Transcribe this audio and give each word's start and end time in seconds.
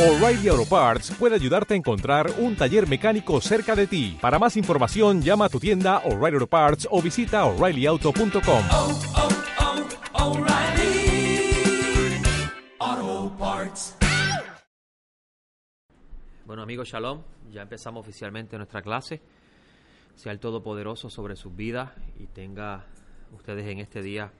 O'Reilly 0.00 0.48
Auto 0.48 0.64
Parts 0.64 1.10
puede 1.18 1.34
ayudarte 1.34 1.74
a 1.74 1.76
encontrar 1.76 2.30
un 2.38 2.56
taller 2.56 2.88
mecánico 2.88 3.38
cerca 3.42 3.76
de 3.76 3.86
ti. 3.86 4.16
Para 4.18 4.38
más 4.38 4.56
información, 4.56 5.20
llama 5.20 5.44
a 5.44 5.48
tu 5.50 5.60
tienda 5.60 5.98
O'Reilly 6.06 6.36
Auto 6.36 6.46
Parts 6.46 6.88
o 6.90 7.02
visita 7.02 7.44
oreillyauto.com. 7.44 8.64
oh, 8.70 8.98
oh, 10.14 10.30
O'Reilly 10.30 11.52
Auto 12.78 13.36
Parts. 13.36 13.96
Bueno 16.46 16.62
amigos, 16.62 16.88
shalom, 16.88 17.20
ya 17.52 17.60
empezamos 17.60 18.00
oficialmente 18.00 18.56
nuestra 18.56 18.80
clase. 18.80 19.20
Sea 20.14 20.32
el 20.32 20.40
Todopoderoso 20.40 21.10
sobre 21.10 21.36
sus 21.36 21.54
vidas 21.54 21.90
y 22.18 22.26
tenga 22.26 22.86
ustedes 23.36 23.66
en 23.68 23.80
este 23.80 24.00
día 24.00 24.32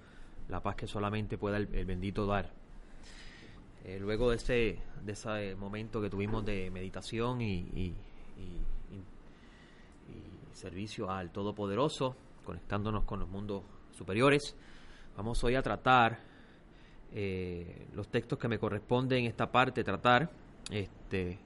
la 0.49 0.63
paz 0.63 0.77
que 0.77 0.87
solamente 0.87 1.37
pueda 1.37 1.59
el, 1.59 1.69
el 1.75 1.85
bendito 1.85 2.25
dar. 2.25 2.60
Eh, 3.85 3.99
luego 3.99 4.31
de 4.31 4.37
ese, 4.37 4.79
de 5.03 5.13
ese 5.13 5.55
momento 5.57 6.01
que 6.01 6.11
tuvimos 6.11 6.45
de 6.45 6.71
meditación 6.71 7.41
y, 7.41 7.95
servicio 10.53 11.11
al 11.11 11.31
Todopoderoso, 11.31 12.15
conectándonos 12.45 13.05
con 13.05 13.21
los 13.21 13.29
mundos 13.31 13.63
superiores, 13.93 14.55
vamos 15.17 15.43
hoy 15.43 15.55
a 15.55 15.63
tratar 15.63 16.19
eh, 17.13 17.87
los 17.95 18.09
textos 18.09 18.39
que 18.39 18.47
me 18.47 18.59
corresponden 18.59 19.21
en 19.21 19.27
esta 19.27 19.51
parte, 19.51 19.83
tratar. 19.83 20.31
Este, 20.71 21.39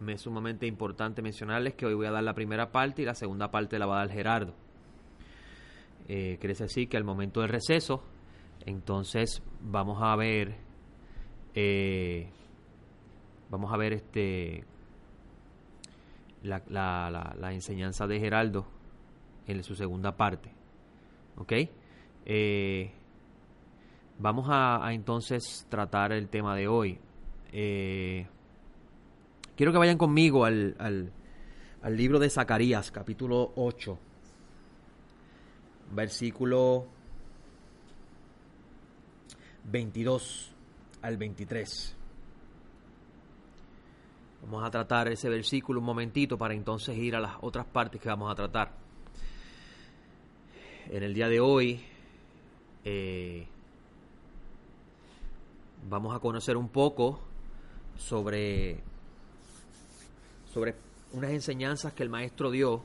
me 0.00 0.14
es 0.14 0.20
sumamente 0.20 0.66
importante 0.66 1.22
mencionarles 1.22 1.74
que 1.74 1.86
hoy 1.86 1.94
voy 1.94 2.06
a 2.06 2.10
dar 2.10 2.22
la 2.22 2.34
primera 2.34 2.70
parte 2.70 3.02
y 3.02 3.04
la 3.04 3.14
segunda 3.14 3.50
parte 3.50 3.78
la 3.78 3.86
va 3.86 3.96
a 3.96 4.06
dar 4.06 4.14
Gerardo. 4.14 4.54
Eh, 6.08 6.36
quiere 6.40 6.54
decir 6.54 6.88
que 6.88 6.96
al 6.96 7.04
momento 7.04 7.40
del 7.40 7.48
receso, 7.48 8.02
entonces 8.66 9.42
vamos 9.60 9.98
a 10.02 10.14
ver, 10.16 10.54
eh, 11.54 12.28
vamos 13.50 13.72
a 13.72 13.76
ver 13.76 13.92
este 13.92 14.64
la, 16.42 17.50
enseñanza 17.52 18.06
de 18.06 18.18
Gerardo 18.20 18.66
en 19.46 19.62
su 19.62 19.74
segunda 19.74 20.16
parte. 20.16 20.50
¿Ok? 21.36 21.52
Eh, 22.24 22.92
vamos 24.18 24.46
a, 24.48 24.84
a 24.86 24.92
entonces 24.92 25.66
tratar 25.68 26.12
el 26.12 26.28
tema 26.28 26.54
de 26.56 26.68
hoy. 26.68 26.98
Eh, 27.52 28.26
quiero 29.56 29.72
que 29.72 29.78
vayan 29.78 29.98
conmigo 29.98 30.44
al, 30.44 30.76
al, 30.78 31.12
al 31.82 31.96
libro 31.96 32.18
de 32.18 32.30
Zacarías, 32.30 32.90
capítulo 32.90 33.52
8, 33.56 33.98
versículo 35.94 36.86
22 39.64 40.52
al 41.02 41.16
23. 41.16 41.96
Vamos 44.42 44.64
a 44.64 44.70
tratar 44.70 45.08
ese 45.08 45.28
versículo 45.28 45.80
un 45.80 45.86
momentito 45.86 46.36
para 46.36 46.54
entonces 46.54 46.96
ir 46.96 47.14
a 47.14 47.20
las 47.20 47.36
otras 47.42 47.66
partes 47.66 48.00
que 48.00 48.08
vamos 48.08 48.30
a 48.30 48.34
tratar. 48.34 48.72
En 50.90 51.02
el 51.02 51.14
día 51.14 51.28
de 51.28 51.40
hoy 51.40 51.80
eh, 52.84 53.46
vamos 55.88 56.14
a 56.14 56.18
conocer 56.18 56.56
un 56.56 56.68
poco 56.68 57.20
sobre, 57.96 58.80
sobre 60.52 60.74
unas 61.12 61.30
enseñanzas 61.30 61.92
que 61.92 62.02
el 62.02 62.08
maestro 62.08 62.50
dio 62.50 62.82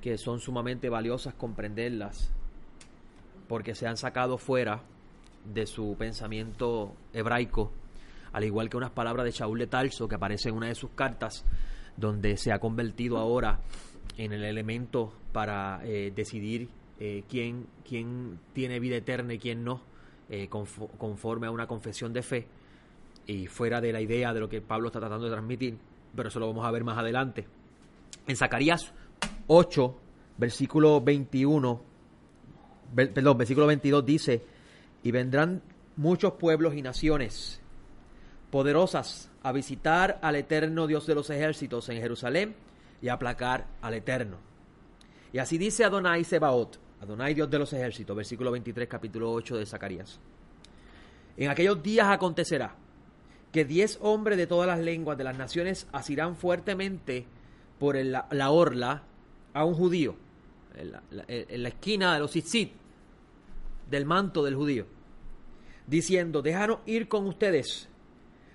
que 0.00 0.16
son 0.16 0.38
sumamente 0.38 0.88
valiosas 0.88 1.34
comprenderlas 1.34 2.32
porque 3.48 3.74
se 3.74 3.88
han 3.88 3.96
sacado 3.96 4.38
fuera 4.38 4.82
de 5.52 5.66
su 5.66 5.96
pensamiento 5.98 6.94
hebraico, 7.12 7.72
al 8.32 8.44
igual 8.44 8.68
que 8.68 8.76
unas 8.76 8.90
palabras 8.90 9.24
de 9.24 9.30
Shaul 9.32 9.58
de 9.58 9.66
Tarso 9.66 10.08
que 10.08 10.14
aparece 10.14 10.48
en 10.48 10.56
una 10.56 10.68
de 10.68 10.74
sus 10.74 10.90
cartas, 10.90 11.44
donde 11.96 12.36
se 12.36 12.52
ha 12.52 12.58
convertido 12.58 13.16
ahora 13.18 13.60
en 14.18 14.32
el 14.32 14.44
elemento 14.44 15.12
para 15.32 15.80
eh, 15.84 16.12
decidir 16.14 16.68
eh, 17.00 17.24
quién, 17.28 17.66
quién 17.88 18.38
tiene 18.52 18.80
vida 18.80 18.96
eterna 18.96 19.34
y 19.34 19.38
quién 19.38 19.64
no, 19.64 19.80
eh, 20.28 20.48
confo- 20.50 20.90
conforme 20.98 21.46
a 21.46 21.50
una 21.50 21.66
confesión 21.66 22.12
de 22.12 22.22
fe, 22.22 22.46
y 23.26 23.46
fuera 23.46 23.80
de 23.80 23.92
la 23.92 24.00
idea 24.00 24.32
de 24.32 24.40
lo 24.40 24.48
que 24.48 24.60
Pablo 24.60 24.88
está 24.88 25.00
tratando 25.00 25.24
de 25.26 25.32
transmitir, 25.32 25.76
pero 26.14 26.28
eso 26.28 26.38
lo 26.38 26.46
vamos 26.46 26.64
a 26.64 26.70
ver 26.70 26.84
más 26.84 26.96
adelante. 26.98 27.46
En 28.26 28.36
Zacarías 28.36 28.92
8, 29.48 29.96
versículo 30.38 31.00
21, 31.00 31.80
ver- 32.94 33.12
perdón, 33.12 33.38
versículo 33.38 33.66
22 33.66 34.04
dice, 34.06 34.42
y 35.06 35.12
vendrán 35.12 35.62
muchos 35.94 36.32
pueblos 36.32 36.74
y 36.74 36.82
naciones 36.82 37.60
poderosas 38.50 39.30
a 39.44 39.52
visitar 39.52 40.18
al 40.20 40.34
eterno 40.34 40.88
Dios 40.88 41.06
de 41.06 41.14
los 41.14 41.30
ejércitos 41.30 41.88
en 41.90 42.00
Jerusalén 42.00 42.56
y 43.00 43.06
a 43.06 43.12
aplacar 43.12 43.68
al 43.82 43.94
eterno. 43.94 44.38
Y 45.32 45.38
así 45.38 45.58
dice 45.58 45.84
Adonai 45.84 46.24
Sebaot, 46.24 46.80
Adonai 47.00 47.34
Dios 47.34 47.48
de 47.48 47.58
los 47.60 47.72
ejércitos, 47.72 48.16
versículo 48.16 48.50
23, 48.50 48.88
capítulo 48.88 49.32
8 49.32 49.58
de 49.58 49.66
Zacarías. 49.66 50.18
En 51.36 51.50
aquellos 51.50 51.80
días 51.84 52.08
acontecerá 52.08 52.74
que 53.52 53.64
diez 53.64 54.00
hombres 54.02 54.36
de 54.38 54.48
todas 54.48 54.66
las 54.66 54.80
lenguas 54.80 55.16
de 55.16 55.22
las 55.22 55.38
naciones 55.38 55.86
asirán 55.92 56.34
fuertemente 56.34 57.26
por 57.78 57.94
la, 57.94 58.26
la 58.32 58.50
orla 58.50 59.04
a 59.54 59.64
un 59.64 59.74
judío, 59.74 60.16
en 60.74 60.90
la, 60.90 61.02
la- 61.12 61.24
en 61.28 61.62
la 61.62 61.68
esquina 61.68 62.12
de 62.14 62.18
los 62.18 62.32
tzitzit, 62.32 62.72
del 63.88 64.04
manto 64.04 64.42
del 64.42 64.56
judío, 64.56 64.95
diciendo, 65.86 66.42
déjanos 66.42 66.80
ir 66.86 67.08
con 67.08 67.26
ustedes, 67.26 67.88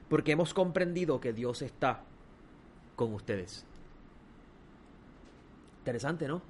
porque 0.10 0.34
hemos 0.34 0.54
comprendido 0.54 1.20
que 1.20 1.34
Dios 1.34 1.62
está 1.62 2.04
con 2.96 3.14
ustedes. 3.14 3.66
Interesante, 5.80 6.28
¿no? 6.28 6.42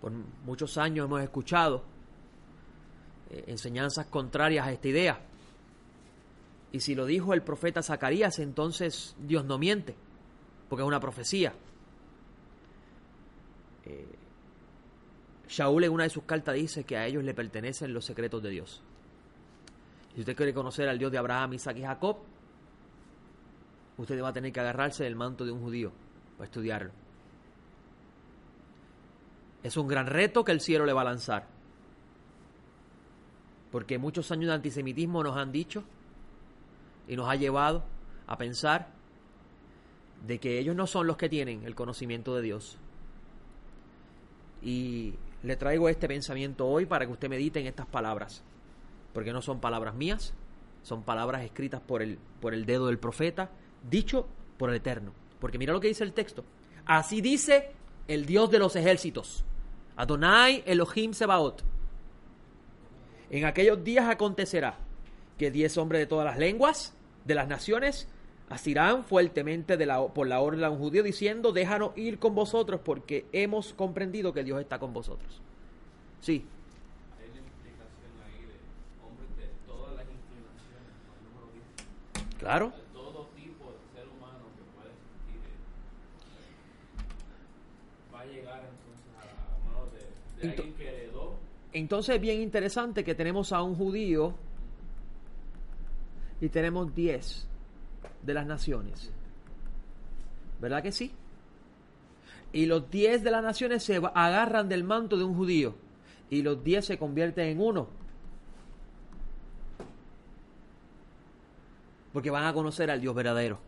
Por 0.00 0.12
muchos 0.44 0.78
años 0.78 1.06
hemos 1.06 1.22
escuchado 1.22 1.84
eh, 3.30 3.44
enseñanzas 3.48 4.06
contrarias 4.06 4.66
a 4.66 4.72
esta 4.72 4.88
idea. 4.88 5.20
Y 6.72 6.80
si 6.80 6.94
lo 6.94 7.06
dijo 7.06 7.34
el 7.34 7.42
profeta 7.42 7.82
Zacarías, 7.82 8.38
entonces 8.38 9.16
Dios 9.18 9.44
no 9.44 9.58
miente, 9.58 9.94
porque 10.68 10.82
es 10.82 10.88
una 10.88 11.00
profecía. 11.00 11.54
Eh, 13.84 14.06
Shaul 15.48 15.84
en 15.84 15.92
una 15.92 16.04
de 16.04 16.10
sus 16.10 16.24
cartas 16.24 16.54
dice 16.54 16.84
que 16.84 16.96
a 16.96 17.06
ellos 17.06 17.22
le 17.22 17.34
pertenecen 17.34 17.94
los 17.94 18.04
secretos 18.04 18.42
de 18.42 18.50
Dios. 18.50 18.82
Si 20.14 20.20
usted 20.20 20.34
quiere 20.34 20.54
conocer 20.54 20.88
al 20.88 20.98
Dios 20.98 21.12
de 21.12 21.18
Abraham, 21.18 21.54
Isaac 21.54 21.76
y 21.76 21.82
Jacob, 21.82 22.16
usted 23.98 24.20
va 24.22 24.28
a 24.28 24.32
tener 24.32 24.52
que 24.52 24.60
agarrarse 24.60 25.04
del 25.04 25.14
manto 25.14 25.44
de 25.44 25.52
un 25.52 25.60
judío 25.60 25.92
para 26.36 26.46
estudiarlo. 26.46 26.90
Es 29.62 29.76
un 29.76 29.88
gran 29.88 30.06
reto 30.06 30.44
que 30.44 30.52
el 30.52 30.60
cielo 30.60 30.86
le 30.86 30.92
va 30.92 31.02
a 31.02 31.04
lanzar. 31.04 31.46
Porque 33.70 33.98
muchos 33.98 34.30
años 34.30 34.48
de 34.48 34.54
antisemitismo 34.54 35.22
nos 35.22 35.36
han 35.36 35.52
dicho 35.52 35.84
y 37.08 37.16
nos 37.16 37.28
ha 37.28 37.36
llevado 37.36 37.84
a 38.26 38.36
pensar 38.38 38.88
de 40.26 40.38
que 40.38 40.58
ellos 40.58 40.74
no 40.74 40.86
son 40.86 41.06
los 41.06 41.16
que 41.16 41.28
tienen 41.28 41.64
el 41.64 41.74
conocimiento 41.74 42.34
de 42.34 42.42
Dios. 42.42 42.78
Y 44.62 45.14
le 45.46 45.56
traigo 45.56 45.88
este 45.88 46.08
pensamiento 46.08 46.66
hoy 46.66 46.86
para 46.86 47.06
que 47.06 47.12
usted 47.12 47.28
medite 47.28 47.60
en 47.60 47.66
estas 47.66 47.86
palabras, 47.86 48.42
porque 49.12 49.32
no 49.32 49.40
son 49.40 49.60
palabras 49.60 49.94
mías, 49.94 50.34
son 50.82 51.04
palabras 51.04 51.44
escritas 51.44 51.80
por 51.80 52.02
el, 52.02 52.18
por 52.40 52.52
el 52.52 52.66
dedo 52.66 52.86
del 52.88 52.98
profeta, 52.98 53.50
dicho 53.88 54.26
por 54.58 54.70
el 54.70 54.76
Eterno. 54.76 55.12
Porque 55.40 55.58
mira 55.58 55.72
lo 55.72 55.80
que 55.80 55.88
dice 55.88 56.02
el 56.02 56.12
texto. 56.12 56.44
Así 56.84 57.20
dice 57.20 57.70
el 58.08 58.26
Dios 58.26 58.50
de 58.50 58.58
los 58.58 58.74
ejércitos, 58.74 59.44
Adonai 59.96 60.64
Elohim 60.66 61.12
Sebaot. 61.12 61.62
En 63.30 63.44
aquellos 63.44 63.82
días 63.84 64.08
acontecerá 64.08 64.78
que 65.38 65.50
diez 65.50 65.76
hombres 65.78 66.00
de 66.00 66.06
todas 66.06 66.24
las 66.24 66.38
lenguas, 66.38 66.94
de 67.24 67.34
las 67.34 67.46
naciones, 67.46 68.08
asirán 68.48 69.04
fuertemente 69.04 69.76
de 69.76 69.86
la, 69.86 70.06
por 70.08 70.28
la 70.28 70.40
orla 70.40 70.68
a 70.68 70.70
un 70.70 70.78
judío 70.78 71.02
diciendo, 71.02 71.52
déjanos 71.52 71.96
ir 71.96 72.18
con 72.18 72.34
vosotros 72.34 72.80
porque 72.84 73.26
hemos 73.32 73.72
comprendido 73.74 74.32
que 74.32 74.44
Dios 74.44 74.60
está 74.60 74.78
con 74.78 74.92
vosotros. 74.92 75.42
Sí, 76.20 76.44
Hay 77.18 77.30
una 77.30 77.38
implicación 77.40 78.10
ahí 78.26 78.42
de 78.46 78.56
hombres 79.06 79.30
de 79.36 79.46
todas 79.66 79.94
las 79.94 80.04
inclinaciones, 80.04 80.92
10, 82.14 82.38
claro. 82.38 82.70
de 82.70 82.82
todo 82.92 83.28
tipo 83.36 83.64
de 83.70 83.78
ser 83.94 84.08
humano 84.08 84.44
que 84.56 84.62
puede 84.74 84.90
existir. 84.90 85.40
eh, 88.10 88.14
Va 88.14 88.20
a 88.20 88.24
llegar 88.26 88.60
entonces 88.64 89.06
a 89.14 89.24
la 89.24 89.70
mano 89.70 89.86
de, 89.92 90.00
de 90.42 90.50
alguien 90.50 90.74
que 90.74 90.88
heredó 90.88 91.38
Entonces 91.72 92.14
es 92.16 92.20
bien 92.20 92.40
interesante 92.40 93.04
que 93.04 93.14
tenemos 93.14 93.52
a 93.52 93.62
un 93.62 93.76
judío 93.76 94.34
y 96.40 96.48
tenemos 96.48 96.92
10 96.94 97.46
de 98.22 98.34
las 98.34 98.46
naciones. 98.46 99.10
¿Verdad 100.60 100.82
que 100.82 100.90
sí? 100.92 101.12
Y 102.52 102.66
los 102.66 102.90
10 102.90 103.22
de 103.22 103.30
las 103.30 103.42
naciones 103.42 103.82
se 103.84 103.96
agarran 103.96 104.68
del 104.68 104.82
manto 104.84 105.16
de 105.16 105.24
un 105.24 105.34
judío 105.36 105.74
y 106.30 106.42
los 106.42 106.62
10 106.62 106.84
se 106.84 106.98
convierten 106.98 107.48
en 107.48 107.60
uno. 107.60 107.88
porque 112.16 112.30
van 112.30 112.44
a 112.46 112.54
conocer 112.54 112.90
al 112.90 112.98
Dios 112.98 113.14
verdadero. 113.14 113.58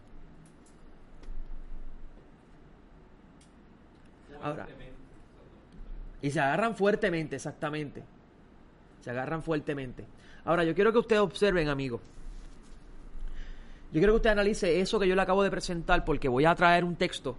Ahora, 4.42 4.66
y 6.22 6.30
se 6.30 6.40
agarran 6.40 6.74
fuertemente, 6.74 7.36
exactamente. 7.36 8.02
Se 9.02 9.10
agarran 9.10 9.42
fuertemente. 9.42 10.06
Ahora, 10.46 10.64
yo 10.64 10.74
quiero 10.74 10.94
que 10.94 10.98
ustedes 10.98 11.20
observen, 11.20 11.68
amigos. 11.68 12.00
Yo 13.92 14.00
quiero 14.00 14.14
que 14.14 14.16
usted 14.16 14.30
analice 14.30 14.80
eso 14.80 14.98
que 14.98 15.06
yo 15.06 15.14
le 15.14 15.20
acabo 15.20 15.42
de 15.42 15.50
presentar 15.50 16.06
porque 16.06 16.28
voy 16.28 16.46
a 16.46 16.54
traer 16.54 16.84
un 16.84 16.96
texto 16.96 17.36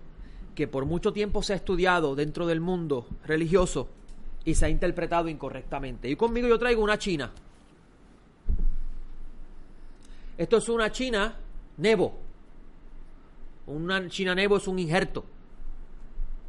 que 0.53 0.67
por 0.67 0.85
mucho 0.85 1.11
tiempo 1.11 1.41
se 1.41 1.53
ha 1.53 1.55
estudiado 1.55 2.13
dentro 2.13 2.45
del 2.45 2.61
mundo 2.61 3.07
religioso 3.25 3.89
y 4.45 4.55
se 4.55 4.65
ha 4.65 4.69
interpretado 4.69 5.27
incorrectamente. 5.27 6.09
Y 6.09 6.15
conmigo 6.15 6.47
yo 6.47 6.57
traigo 6.57 6.83
una 6.83 6.97
china. 6.97 7.31
Esto 10.37 10.57
es 10.57 10.69
una 10.69 10.91
china 10.91 11.37
Nebo. 11.77 12.17
Una 13.67 14.07
china 14.09 14.33
Nebo 14.33 14.57
es 14.57 14.67
un 14.67 14.79
injerto. 14.79 15.25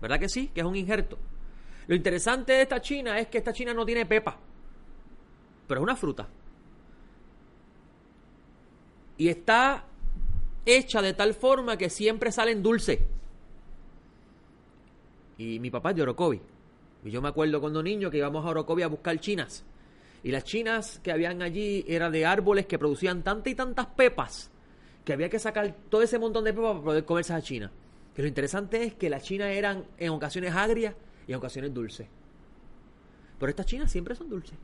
¿Verdad 0.00 0.19
que 0.19 0.28
sí? 0.28 0.48
Que 0.54 0.60
es 0.60 0.66
un 0.66 0.76
injerto. 0.76 1.19
Lo 1.87 1.94
interesante 1.94 2.52
de 2.52 2.62
esta 2.62 2.81
china 2.81 3.19
es 3.19 3.26
que 3.26 3.38
esta 3.38 3.52
china 3.52 3.75
no 3.75 3.84
tiene 3.84 4.06
pepa, 4.06 4.37
pero 5.66 5.81
es 5.81 5.82
una 5.82 5.96
fruta. 5.96 6.28
Y 9.19 9.28
está 9.28 9.84
hecha 10.64 11.02
de 11.02 11.14
tal 11.14 11.34
forma 11.34 11.76
que 11.76 11.90
siempre 11.90 12.31
salen 12.31 12.62
dulce. 12.62 13.06
Y 15.37 15.58
mi 15.58 15.70
papá 15.70 15.90
es 15.90 15.96
de. 15.96 16.40
Y 17.05 17.11
yo 17.11 17.23
me 17.23 17.29
acuerdo 17.29 17.61
cuando 17.61 17.82
niño 17.82 18.11
que 18.11 18.19
íbamos 18.19 18.44
a 18.44 18.50
Orocovi 18.50 18.82
a 18.82 18.88
buscar 18.88 19.19
chinas. 19.19 19.64
Y 20.23 20.31
las 20.31 20.44
chinas 20.44 21.00
que 21.02 21.12
habían 21.12 21.41
allí 21.43 21.85
eran 21.88 22.12
de 22.12 22.26
árboles 22.26 22.67
que 22.67 22.79
producían 22.79 23.23
tantas 23.23 23.52
y 23.52 23.55
tantas 23.55 23.87
pepas 23.87 24.50
que 25.05 25.12
había 25.14 25.31
que 25.31 25.38
sacar 25.38 25.75
todo 25.88 26.02
ese 26.02 26.19
montón 26.19 26.44
de 26.44 26.52
pepas 26.52 26.73
para 26.73 26.85
poder 26.85 27.05
comerse 27.05 27.32
a 27.32 27.41
china. 27.41 27.70
Que 28.14 28.23
lo 28.23 28.29
interesante 28.29 28.82
es 28.82 28.94
que 28.94 29.08
las 29.08 29.23
chinas 29.23 29.49
eran 29.49 29.85
en 29.97 30.11
ocasiones 30.11 30.55
agrias 30.55 30.94
y 31.26 31.32
en 31.32 31.38
ocasiones 31.38 31.73
dulces. 31.73 32.08
Pero 33.38 33.49
estas 33.49 33.67
chinas 33.67 33.91
siempre 33.91 34.14
son 34.14 34.29
dulces. 34.29 34.58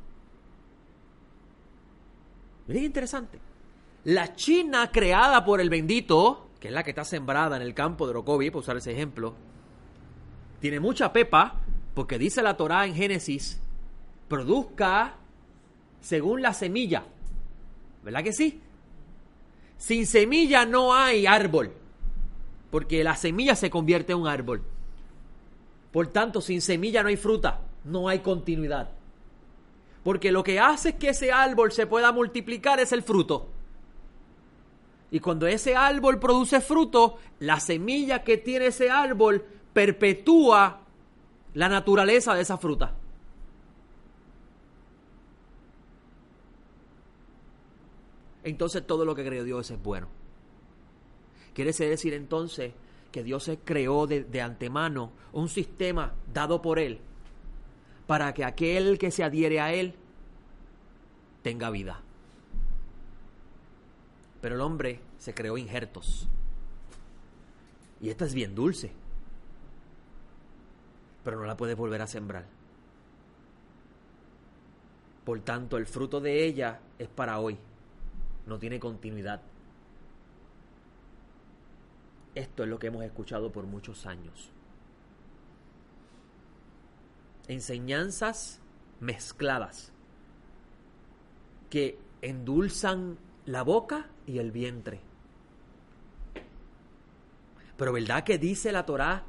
Miren 2.67 2.83
qué 2.83 2.87
interesante. 2.87 3.41
La 4.05 4.35
China 4.35 4.91
creada 4.93 5.44
por 5.44 5.61
el 5.61 5.71
bendito, 5.71 6.49
que 6.61 6.69
es 6.69 6.75
la 6.75 6.83
que 6.83 6.91
está 6.91 7.05
sembrada 7.05 7.56
en 7.56 7.62
el 7.62 7.75
campo 7.75 8.06
de 8.06 8.11
Orocovi, 8.11 8.50
por 8.50 8.61
usar 8.61 8.77
ese 8.77 8.93
ejemplo, 8.93 9.35
tiene 10.61 10.81
mucha 10.81 11.12
pepa, 11.12 11.61
porque 11.97 12.19
dice 12.19 12.43
la 12.43 12.59
Torá 12.59 12.85
en 12.85 12.95
Génesis, 12.95 13.59
produzca 14.29 15.15
según 16.03 16.43
la 16.43 16.53
semilla. 16.53 17.05
¿Verdad 18.05 18.23
que 18.23 18.35
sí? 18.35 18.61
Sin 19.79 20.07
semilla 20.07 20.67
no 20.67 20.95
hay 20.95 21.27
árbol, 21.27 21.73
porque 22.71 23.03
la 23.03 23.17
semilla 23.17 23.57
se 23.57 23.71
convierte 23.71 24.13
en 24.13 24.19
un 24.19 24.29
árbol. 24.29 24.63
Por 25.91 26.09
tanto, 26.09 26.43
sin 26.43 26.61
semilla 26.61 27.03
no 27.03 27.09
hay 27.09 27.17
fruta, 27.17 27.63
no 27.85 28.11
hay 28.11 28.19
continuidad. 28.19 28.91
Porque 30.05 30.31
lo 30.31 30.45
que 30.45 30.61
hace 30.61 30.97
que 30.97 31.09
ese 31.09 31.33
árbol 31.33 31.73
se 31.73 31.87
pueda 31.87 32.13
multiplicar 32.13 32.79
es 32.79 32.93
el 32.93 33.05
fruto. 33.05 33.49
Y 35.11 35.21
cuando 35.21 35.47
ese 35.47 35.75
árbol 35.75 36.19
produce 36.19 36.61
fruto, 36.61 37.17
la 37.39 37.59
semilla 37.59 38.23
que 38.23 38.37
tiene 38.37 38.67
ese 38.67 38.91
árbol 38.91 39.47
perpetúa 39.73 40.83
la 41.56 41.70
naturaleza 41.70 42.35
de 42.35 42.43
esa 42.43 42.58
fruta. 42.58 42.94
Entonces 48.44 48.87
todo 48.87 49.06
lo 49.06 49.14
que 49.14 49.25
creó 49.25 49.43
Dios 49.43 49.70
es 49.70 49.82
bueno. 49.82 50.06
Quiere 51.55 51.73
decir 51.73 52.12
entonces 52.12 52.75
que 53.11 53.23
Dios 53.23 53.50
creó 53.64 54.06
de, 54.06 54.25
de, 54.25 54.43
antemano 54.43 55.12
un 55.32 55.49
sistema 55.49 56.12
dado 56.31 56.61
por 56.61 56.79
Él 56.79 57.00
para 58.06 58.35
que 58.35 58.44
aquel 58.44 58.99
que 58.99 59.11
se 59.11 59.25
adhiere 59.25 59.59
a 59.59 59.73
Él 59.73 59.94
tenga 61.43 61.70
vida. 61.70 62.02
Pero 64.43 64.56
el 64.56 64.61
hombre 64.61 65.00
se 65.19 65.32
creó 65.32 65.56
injertos. 65.56 66.29
Y 68.02 68.11
esta 68.11 68.26
es 68.26 68.35
bien 68.35 68.55
dulce. 68.55 68.93
Pero 71.26 71.40
no 71.40 71.44
la 71.44 71.56
puede 71.56 71.75
volver 71.75 72.00
a 72.02 72.06
sembrar. 72.06 72.44
Por 75.25 75.40
tanto, 75.40 75.76
el 75.76 75.87
fruto 75.87 76.20
de 76.20 76.44
ella 76.44 76.78
es 77.00 77.08
para 77.08 77.40
hoy. 77.40 77.58
No 78.46 78.61
tiene 78.61 78.78
continuidad. 78.78 79.43
Esto 82.37 82.62
es 82.62 82.69
lo 82.69 82.78
que 82.78 82.87
hemos 82.87 83.02
escuchado 83.02 83.50
por 83.50 83.64
muchos 83.67 84.06
años. 84.06 84.52
Enseñanzas 87.49 88.61
mezcladas 89.00 89.90
que 91.70 91.99
endulzan 92.23 93.19
la 93.46 93.62
boca 93.62 94.11
y 94.28 94.38
el 94.38 94.52
vientre. 94.52 95.00
Pero 97.76 97.93
¿verdad 97.93 98.23
que 98.23 98.38
dice 98.38 98.70
la 98.70 98.87
Torá 98.87 99.25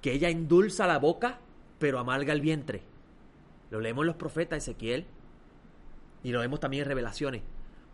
que 0.00 0.12
ella 0.12 0.28
endulza 0.28 0.86
la 0.86 0.98
boca, 0.98 1.38
pero 1.78 1.98
amarga 1.98 2.32
el 2.32 2.40
vientre? 2.40 2.82
Lo 3.70 3.80
leemos 3.80 4.02
en 4.02 4.08
los 4.08 4.16
profetas 4.16 4.58
Ezequiel 4.58 5.06
y 6.22 6.32
lo 6.32 6.40
vemos 6.40 6.60
también 6.60 6.82
en 6.82 6.88
Revelaciones. 6.88 7.42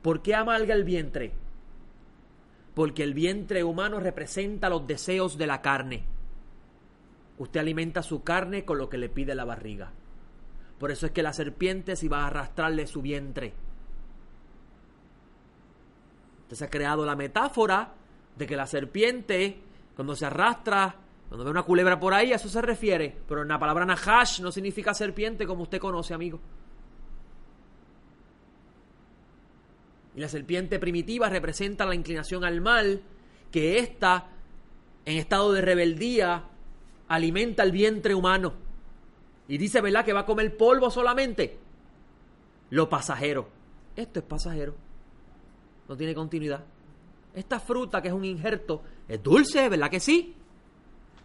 ¿Por 0.03 0.23
qué 0.23 0.35
amarga 0.35 0.75
el 0.75 0.85
vientre? 0.85 1.33
Porque 2.75 3.03
el 3.03 3.15
vientre 3.15 3.65
humano 3.65 4.01
representa 4.01 4.69
los 4.69 4.87
deseos 4.87 5.39
de 5.39 5.47
la 5.47 5.63
carne. 5.63 6.05
Usted 7.39 7.61
alimenta 7.61 8.03
su 8.03 8.23
carne 8.23 8.65
con 8.65 8.79
lo 8.79 8.89
que 8.89 8.99
le 8.99 9.09
pide 9.09 9.35
la 9.35 9.45
barriga. 9.45 9.93
Por 10.79 10.91
eso 10.91 11.07
es 11.07 11.13
que 11.13 11.23
la 11.23 11.33
serpiente 11.33 11.97
se 11.97 12.09
va 12.09 12.23
a 12.23 12.27
arrastrarle 12.29 12.87
su 12.87 13.03
vientre. 13.03 13.53
Entonces 16.43 16.67
ha 16.67 16.71
creado 16.71 17.05
la 17.05 17.17
metáfora 17.17 17.95
de 18.37 18.47
que 18.47 18.57
la 18.57 18.67
serpiente, 18.67 19.59
cuando 19.95 20.15
se 20.15 20.27
arrastra, 20.27 20.97
cuando 21.29 21.45
ve 21.45 21.51
una 21.51 21.65
culebra 21.65 21.99
por 21.99 22.15
ahí, 22.15 22.33
a 22.33 22.37
eso 22.37 22.49
se 22.49 22.63
refiere. 22.63 23.17
Pero 23.29 23.43
en 23.43 23.49
la 23.49 23.59
palabra 23.59 23.85
nahash 23.85 24.41
no 24.41 24.53
significa 24.53 24.95
serpiente 24.95 25.47
como 25.47 25.65
usted 25.65 25.79
conoce, 25.79 26.15
amigo. 26.15 26.41
Y 30.15 30.21
la 30.21 30.29
serpiente 30.29 30.79
primitiva 30.79 31.29
representa 31.29 31.85
la 31.85 31.95
inclinación 31.95 32.45
al 32.45 32.61
mal, 32.61 33.03
que 33.51 33.79
ésta, 33.79 34.29
en 35.05 35.19
estado 35.19 35.53
de 35.53 35.61
rebeldía, 35.61 36.45
alimenta 37.09 37.63
el 37.63 37.73
vientre 37.73 38.15
humano. 38.15 38.55
Y 39.49 39.59
dice, 39.59 39.81
¿verdad?, 39.81 40.05
que 40.05 40.13
va 40.13 40.21
a 40.21 40.27
comer 40.27 40.57
polvo 40.57 40.91
solamente. 40.91 41.59
Lo 42.71 42.89
pasajero. 42.89 43.49
Esto 43.95 44.21
es 44.21 44.25
pasajero. 44.25 44.75
No 45.89 45.97
tiene 45.97 46.15
continuidad. 46.15 46.65
Esta 47.35 47.61
fruta, 47.61 48.01
que 48.01 48.09
es 48.09 48.15
un 48.15 48.25
injerto, 48.25 48.83
es 49.07 49.23
dulce, 49.23 49.69
¿verdad 49.69 49.91
que 49.91 50.01
sí? 50.01 50.35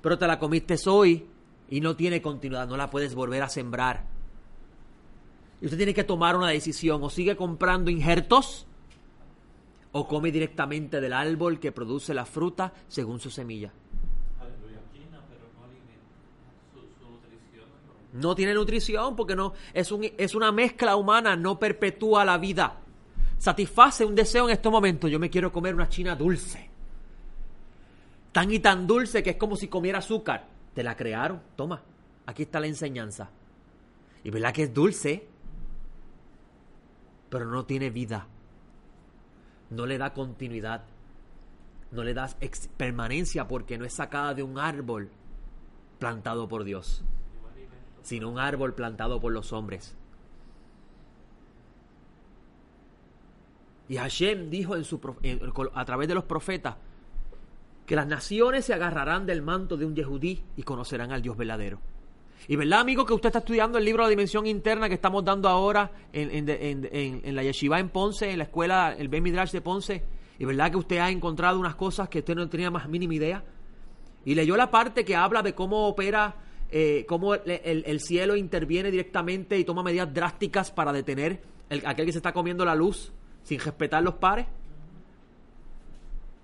Pero 0.01 0.17
te 0.17 0.27
la 0.27 0.39
comiste 0.39 0.75
hoy 0.87 1.27
y 1.69 1.79
no 1.79 1.95
tiene 1.95 2.21
continuidad, 2.21 2.67
no 2.67 2.77
la 2.77 2.89
puedes 2.89 3.15
volver 3.15 3.43
a 3.43 3.49
sembrar. 3.49 4.05
Y 5.61 5.65
usted 5.65 5.77
tiene 5.77 5.93
que 5.93 6.03
tomar 6.03 6.35
una 6.35 6.49
decisión, 6.49 7.03
o 7.03 7.09
sigue 7.09 7.35
comprando 7.35 7.91
injertos, 7.91 8.65
o 9.91 10.07
come 10.07 10.31
directamente 10.31 10.99
del 10.99 11.13
árbol 11.13 11.59
que 11.59 11.71
produce 11.71 12.13
la 12.13 12.25
fruta 12.25 12.73
según 12.87 13.19
su 13.19 13.29
semilla. 13.29 13.71
No 18.13 18.35
tiene 18.35 18.53
nutrición 18.53 19.15
porque 19.15 19.35
no 19.35 19.53
es, 19.73 19.93
es 20.17 20.35
una 20.35 20.51
mezcla 20.51 20.95
humana, 20.95 21.35
no 21.35 21.57
perpetúa 21.57 22.25
la 22.25 22.37
vida. 22.37 22.81
Satisface 23.37 24.03
un 24.03 24.15
deseo 24.15 24.45
en 24.45 24.51
estos 24.51 24.71
momentos. 24.71 25.09
Yo 25.09 25.19
me 25.19 25.29
quiero 25.29 25.51
comer 25.51 25.73
una 25.73 25.87
china 25.87 26.15
dulce. 26.15 26.70
Tan 28.31 28.51
y 28.51 28.59
tan 28.59 28.87
dulce 28.87 29.23
que 29.23 29.31
es 29.31 29.35
como 29.35 29.55
si 29.55 29.67
comiera 29.67 29.99
azúcar. 29.99 30.47
Te 30.73 30.83
la 30.83 30.95
crearon. 30.95 31.41
Toma, 31.55 31.81
aquí 32.25 32.43
está 32.43 32.59
la 32.59 32.67
enseñanza. 32.67 33.29
Y 34.23 34.29
verdad 34.29 34.53
que 34.53 34.63
es 34.63 34.73
dulce, 34.73 35.27
pero 37.29 37.45
no 37.45 37.65
tiene 37.65 37.89
vida. 37.89 38.27
No 39.69 39.85
le 39.85 39.97
da 39.97 40.13
continuidad. 40.13 40.83
No 41.91 42.03
le 42.03 42.13
da 42.13 42.29
permanencia 42.77 43.47
porque 43.47 43.77
no 43.77 43.85
es 43.85 43.93
sacada 43.93 44.33
de 44.33 44.43
un 44.43 44.57
árbol 44.57 45.09
plantado 45.99 46.47
por 46.47 46.63
Dios 46.63 47.03
sino 48.01 48.29
un 48.29 48.39
árbol 48.39 48.73
plantado 48.73 49.19
por 49.19 49.31
los 49.31 49.53
hombres. 49.53 49.95
Y 53.87 53.97
Hashem 53.97 54.49
dijo 54.49 54.73
a 55.73 55.85
través 55.85 56.07
de 56.07 56.15
los 56.15 56.23
profetas 56.23 56.75
que 57.91 57.95
las 57.97 58.07
naciones 58.07 58.63
se 58.63 58.73
agarrarán 58.73 59.25
del 59.25 59.41
manto 59.41 59.75
de 59.75 59.83
un 59.85 59.93
yehudí 59.93 60.41
y 60.55 60.63
conocerán 60.63 61.11
al 61.11 61.21
Dios 61.21 61.35
verdadero. 61.35 61.81
Y 62.47 62.55
verdad, 62.55 62.79
amigo, 62.79 63.05
que 63.05 63.11
usted 63.13 63.27
está 63.27 63.39
estudiando 63.39 63.77
el 63.77 63.83
libro 63.83 64.03
la 64.03 64.07
dimensión 64.09 64.47
interna 64.47 64.87
que 64.87 64.95
estamos 64.95 65.25
dando 65.25 65.49
ahora 65.49 65.91
en, 66.13 67.35
la 67.35 67.43
yeshiva 67.43 67.81
en 67.81 67.89
Ponce, 67.89 68.31
en 68.31 68.37
la 68.37 68.45
escuela, 68.45 68.95
el 68.97 69.09
Ben 69.09 69.21
Midrash 69.21 69.51
de 69.51 69.59
Ponce. 69.59 70.05
Y 70.39 70.45
verdad 70.45 70.71
que 70.71 70.77
usted 70.77 70.99
ha 70.99 71.09
encontrado 71.09 71.59
unas 71.59 71.75
cosas 71.75 72.07
que 72.07 72.19
usted 72.19 72.33
no 72.33 72.47
tenía 72.47 72.71
más 72.71 72.87
mínima 72.87 73.13
idea. 73.13 73.43
Y 74.23 74.35
leyó 74.35 74.55
la 74.55 74.71
parte 74.71 75.03
que 75.03 75.17
habla 75.17 75.41
de 75.41 75.53
cómo 75.53 75.89
opera, 75.89 76.35
eh, 76.71 77.05
cómo 77.09 77.35
el, 77.35 77.41
el- 77.45 77.83
el 77.85 77.99
cielo 77.99 78.37
interviene 78.37 78.89
directamente 78.89 79.59
y 79.59 79.65
toma 79.65 79.83
medidas 79.83 80.13
drásticas 80.13 80.71
para 80.71 80.93
detener 80.93 81.41
el, 81.69 81.85
aquel 81.85 82.05
que 82.05 82.13
se 82.13 82.19
está 82.19 82.31
comiendo 82.31 82.63
la 82.63 82.73
luz 82.73 83.11
sin 83.43 83.59
respetar 83.59 84.01
los 84.01 84.13
pares. 84.13 84.45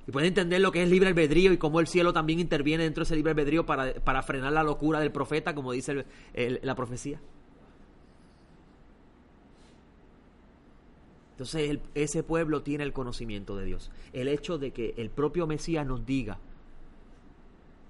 Y 0.08 0.12
puede 0.12 0.28
entender 0.28 0.62
lo 0.62 0.72
que 0.72 0.82
es 0.84 0.90
libre 0.90 1.10
albedrío 1.10 1.52
y 1.52 1.58
cómo 1.58 1.82
el 1.82 1.88
cielo 1.88 2.14
también 2.14 2.40
interviene 2.40 2.84
dentro 2.84 3.02
de 3.02 3.08
ese 3.08 3.16
libre 3.16 3.32
albedrío 3.32 3.66
para, 3.66 3.94
para 3.96 4.24
frenar 4.24 4.54
la 4.54 4.64
locura 4.64 5.02
del 5.02 5.12
profeta, 5.12 5.54
como 5.54 5.74
dice 5.74 6.06
la 6.34 6.76
profecía. 6.76 7.20
Entonces 11.32 11.80
ese 11.94 12.24
pueblo 12.24 12.64
tiene 12.64 12.84
el 12.84 12.94
conocimiento 12.94 13.56
de 13.58 13.66
Dios. 13.66 13.92
El 14.14 14.28
hecho 14.28 14.58
de 14.58 14.72
que 14.72 14.96
el 14.98 15.10
propio 15.10 15.46
Mesías 15.46 15.86
nos 15.86 16.06
diga 16.06 16.40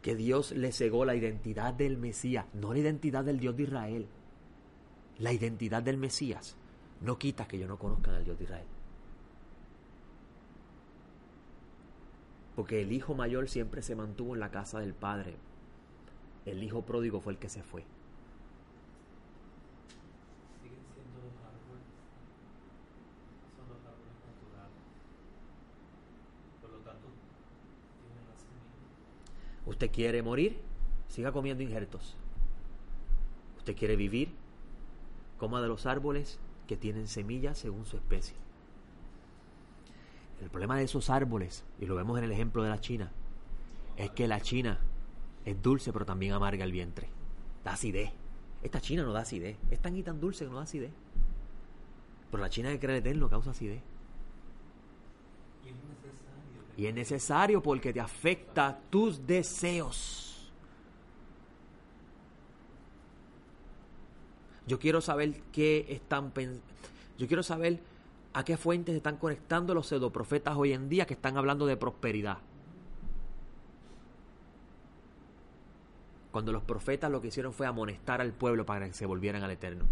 que 0.02 0.16
Dios 0.16 0.52
le 0.52 0.72
cegó 0.72 1.06
la 1.06 1.16
identidad 1.16 1.74
del 1.74 1.98
Mesías, 1.98 2.46
no 2.54 2.74
la 2.74 2.80
identidad 2.80 3.24
del 3.24 3.40
Dios 3.40 3.56
de 3.56 3.64
Israel, 3.64 4.08
la 5.20 5.34
identidad 5.34 5.84
del 5.84 5.98
Mesías, 5.98 6.58
no 7.00 7.18
quita 7.18 7.48
que 7.48 7.60
yo 7.60 7.68
no 7.68 7.78
conozca 7.78 8.16
al 8.16 8.26
Dios 8.26 8.38
de 8.38 8.44
Israel. 8.44 8.68
Porque 12.58 12.82
el 12.82 12.92
hijo 12.92 13.14
mayor 13.14 13.48
siempre 13.50 13.84
se 13.84 13.96
mantuvo 13.96 14.34
en 14.34 14.40
la 14.40 14.50
casa 14.50 14.80
del 14.80 14.96
padre. 14.96 15.36
El 16.44 16.64
hijo 16.64 16.82
pródigo 16.82 17.22
fue 17.22 17.34
el 17.34 17.38
que 17.38 17.50
se 17.50 17.62
fue. 17.62 17.84
Siguen 20.64 20.80
siendo 20.92 21.20
árboles. 21.46 21.86
Son 23.56 23.70
árboles 23.86 24.16
naturales. 24.26 24.74
Por 26.60 26.72
lo 26.72 26.78
tanto, 26.78 27.08
tienen 28.02 28.26
la 28.28 28.36
semilla. 28.40 29.68
Usted 29.68 29.92
quiere 29.92 30.24
morir, 30.24 30.60
siga 31.10 31.32
comiendo 31.32 31.62
injertos. 31.62 32.18
Usted 33.60 33.76
quiere 33.78 33.96
vivir, 33.96 34.34
coma 35.38 35.62
de 35.62 35.68
los 35.68 35.86
árboles 35.86 36.40
que 36.66 36.76
tienen 36.76 37.08
semillas 37.08 37.60
según 37.60 37.86
su 37.86 37.98
especie. 37.98 38.47
El 40.42 40.50
problema 40.50 40.78
de 40.78 40.84
esos 40.84 41.10
árboles, 41.10 41.64
y 41.80 41.86
lo 41.86 41.96
vemos 41.96 42.18
en 42.18 42.26
el 42.26 42.32
ejemplo 42.32 42.64
de 42.64 42.70
la 42.70 42.80
China, 42.80 43.12
es 43.96 44.12
que 44.12 44.28
la 44.28 44.40
China 44.42 44.80
es 45.46 45.62
dulce 45.62 45.92
pero 45.94 46.06
también 46.06 46.34
amarga 46.34 46.64
el 46.64 46.72
vientre. 46.72 47.08
Da 47.64 47.74
acidez. 47.74 48.12
Esta 48.62 48.82
China 48.82 49.04
no 49.04 49.14
da 49.14 49.22
acidez. 49.22 49.58
Es 49.72 49.80
tan 49.80 49.96
y 49.96 50.04
tan 50.04 50.20
dulce 50.20 50.46
que 50.46 50.52
no 50.52 50.58
da 50.58 50.64
acidez. 50.64 50.92
Pero 52.30 52.42
la 52.42 52.50
China 52.50 52.70
que 52.70 52.80
cree 52.80 52.98
eterno 52.98 53.30
causa 53.30 53.52
acidez. 53.52 53.82
Y 56.76 56.86
es 56.86 56.94
necesario 56.94 57.64
porque 57.64 57.92
te 57.92 58.00
afecta 58.00 58.80
tus 58.90 59.26
deseos. 59.26 60.52
Yo 64.68 64.78
quiero 64.78 65.02
saber 65.02 65.42
qué 65.52 65.86
están 65.90 66.32
pensando. 66.32 66.62
Yo 67.18 67.26
quiero 67.28 67.42
saber 67.42 67.80
a 68.38 68.46
qué 68.46 68.56
fuentes 68.56 68.96
están 68.96 69.18
conectando 69.18 69.74
los 69.74 69.88
pseudoprofetas 69.88 70.56
hoy 70.56 70.72
en 70.72 70.90
día 70.90 71.08
que 71.08 71.16
están 71.16 71.38
hablando 71.38 71.66
de 71.66 71.76
prosperidad. 71.76 72.38
Cuando 76.32 76.52
los 76.52 76.62
profetas 76.62 77.10
lo 77.10 77.20
que 77.20 77.30
hicieron 77.30 77.52
fue 77.52 77.66
amonestar 77.66 78.22
al 78.22 78.34
pueblo 78.34 78.64
para 78.64 78.86
que 78.86 78.94
se 78.94 79.08
volvieran 79.08 79.42
al 79.42 79.50
Eterno. 79.50 79.86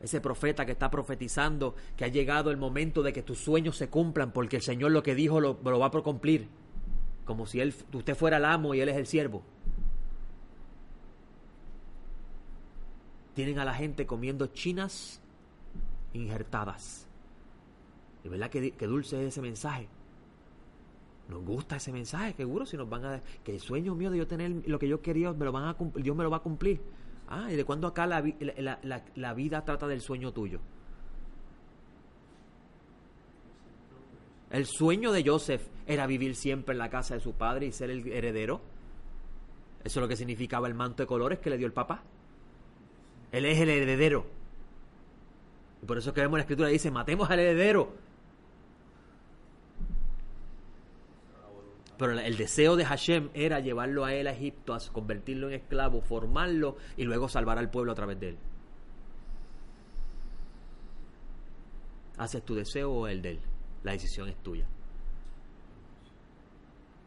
Ese 0.00 0.22
profeta 0.22 0.64
que 0.64 0.72
está 0.72 0.90
profetizando 0.90 1.74
que 1.98 2.06
ha 2.06 2.08
llegado 2.08 2.50
el 2.50 2.56
momento 2.56 3.02
de 3.02 3.12
que 3.12 3.22
tus 3.22 3.36
sueños 3.36 3.76
se 3.76 3.90
cumplan 3.90 4.32
porque 4.32 4.56
el 4.56 4.62
Señor 4.62 4.92
lo 4.92 5.02
que 5.02 5.14
dijo 5.14 5.42
lo, 5.42 5.62
va 5.62 5.86
a 5.86 5.90
cumplir. 5.90 6.48
Como 7.26 7.44
si 7.44 7.60
él, 7.60 7.74
usted 7.92 8.14
fuera 8.14 8.38
el 8.38 8.46
amo 8.46 8.72
y 8.72 8.80
él 8.80 8.88
es 8.88 8.96
el 8.96 9.06
siervo. 9.06 9.42
Tienen 13.36 13.58
a 13.60 13.64
la 13.64 13.74
gente 13.74 14.06
comiendo 14.06 14.46
chinas 14.48 15.20
injertadas. 16.14 17.06
¿De 18.24 18.30
verdad 18.30 18.50
que, 18.50 18.72
dulce 18.88 19.20
es 19.22 19.28
ese 19.28 19.42
mensaje? 19.42 19.86
Nos 21.28 21.44
gusta 21.44 21.76
ese 21.76 21.92
mensaje, 21.92 22.32
seguro 22.32 22.66
si 22.66 22.76
nos 22.76 22.88
van 22.88 23.04
a 23.04 23.20
que 23.44 23.52
el 23.52 23.60
sueño 23.60 23.94
mío 23.94 24.10
de 24.10 24.18
yo 24.18 24.26
tener 24.26 24.66
lo 24.66 24.78
que 24.78 24.88
yo 24.88 25.00
quería 25.02 25.32
me 25.32 25.44
lo 25.44 25.52
van 25.52 25.64
a 25.64 25.76
Dios 25.96 26.16
me 26.16 26.24
lo 26.24 26.30
va 26.30 26.38
a 26.38 26.42
cumplir. 26.42 26.80
Ah, 27.28 27.48
¿y 27.52 27.56
de 27.56 27.64
cuándo 27.64 27.86
acá 27.88 28.06
la, 28.06 28.20
la- 28.58 28.78
la- 28.82 29.04
la 29.14 29.34
vida 29.34 29.64
trata 29.64 29.86
del 29.86 30.00
sueño 30.00 30.32
tuyo? 30.32 30.60
El 34.50 34.64
sueño 34.66 35.12
de 35.12 35.24
Joseph 35.28 35.66
era 35.86 36.06
vivir 36.06 36.36
siempre 36.36 36.72
en 36.72 36.78
la 36.78 36.88
casa 36.88 37.14
de 37.14 37.20
su 37.20 37.32
padre 37.32 37.66
y 37.66 37.72
ser 37.72 37.90
el 37.90 38.06
heredero. 38.06 38.60
Eso 39.84 39.98
es 40.00 40.02
lo 40.02 40.08
que 40.08 40.16
significaba 40.16 40.68
el 40.68 40.74
manto 40.74 41.02
de 41.02 41.06
colores 41.06 41.38
que 41.40 41.50
le 41.50 41.58
dio 41.58 41.66
el 41.66 41.72
papá. 41.72 42.02
Él 43.32 43.44
es 43.44 43.58
el 43.58 43.68
heredero. 43.68 44.26
Y 45.82 45.86
por 45.86 45.98
eso 45.98 46.12
que 46.12 46.20
vemos 46.20 46.38
la 46.38 46.42
escritura 46.42 46.68
dice, 46.68 46.90
matemos 46.90 47.30
al 47.30 47.40
heredero. 47.40 47.92
Pero 51.98 52.12
el 52.12 52.36
deseo 52.36 52.76
de 52.76 52.84
Hashem 52.84 53.30
era 53.32 53.60
llevarlo 53.60 54.04
a 54.04 54.12
él 54.12 54.26
a 54.26 54.32
Egipto, 54.32 54.74
a 54.74 54.78
convertirlo 54.92 55.48
en 55.48 55.54
esclavo, 55.54 56.02
formarlo 56.02 56.76
y 56.96 57.04
luego 57.04 57.28
salvar 57.28 57.58
al 57.58 57.70
pueblo 57.70 57.92
a 57.92 57.94
través 57.94 58.20
de 58.20 58.30
él. 58.30 58.38
¿Haces 62.18 62.42
tu 62.44 62.54
deseo 62.54 62.92
o 62.92 63.06
el 63.08 63.22
de 63.22 63.30
él? 63.32 63.40
La 63.82 63.92
decisión 63.92 64.28
es 64.28 64.36
tuya. 64.42 64.66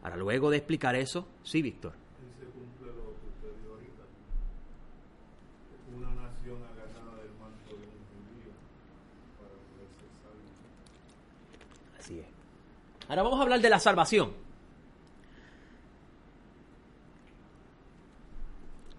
Ahora, 0.02 0.16
luego 0.16 0.50
de 0.50 0.58
explicar 0.58 0.96
eso, 0.96 1.28
sí, 1.44 1.62
Víctor. 1.62 1.94
Ahí 1.94 2.32
se 2.40 2.46
cumple 2.46 2.88
lo 2.88 3.16
que 3.20 3.28
usted 3.28 3.54
dijo 3.60 3.74
ahorita. 3.74 4.04
Una 5.98 6.10
nación 6.22 6.64
agarrada 6.64 7.22
del 7.22 7.32
manto 7.34 7.76
de 7.76 7.86
un 7.86 8.06
judío 8.10 8.54
para 9.38 9.50
poder 9.50 9.90
ser 10.00 10.10
salvo. 10.24 10.46
Así 12.00 12.20
es. 12.20 12.28
Ahora 13.10 13.24
vamos 13.24 13.40
a 13.40 13.44
hablar 13.44 13.60
de 13.60 13.70
la 13.70 13.80
salvación. 13.80 14.32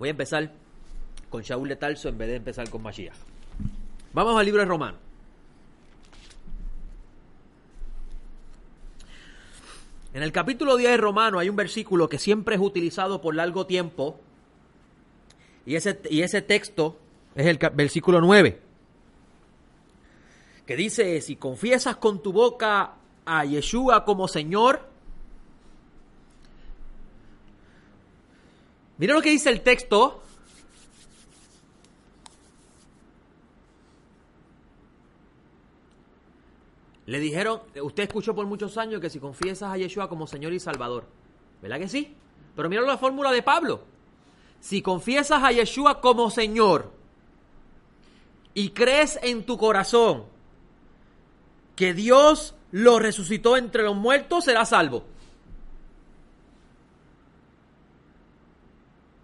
Voy 0.01 0.09
a 0.09 0.11
empezar 0.11 0.53
con 1.29 1.43
Shaul 1.43 1.69
de 1.69 1.77
Tarso 1.77 2.09
en 2.09 2.19
vez 2.19 2.29
de 2.29 2.37
empezar 2.37 2.69
con 2.69 2.83
Mashiach. 2.83 3.15
Vamos 4.13 4.37
al 4.37 4.45
libro 4.45 4.61
de 4.61 4.67
Romano. 4.67 4.99
En 10.13 10.25
el 10.25 10.33
capítulo 10.33 10.77
10 10.77 10.91
de 10.91 10.97
Romano 10.97 11.39
hay 11.39 11.49
un 11.49 11.55
versículo 11.55 12.09
que 12.09 12.19
siempre 12.19 12.57
es 12.57 12.61
utilizado 12.61 13.21
por 13.21 13.37
largo 13.37 13.67
tiempo. 13.67 14.19
Y 15.65 15.77
ese, 15.77 16.01
y 16.11 16.23
ese 16.23 16.43
texto 16.43 16.99
es 17.37 17.47
el 17.47 17.59
versículo 17.59 18.21
9 18.21 18.61
que 20.67 20.77
dice, 20.77 21.21
si 21.21 21.35
confiesas 21.35 21.97
con 21.97 22.23
tu 22.23 22.33
boca 22.33 22.95
a 23.33 23.45
Yeshua 23.45 24.05
como 24.05 24.27
Señor, 24.27 24.81
mira 28.99 29.15
lo 29.15 29.23
que 29.23 29.31
dice 29.31 29.51
el 29.51 29.61
texto, 29.61 30.21
le 37.07 37.21
dijeron, 37.21 37.61
usted 37.81 38.03
escuchó 38.03 38.35
por 38.35 38.47
muchos 38.47 38.77
años 38.77 39.01
que 39.01 39.09
si 39.09 39.21
confiesas 39.21 39.73
a 39.73 39.77
Yeshua 39.77 40.09
como 40.09 40.27
Señor 40.27 40.53
y 40.53 40.59
Salvador, 40.59 41.07
¿verdad 41.63 41.79
que 41.79 41.89
sí? 41.89 42.17
Pero 42.57 42.69
mira 42.69 42.83
la 42.83 42.99
fórmula 42.99 43.31
de 43.31 43.45
Pablo, 43.45 43.83
si 44.59 44.83
confiesas 44.83 45.41
a 45.45 45.53
Yeshua 45.53 46.01
como 46.01 46.31
Señor 46.31 46.91
y 48.55 48.71
crees 48.71 49.21
en 49.23 49.47
tu 49.47 49.57
corazón, 49.57 50.25
que 51.81 51.95
Dios 51.95 52.55
lo 52.73 52.99
resucitó 52.99 53.57
entre 53.57 53.85
los 53.85 53.97
muertos, 53.97 54.45
será 54.45 54.67
salvo. 54.67 55.03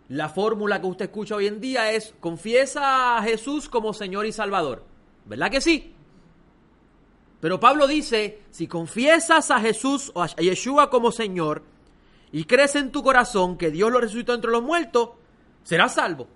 La 0.09 0.31
fórmula 0.31 0.81
que 0.81 0.87
usted 0.87 1.05
escucha 1.05 1.37
hoy 1.37 1.49
en 1.49 1.61
día 1.61 1.93
es 1.93 2.15
confiesa 2.19 3.19
a 3.19 3.23
Jesús 3.23 3.69
como 3.69 3.93
Señor 3.93 4.25
y 4.25 4.33
Salvador. 4.33 4.87
¿Verdad 5.27 5.51
que 5.51 5.61
sí? 5.61 5.93
Pero 7.43 7.61
Pablo 7.61 7.87
dice, 7.87 8.41
si 8.51 8.67
confiesas 8.67 9.51
a 9.51 9.61
Jesús 9.61 10.11
o 10.15 10.23
a 10.23 10.29
Yeshua 10.29 10.89
como 10.89 11.13
Señor 11.13 11.63
y 12.33 12.45
crees 12.45 12.75
en 12.75 12.91
tu 12.91 13.03
corazón 13.03 13.59
que 13.59 13.71
Dios 13.71 13.93
lo 13.93 14.01
resucitó 14.01 14.33
entre 14.33 14.51
los 14.51 14.63
muertos, 14.63 15.11
serás 15.63 15.93
salvo. 15.93 16.27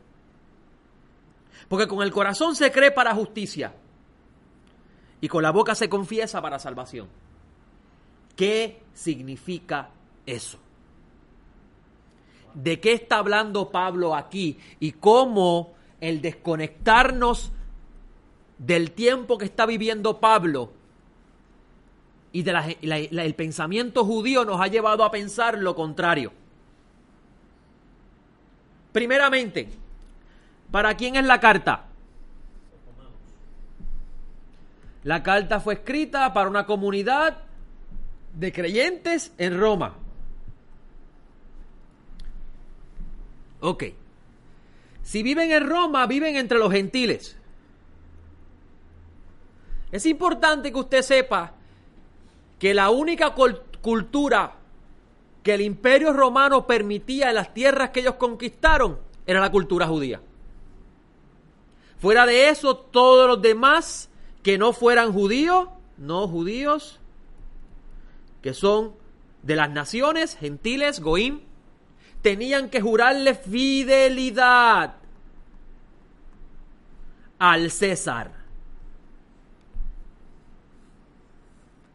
Porque 1.67 1.89
con 1.89 2.03
el 2.03 2.13
corazón 2.13 2.55
se 2.55 2.71
cree 2.71 2.91
para 2.91 3.15
justicia 3.15 3.73
y 5.21 5.29
con 5.29 5.43
la 5.43 5.51
boca 5.51 5.75
se 5.75 5.89
confiesa 5.89 6.41
para 6.41 6.59
salvación. 6.59 7.09
¿Qué 8.37 8.83
significa 8.95 9.91
eso? 10.27 10.59
¿De 12.55 12.81
qué 12.81 12.93
está 12.93 13.19
hablando 13.19 13.71
Pablo 13.71 14.15
aquí? 14.17 14.59
Y 14.81 14.93
cómo 14.93 15.75
el 16.01 16.23
desconectarnos 16.23 17.53
del 18.59 18.93
tiempo 18.93 19.39
que 19.39 19.45
está 19.45 19.67
viviendo 19.67 20.21
Pablo 20.21 20.73
y 22.33 22.49
el 22.49 23.35
pensamiento 23.35 24.05
judío 24.05 24.45
nos 24.45 24.61
ha 24.61 24.69
llevado 24.69 25.05
a 25.05 25.11
pensar 25.11 25.59
lo 25.59 25.75
contrario. 25.75 26.33
Primeramente, 28.93 29.69
¿para 30.71 30.97
quién 30.97 31.17
es 31.17 31.25
la 31.25 31.41
carta? 31.41 31.90
La 35.03 35.23
carta 35.23 35.61
fue 35.61 35.75
escrita 35.75 36.33
para 36.33 36.49
una 36.49 36.67
comunidad 36.67 37.39
de 38.35 38.53
creyentes 38.53 39.33
en 39.39 39.59
Roma. 39.59 39.95
Ok. 43.61 43.85
Si 45.03 45.23
viven 45.23 45.51
en 45.51 45.69
Roma, 45.69 46.07
viven 46.07 46.37
entre 46.37 46.59
los 46.59 46.71
gentiles. 46.71 47.37
Es 49.91 50.07
importante 50.07 50.71
que 50.71 50.79
usted 50.79 51.03
sepa 51.03 51.55
que 52.59 52.75
la 52.75 52.91
única 52.91 53.35
cultura 53.81 54.53
que 55.43 55.55
el 55.55 55.63
imperio 55.63 56.13
romano 56.13 56.67
permitía 56.67 57.31
en 57.31 57.37
las 57.37 57.55
tierras 57.55 57.91
que 57.91 58.01
ellos 58.01 58.15
conquistaron 58.17 58.99
era 59.27 59.41
la 59.41 59.51
cultura 59.51 59.87
judía. 59.87 60.21
Fuera 61.99 62.27
de 62.27 62.51
eso, 62.51 62.77
todos 62.77 63.27
los 63.27 63.43
demás 63.43 64.10
que 64.43 64.59
no 64.59 64.73
fueran 64.73 65.13
judíos, 65.13 65.69
no 65.99 66.27
judíos, 66.29 66.99
que 68.43 68.55
son 68.55 68.95
de 69.43 69.57
las 69.57 69.71
naciones 69.71 70.37
gentiles, 70.37 71.01
Goim, 71.01 71.41
tenían 72.23 72.69
que 72.69 72.81
jurarle 72.81 73.35
fidelidad 73.35 74.97
al 77.39 77.71
César. 77.71 78.33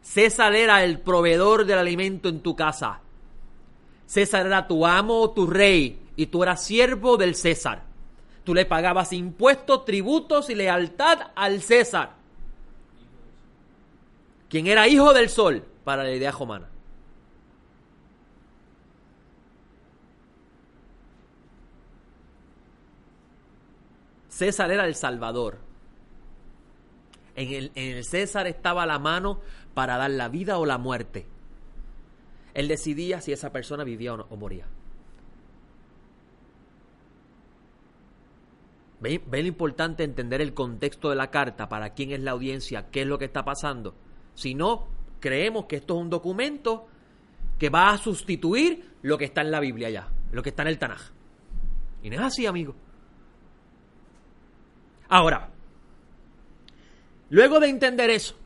César 0.02 0.54
era 0.54 0.82
el 0.82 1.00
proveedor 1.00 1.66
del 1.66 1.78
alimento 1.78 2.28
en 2.28 2.40
tu 2.40 2.56
casa. 2.56 3.00
César 4.06 4.46
era 4.46 4.66
tu 4.66 4.86
amo 4.86 5.30
tu 5.30 5.46
rey 5.46 6.00
y 6.16 6.26
tú 6.26 6.42
eras 6.42 6.64
siervo 6.64 7.16
del 7.16 7.34
César. 7.34 7.82
Tú 8.44 8.54
le 8.54 8.64
pagabas 8.64 9.12
impuestos, 9.12 9.84
tributos 9.84 10.48
y 10.50 10.54
lealtad 10.54 11.32
al 11.34 11.60
César, 11.60 12.15
quien 14.48 14.66
era 14.66 14.88
hijo 14.88 15.12
del 15.12 15.28
sol 15.28 15.64
para 15.84 16.04
la 16.04 16.12
idea 16.12 16.30
romana. 16.30 16.68
César 24.28 24.70
era 24.70 24.86
el 24.86 24.94
Salvador. 24.94 25.58
En 27.36 27.52
el, 27.52 27.72
en 27.74 27.96
el, 27.96 28.04
César 28.04 28.46
estaba 28.46 28.84
la 28.84 28.98
mano 28.98 29.40
para 29.72 29.96
dar 29.96 30.10
la 30.10 30.28
vida 30.28 30.58
o 30.58 30.66
la 30.66 30.76
muerte. 30.76 31.26
Él 32.52 32.68
decidía 32.68 33.20
si 33.20 33.32
esa 33.32 33.52
persona 33.52 33.82
vivía 33.82 34.14
o, 34.14 34.36
moría. 34.36 34.66
¿Ven, 39.00 39.22
¿Ven 39.26 39.42
lo 39.42 39.48
importante 39.48 40.04
entender 40.04 40.40
el 40.40 40.54
contexto 40.54 41.10
de 41.10 41.16
la 41.16 41.30
carta? 41.30 41.68
¿Para 41.68 41.94
quién 41.94 42.12
es 42.12 42.20
la 42.20 42.32
audiencia? 42.32 42.90
¿Qué 42.90 43.02
es 43.02 43.06
lo 43.06 43.18
que 43.18 43.26
está 43.26 43.44
pasando? 43.44 43.94
Si 44.36 44.54
no, 44.54 44.86
creemos 45.18 45.64
que 45.64 45.76
esto 45.76 45.94
es 45.96 46.00
un 46.02 46.10
documento 46.10 46.86
que 47.58 47.70
va 47.70 47.90
a 47.90 47.98
sustituir 47.98 48.92
lo 49.02 49.18
que 49.18 49.24
está 49.24 49.40
en 49.40 49.50
la 49.50 49.60
Biblia 49.60 49.90
ya, 49.90 50.08
lo 50.30 50.42
que 50.42 50.50
está 50.50 50.62
en 50.62 50.68
el 50.68 50.78
Tanaj. 50.78 51.00
Y 52.02 52.10
no 52.10 52.16
es 52.16 52.22
así, 52.22 52.46
amigo. 52.46 52.74
Ahora, 55.08 55.48
luego 57.30 57.58
de 57.60 57.68
entender 57.68 58.10
eso, 58.10 58.36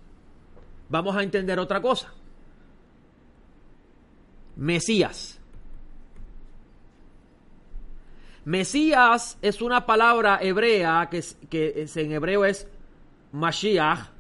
vamos 0.88 1.16
a 1.16 1.22
entender 1.22 1.58
otra 1.58 1.82
cosa. 1.82 2.14
Mesías. 4.56 5.40
Mesías 8.44 9.38
es 9.42 9.60
una 9.60 9.86
palabra 9.86 10.38
hebrea 10.40 11.08
que, 11.10 11.22
que 11.48 11.86
en 11.94 12.12
hebreo 12.12 12.44
es 12.44 12.68
Mashiach. 13.32 14.19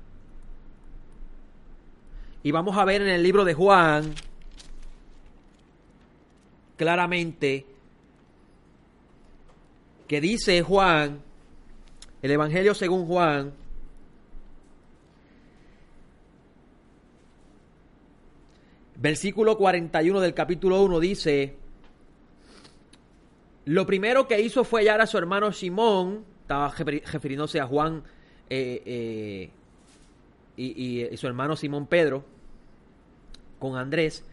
Y 2.42 2.50
vamos 2.52 2.76
a 2.76 2.84
ver 2.84 3.02
en 3.02 3.08
el 3.08 3.22
libro 3.22 3.44
de 3.44 3.54
Juan 3.54 4.14
claramente 6.76 7.66
que 10.08 10.20
dice 10.20 10.62
Juan, 10.62 11.20
el 12.22 12.30
Evangelio 12.30 12.74
según 12.74 13.06
Juan, 13.06 13.52
Versículo 19.00 19.56
41 19.56 20.20
del 20.20 20.34
capítulo 20.34 20.82
1 20.82 21.00
dice, 21.00 21.56
lo 23.64 23.86
primero 23.86 24.28
que 24.28 24.38
hizo 24.42 24.62
fue 24.62 24.82
hallar 24.82 25.00
a 25.00 25.06
su 25.06 25.16
hermano 25.16 25.52
Simón, 25.52 26.26
estaba 26.42 26.68
refiriéndose 26.68 27.60
a 27.60 27.66
Juan 27.66 28.02
eh, 28.50 28.82
eh, 28.84 29.50
y, 30.60 31.16
su 31.16 31.26
hermano 31.26 31.56
Simón 31.56 31.86
Pedro, 31.86 32.24
con 33.58 33.76
Andrés. 33.76 34.24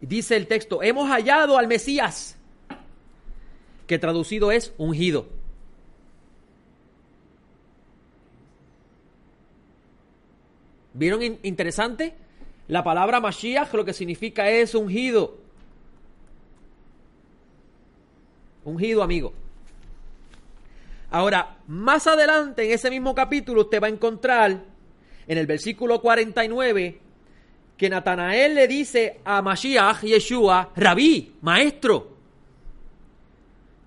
Dice 0.00 0.36
el 0.36 0.46
texto, 0.46 0.82
hemos 0.82 1.08
hallado 1.08 1.56
al 1.56 1.68
Mesías, 1.68 2.36
que 3.86 3.98
traducido 3.98 4.50
es 4.50 4.74
ungido. 4.78 5.28
¿Vieron 10.92 11.22
interesante? 11.42 12.14
La 12.68 12.82
palabra 12.82 13.20
Mashiach 13.20 13.72
lo 13.74 13.84
que 13.84 13.92
significa 13.92 14.48
es 14.50 14.74
ungido. 14.74 15.36
Ungido, 18.64 19.02
amigo. 19.02 19.32
Ahora, 21.10 21.58
más 21.68 22.06
adelante 22.06 22.64
en 22.64 22.72
ese 22.72 22.90
mismo 22.90 23.14
capítulo 23.14 23.60
usted 23.62 23.80
va 23.80 23.86
a 23.86 23.90
encontrar 23.90 24.64
en 25.28 25.38
el 25.38 25.46
versículo 25.46 26.00
49 26.00 27.00
que 27.76 27.90
Natanael 27.90 28.54
le 28.54 28.66
dice 28.68 29.20
a 29.24 29.42
Mashiach 29.42 30.02
Yeshua, 30.02 30.72
Rabí, 30.74 31.34
maestro, 31.42 32.16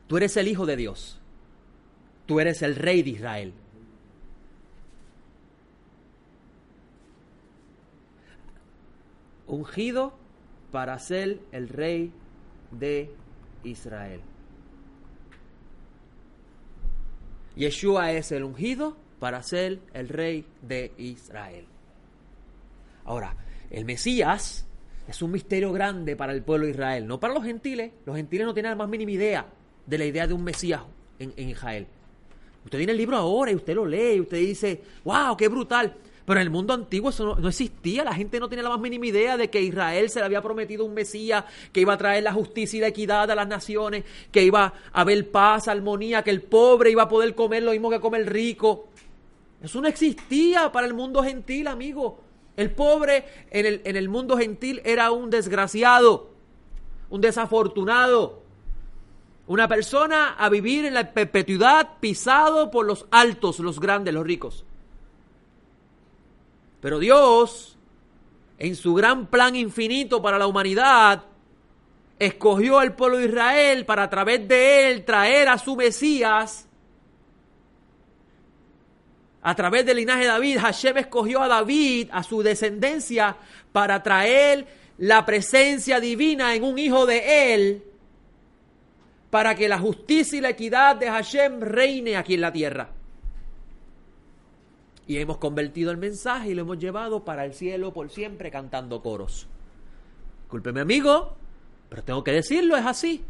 tú 0.08 0.17
eres 0.17 0.38
el 0.38 0.47
Hijo 0.47 0.65
de 0.65 0.75
Dios, 0.75 1.19
tú 2.25 2.39
eres 2.39 2.62
el 2.62 2.75
Rey 2.75 3.02
de 3.02 3.10
Israel. 3.10 3.54
ungido 9.49 10.13
para 10.71 10.97
ser 10.99 11.39
el 11.52 11.67
rey 11.67 12.13
de 12.71 13.12
Israel. 13.63 14.21
Yeshua 17.56 18.13
es 18.13 18.32
el 18.32 18.43
ungido 18.43 18.95
para 19.19 19.43
ser 19.43 19.79
el 19.93 20.10
rey 20.10 20.45
de 20.62 20.93
Israel. 20.97 21.65
Ahora, 23.05 23.36
el 23.69 23.86
Mesías 23.86 24.65
es 25.08 25.21
un 25.21 25.32
misterio 25.32 25.71
grande 25.71 26.15
para 26.15 26.34
el 26.34 26.43
pueblo 26.43 26.65
de 26.65 26.71
Israel, 26.71 27.08
no 27.08 27.19
para 27.19 27.34
los 27.34 27.43
gentiles. 27.43 27.91
Los 28.05 28.15
gentiles 28.15 28.45
no 28.45 28.53
tienen 28.53 28.71
la 28.71 28.75
más 28.75 28.89
mínima 28.89 29.12
idea 29.12 29.45
de 29.86 29.97
la 29.97 30.05
idea 30.05 30.27
de 30.27 30.34
un 30.34 30.43
Mesías 30.43 30.82
en, 31.17 31.34
en 31.36 31.49
Israel. 31.49 31.88
Usted 32.63 32.77
tiene 32.77 32.91
el 32.91 32.97
libro 32.97 33.17
ahora 33.17 33.51
y 33.51 33.55
usted 33.55 33.75
lo 33.75 33.86
lee 33.86 34.15
y 34.15 34.19
usted 34.21 34.38
dice, 34.38 34.82
wow, 35.03 35.36
qué 35.36 35.47
brutal. 35.47 35.95
Pero 36.29 36.41
en 36.41 36.45
el 36.45 36.51
mundo 36.51 36.75
antiguo 36.75 37.10
eso 37.10 37.36
no, 37.36 37.47
existía. 37.47 38.03
La 38.03 38.13
gente 38.13 38.39
no 38.39 38.47
tenía 38.47 38.62
la 38.62 38.69
más 38.69 38.79
mínima 38.79 39.08
idea 39.08 39.36
de 39.36 39.49
que 39.49 39.63
Israel 39.63 40.12
se 40.12 40.19
le 40.19 40.25
había 40.25 40.43
prometido 40.43 40.86
un 40.86 40.93
Mesías 40.93 41.43
que 41.73 41.82
iba 41.82 41.93
a 41.93 41.97
traer 41.97 42.21
la 42.21 42.34
justicia 42.34 42.77
y 42.77 42.82
la 42.82 42.89
equidad 42.89 43.32
a 43.32 43.34
las 43.34 43.47
naciones, 43.47 44.03
que 44.32 44.43
iba 44.43 44.65
a 44.93 45.01
haber 45.01 45.32
paz, 45.32 45.67
armonía, 45.67 46.21
que 46.21 46.29
el 46.29 46.43
pobre 46.43 46.91
iba 46.91 47.01
a 47.01 47.10
poder 47.10 47.34
comer 47.34 47.63
lo 47.63 47.71
mismo 47.71 47.89
que 47.89 47.99
come 47.99 48.19
el 48.19 48.27
rico. 48.27 48.88
Eso 49.62 49.82
no 49.82 49.88
existía 49.88 50.72
para 50.72 50.88
el 50.88 50.93
mundo 50.93 51.24
gentil, 51.24 51.67
amigo. 51.67 52.19
El 52.56 52.72
pobre 52.72 53.26
en 53.52 53.65
el, 53.65 53.82
en 53.84 53.95
el 53.95 54.10
mundo 54.10 54.38
gentil 54.38 54.82
era 54.84 55.12
un 55.12 55.30
desgraciado, 55.30 56.30
un 57.10 57.22
desafortunado, 57.22 58.43
una 59.48 59.67
persona 59.67 60.36
a 60.38 60.48
vivir 60.48 60.86
en 60.86 60.93
la 60.93 61.12
perpetuidad 61.12 61.98
pisado 62.00 62.69
por 62.69 62.86
los 62.86 63.08
altos, 63.10 63.60
los 63.60 63.80
grandes, 63.80 64.13
los 64.13 64.24
ricos. 64.24 64.63
Pero 66.82 67.00
Dios, 67.00 67.78
en 68.60 68.76
su 68.76 68.93
gran 68.93 69.26
plan 69.28 69.56
infinito 69.56 70.22
para 70.22 70.38
la 70.38 70.48
humanidad, 70.48 71.24
escogió 72.19 72.80
al 72.80 72.95
pueblo 72.95 73.17
de 73.17 73.26
Israel 73.26 73.86
para 73.86 74.04
a 74.04 74.10
través 74.10 74.48
de 74.48 74.91
él 74.91 75.04
traer 75.04 75.50
a 75.50 75.58
su 75.58 75.76
Mesías. 75.76 76.68
A 79.41 79.56
través 79.56 79.86
del 79.86 79.97
linaje 79.97 80.21
de 80.21 80.28
David, 80.28 80.60
Hashem 80.60 80.97
escogió 80.97 81.41
a 81.41 81.47
David, 81.47 82.10
a 82.12 82.23
su 82.23 82.43
descendencia, 82.43 83.38
para 83.71 84.04
traer 84.04 84.67
la 84.97 85.25
presencia 85.25 85.99
divina 85.99 86.54
en 86.56 86.63
un 86.63 86.78
hijo 86.78 87.06
de 87.06 87.54
él, 87.54 87.84
para 89.30 89.56
que 89.56 89.69
la 89.69 89.80
justicia 89.80 90.38
y 90.38 90.41
la 90.41 90.49
equidad 90.49 90.97
de 90.97 91.10
Hashem 91.10 91.62
reine 91.62 92.17
aquí 92.17 92.34
en 92.34 92.41
la 92.41 92.52
tierra. 92.52 92.89
Y 95.08 95.17
hemos 95.17 95.38
convertido 95.38 95.89
el 95.91 95.97
mensaje 95.97 96.49
y 96.49 96.54
lo 96.54 96.62
hemos 96.62 96.78
llevado 96.78 97.23
para 97.23 97.45
el 97.45 97.54
cielo 97.54 97.93
por 97.93 98.10
siempre 98.10 98.52
cantando 98.52 99.02
coros. 99.02 99.47
Discúlpeme 100.43 100.82
amigo, 100.82 101.36
pero 101.89 102.04
tengo 102.04 102.23
que 102.23 102.32
decirlo, 102.32 102.75
es 102.75 102.86
así. 102.86 103.23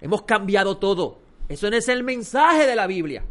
Hemos 0.00 0.22
cambiado 0.22 0.78
todo. 0.78 1.18
Eso 1.48 1.70
no 1.70 1.76
es 1.76 1.88
el 1.88 2.02
mensaje 2.02 2.66
de 2.66 2.74
la 2.74 2.86
Biblia. 2.86 3.22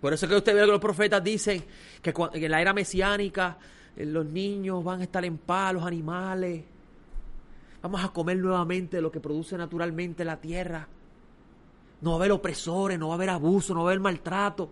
Por 0.00 0.12
eso 0.12 0.28
que 0.28 0.36
usted 0.36 0.54
ve 0.54 0.60
que 0.60 0.66
los 0.66 0.80
profetas 0.80 1.22
dicen 1.24 1.64
que 2.02 2.14
en 2.34 2.50
la 2.50 2.60
era 2.60 2.72
mesiánica 2.72 3.58
eh, 3.96 4.04
los 4.04 4.26
niños 4.26 4.84
van 4.84 5.00
a 5.00 5.04
estar 5.04 5.24
en 5.24 5.38
paz, 5.38 5.72
los 5.74 5.84
animales. 5.84 6.64
Vamos 7.82 8.04
a 8.04 8.08
comer 8.08 8.36
nuevamente 8.38 9.00
lo 9.00 9.10
que 9.10 9.20
produce 9.20 9.56
naturalmente 9.56 10.24
la 10.24 10.40
tierra. 10.40 10.86
No 12.00 12.10
va 12.10 12.16
a 12.16 12.20
haber 12.20 12.32
opresores, 12.32 12.98
no 12.98 13.08
va 13.08 13.14
a 13.14 13.16
haber 13.16 13.30
abuso, 13.30 13.74
no 13.74 13.84
va 13.84 13.90
a 13.90 13.92
haber 13.92 14.00
maltrato. 14.00 14.70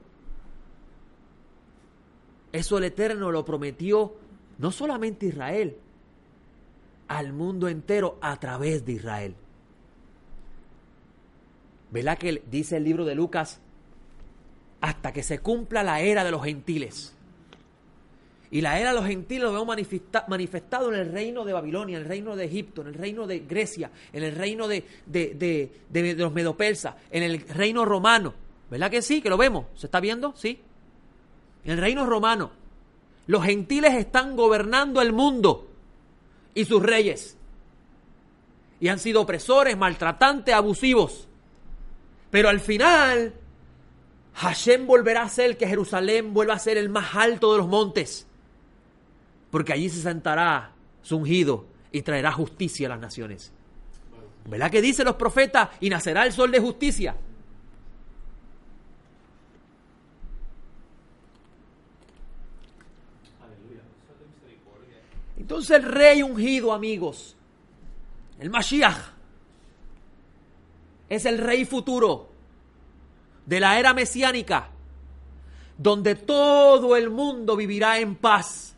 Eso 2.52 2.78
el 2.78 2.84
Eterno 2.84 3.32
lo 3.32 3.44
prometió 3.44 4.14
no 4.58 4.70
solamente 4.70 5.26
a 5.26 5.28
Israel, 5.30 5.76
al 7.08 7.32
mundo 7.32 7.68
entero 7.68 8.18
a 8.20 8.38
través 8.38 8.84
de 8.84 8.92
Israel. 8.92 9.34
¿Verdad 11.90 12.18
que 12.18 12.42
dice 12.50 12.76
el 12.76 12.84
libro 12.84 13.04
de 13.04 13.14
Lucas? 13.14 13.60
Hasta 14.84 15.14
que 15.14 15.22
se 15.22 15.38
cumpla 15.38 15.82
la 15.82 16.02
era 16.02 16.24
de 16.24 16.30
los 16.30 16.44
gentiles. 16.44 17.14
Y 18.50 18.60
la 18.60 18.78
era 18.78 18.90
de 18.90 18.96
los 18.96 19.06
gentiles 19.06 19.44
lo 19.44 19.52
vemos 19.52 19.66
manifesta- 19.66 20.26
manifestado 20.28 20.92
en 20.92 21.00
el 21.00 21.10
reino 21.10 21.42
de 21.42 21.54
Babilonia, 21.54 21.96
en 21.96 22.02
el 22.02 22.08
reino 22.08 22.36
de 22.36 22.44
Egipto, 22.44 22.82
en 22.82 22.88
el 22.88 22.94
reino 22.94 23.26
de 23.26 23.38
Grecia, 23.38 23.90
en 24.12 24.22
el 24.24 24.34
reino 24.36 24.68
de, 24.68 24.84
de, 25.06 25.34
de- 25.34 25.72
de- 25.88 26.14
los 26.16 26.34
medopersas, 26.34 26.96
en 27.10 27.22
el 27.22 27.40
reino 27.48 27.86
romano. 27.86 28.34
¿Verdad 28.70 28.90
que 28.90 29.00
sí? 29.00 29.22
Que 29.22 29.30
lo 29.30 29.38
vemos. 29.38 29.64
¿Se 29.74 29.86
está 29.86 30.00
viendo? 30.00 30.34
Sí. 30.36 30.60
En 31.64 31.70
el 31.72 31.78
reino 31.78 32.04
romano. 32.04 32.50
Los 33.26 33.42
gentiles 33.42 33.94
están 33.94 34.36
gobernando 34.36 35.00
el 35.00 35.14
mundo 35.14 35.66
y 36.52 36.66
sus 36.66 36.82
reyes. 36.82 37.38
Y 38.80 38.88
han 38.88 38.98
sido 38.98 39.22
opresores, 39.22 39.78
maltratantes, 39.78 40.54
abusivos. 40.54 41.26
Pero 42.30 42.50
al 42.50 42.60
final, 42.60 43.32
Hashem 44.34 44.86
volverá 44.86 45.22
a 45.22 45.28
ser 45.28 45.56
que 45.56 45.66
Jerusalén 45.66 46.34
vuelva 46.34 46.54
a 46.54 46.58
ser 46.58 46.76
el 46.76 46.88
más 46.88 47.14
alto 47.14 47.52
de 47.52 47.58
los 47.58 47.68
montes. 47.68 48.26
Porque 49.50 49.72
allí 49.72 49.88
se 49.88 50.02
sentará 50.02 50.72
su 51.02 51.16
ungido 51.16 51.66
y 51.92 52.02
traerá 52.02 52.32
justicia 52.32 52.88
a 52.88 52.90
las 52.90 53.00
naciones. 53.00 53.52
¿Verdad 54.46 54.70
que 54.70 54.82
dicen 54.82 55.06
los 55.06 55.14
profetas? 55.14 55.70
Y 55.80 55.88
nacerá 55.88 56.26
el 56.26 56.32
sol 56.32 56.50
de 56.50 56.58
justicia. 56.58 57.16
Entonces 65.36 65.76
el 65.76 65.82
rey 65.84 66.22
ungido, 66.22 66.72
amigos, 66.72 67.36
el 68.40 68.50
Mashiach, 68.50 69.12
es 71.08 71.26
el 71.26 71.38
rey 71.38 71.64
futuro 71.64 72.33
de 73.46 73.60
la 73.60 73.78
era 73.78 73.94
mesiánica, 73.94 74.70
donde 75.76 76.14
todo 76.14 76.96
el 76.96 77.10
mundo 77.10 77.56
vivirá 77.56 77.98
en 77.98 78.14
paz 78.14 78.74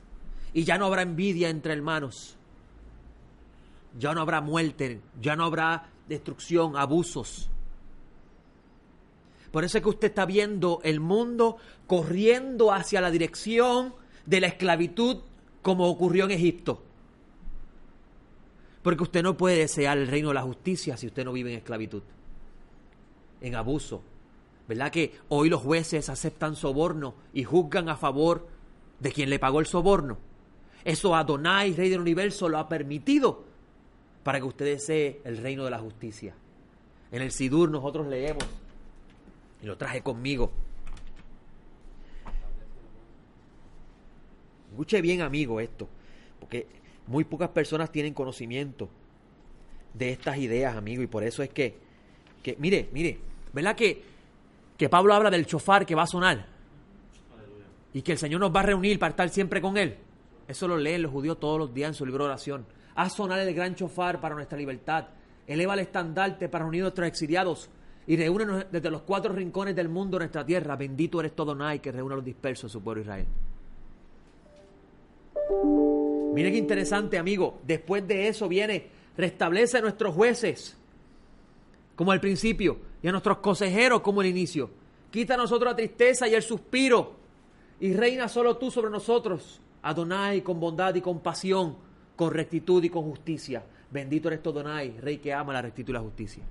y 0.52 0.64
ya 0.64 0.79
no 0.79 0.87
habrá 0.87 1.02
envidia 1.02 1.48
entre 1.48 1.72
hermanos, 1.72 2.37
ya 3.98 4.14
no 4.14 4.20
habrá 4.20 4.40
muerte, 4.40 5.00
ya 5.20 5.37
no 5.37 5.44
habrá 5.44 5.88
destrucción, 6.09 6.76
abusos. 6.76 7.50
Por 9.50 9.64
eso 9.64 9.79
es 9.79 9.83
que 9.83 9.90
usted 9.90 10.09
está 10.09 10.26
viendo 10.26 10.81
el 10.85 11.00
mundo 11.00 11.57
corriendo 11.87 12.72
hacia 12.72 13.00
la 13.00 13.11
dirección 13.11 13.94
de 14.26 14.40
la 14.40 14.48
esclavitud 14.48 15.18
como 15.62 15.88
ocurrió 15.88 16.24
en 16.24 16.33
Egipto. 16.33 16.83
Porque 18.83 19.02
usted 19.02 19.22
no 19.22 19.37
puede 19.37 19.59
desear 19.59 19.98
el 19.98 20.09
reino 20.09 20.29
de 20.29 20.35
la 20.35 20.42
justicia 20.42 20.96
si 20.96 21.07
usted 21.07 21.24
no 21.24 21.33
vive 21.33 21.52
en 21.52 21.59
esclavitud, 21.59 22.02
en 23.40 23.55
abuso. 23.55 24.02
¿Verdad 24.68 24.90
que 24.90 25.12
hoy 25.29 25.48
los 25.48 25.62
jueces 25.62 26.09
aceptan 26.09 26.57
soborno 26.57 27.14
y 27.33 27.44
juzgan 27.44 27.88
a 27.88 27.96
favor 27.96 28.48
de 28.98 29.12
quien 29.12 29.31
le 29.31 29.38
pagó 29.38 29.61
el 29.61 29.66
soborno? 29.66 30.18
Eso 30.85 31.14
Adonai, 31.14 31.74
Rey 31.74 31.88
del 31.88 32.00
Universo, 32.00 32.48
lo 32.48 32.59
ha 32.59 32.68
permitido 32.68 33.44
para 34.22 34.38
que 34.38 34.46
usted 34.46 34.64
desee 34.64 35.20
el 35.24 35.38
reino 35.38 35.64
de 35.64 35.70
la 35.70 35.79
justicia. 35.79 36.35
En 37.12 37.22
el 37.22 37.31
Sidur 37.31 37.70
nosotros 37.70 38.09
leemos, 38.09 38.44
y 39.62 39.66
lo 39.66 39.76
traje 39.76 40.02
conmigo. 40.02 40.50
Escuche 44.70 45.00
bien, 45.00 45.22
amigo, 45.22 45.61
esto, 45.61 45.88
porque 46.40 46.66
muy 47.07 47.24
pocas 47.24 47.50
personas 47.50 47.90
tienen 47.90 48.12
conocimiento 48.12 48.88
de 49.94 50.11
estas 50.11 50.38
ideas, 50.38 50.76
amigo, 50.76 51.02
y 51.02 51.07
por 51.07 51.24
eso 51.24 51.42
es 51.42 51.50
que, 51.50 51.79
que 52.42 52.57
mire, 52.59 52.88
mire, 52.92 53.18
¿verdad 53.52 53.74
que, 53.74 54.02
que 54.76 54.88
Pablo 54.88 55.14
habla 55.14 55.30
del 55.30 55.46
chofar 55.46 55.86
que 55.86 55.94
va 55.94 56.02
a 56.02 56.06
sonar? 56.06 56.46
Y 57.92 58.02
que 58.02 58.12
el 58.12 58.18
Señor 58.18 58.40
nos 58.40 58.54
va 58.54 58.60
a 58.60 58.64
reunir 58.64 58.98
para 58.98 59.10
estar 59.10 59.28
siempre 59.28 59.60
con 59.60 59.76
Él. 59.76 59.96
Eso 60.46 60.68
lo 60.68 60.76
leen 60.76 61.02
los 61.02 61.12
judíos 61.12 61.40
todos 61.40 61.58
los 61.58 61.72
días 61.72 61.88
en 61.88 61.94
su 61.94 62.04
libro 62.04 62.24
de 62.24 62.30
oración. 62.30 62.66
Haz 62.94 63.14
sonar 63.14 63.40
el 63.40 63.54
gran 63.54 63.74
chofar 63.74 64.20
para 64.20 64.34
nuestra 64.34 64.58
libertad. 64.58 65.06
Eleva 65.46 65.74
el 65.74 65.80
estandarte 65.80 66.48
para 66.48 66.66
unir 66.66 66.82
a 66.82 66.84
nuestros 66.84 67.08
exiliados. 67.08 67.70
Y 68.06 68.16
reúnenos 68.16 68.66
desde 68.70 68.90
los 68.90 69.02
cuatro 69.02 69.32
rincones 69.32 69.74
del 69.74 69.88
mundo 69.88 70.18
nuestra 70.18 70.44
tierra. 70.44 70.76
Bendito 70.76 71.20
eres 71.20 71.34
todo 71.34 71.54
Nai 71.54 71.80
que 71.80 71.90
reúne 71.90 72.14
a 72.14 72.16
los 72.16 72.24
dispersos 72.24 72.70
de 72.70 72.72
su 72.72 72.82
pueblo 72.82 73.02
Israel. 73.02 73.26
Mire 76.34 76.52
qué 76.52 76.58
interesante, 76.58 77.18
amigo. 77.18 77.60
Después 77.66 78.06
de 78.06 78.28
eso 78.28 78.48
viene, 78.48 78.88
restablece 79.16 79.78
a 79.78 79.80
nuestros 79.80 80.14
jueces, 80.14 80.76
como 81.94 82.12
al 82.12 82.20
principio, 82.20 82.78
y 83.07 83.09
a 83.09 83.12
nuestros 83.12 83.38
consejeros, 83.38 84.01
como 84.01 84.21
el 84.21 84.27
inicio. 84.27 84.69
Quita 85.12 85.35
a 85.35 85.37
nosotros 85.37 85.71
la 85.71 85.77
tristeza 85.77 86.27
y 86.27 86.35
el 86.35 86.42
suspiro, 86.42 87.12
y 87.79 87.92
reina 87.92 88.29
solo 88.29 88.57
tú 88.57 88.69
sobre 88.69 88.90
nosotros, 88.90 89.61
Adonai, 89.83 90.42
con 90.42 90.59
bondad 90.59 90.92
y 90.97 91.01
compasión, 91.01 91.77
con 92.16 92.35
rectitud 92.35 92.83
y 92.83 92.90
con 92.90 93.05
justicia. 93.05 93.64
Bendito 93.92 94.27
eres 94.27 94.42
tú, 94.42 94.51
Adonai, 94.51 94.99
Rey 94.99 95.19
que 95.19 95.33
ama 95.33 95.53
la 95.53 95.62
rectitud 95.62 95.90
y 95.90 95.92
la 95.92 96.01
justicia. 96.01 96.42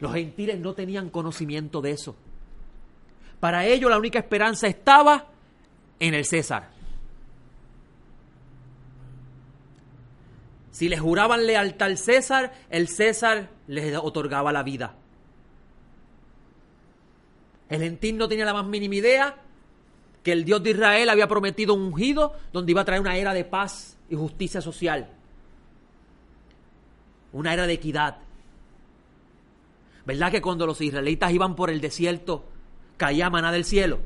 Los 0.00 0.14
gentiles 0.14 0.58
no 0.58 0.72
tenían 0.72 1.10
conocimiento 1.10 1.82
de 1.82 1.90
eso. 1.90 2.16
Para 3.38 3.66
ellos 3.66 3.90
la 3.90 3.98
única 3.98 4.18
esperanza 4.18 4.66
estaba 4.66 5.26
en 6.00 6.14
el 6.14 6.24
César. 6.24 6.70
Si 10.72 10.88
les 10.88 11.00
juraban 11.00 11.46
lealtad 11.46 11.88
al 11.88 11.98
César, 11.98 12.52
el 12.70 12.88
César 12.88 13.50
les 13.66 13.94
otorgaba 13.96 14.52
la 14.52 14.62
vida. 14.62 14.96
El 17.68 17.82
gentil 17.82 18.16
no 18.16 18.26
tenía 18.26 18.46
la 18.46 18.54
más 18.54 18.66
mínima 18.66 18.94
idea 18.94 19.36
que 20.22 20.32
el 20.32 20.44
Dios 20.44 20.62
de 20.62 20.70
Israel 20.70 21.10
había 21.10 21.28
prometido 21.28 21.74
un 21.74 21.82
ungido 21.82 22.34
donde 22.52 22.72
iba 22.72 22.80
a 22.80 22.84
traer 22.84 23.00
una 23.00 23.16
era 23.16 23.34
de 23.34 23.44
paz 23.44 23.98
y 24.08 24.16
justicia 24.16 24.60
social. 24.60 25.08
Una 27.32 27.52
era 27.52 27.66
de 27.66 27.74
equidad. 27.74 28.18
¿Verdad 30.06 30.30
que 30.30 30.42
cuando 30.42 30.66
los 30.66 30.80
israelitas 30.80 31.32
iban 31.32 31.54
por 31.54 31.70
el 31.70 31.80
desierto 31.80 32.44
caía 32.96 33.30
maná 33.30 33.52
del 33.52 33.64
cielo? 33.64 34.00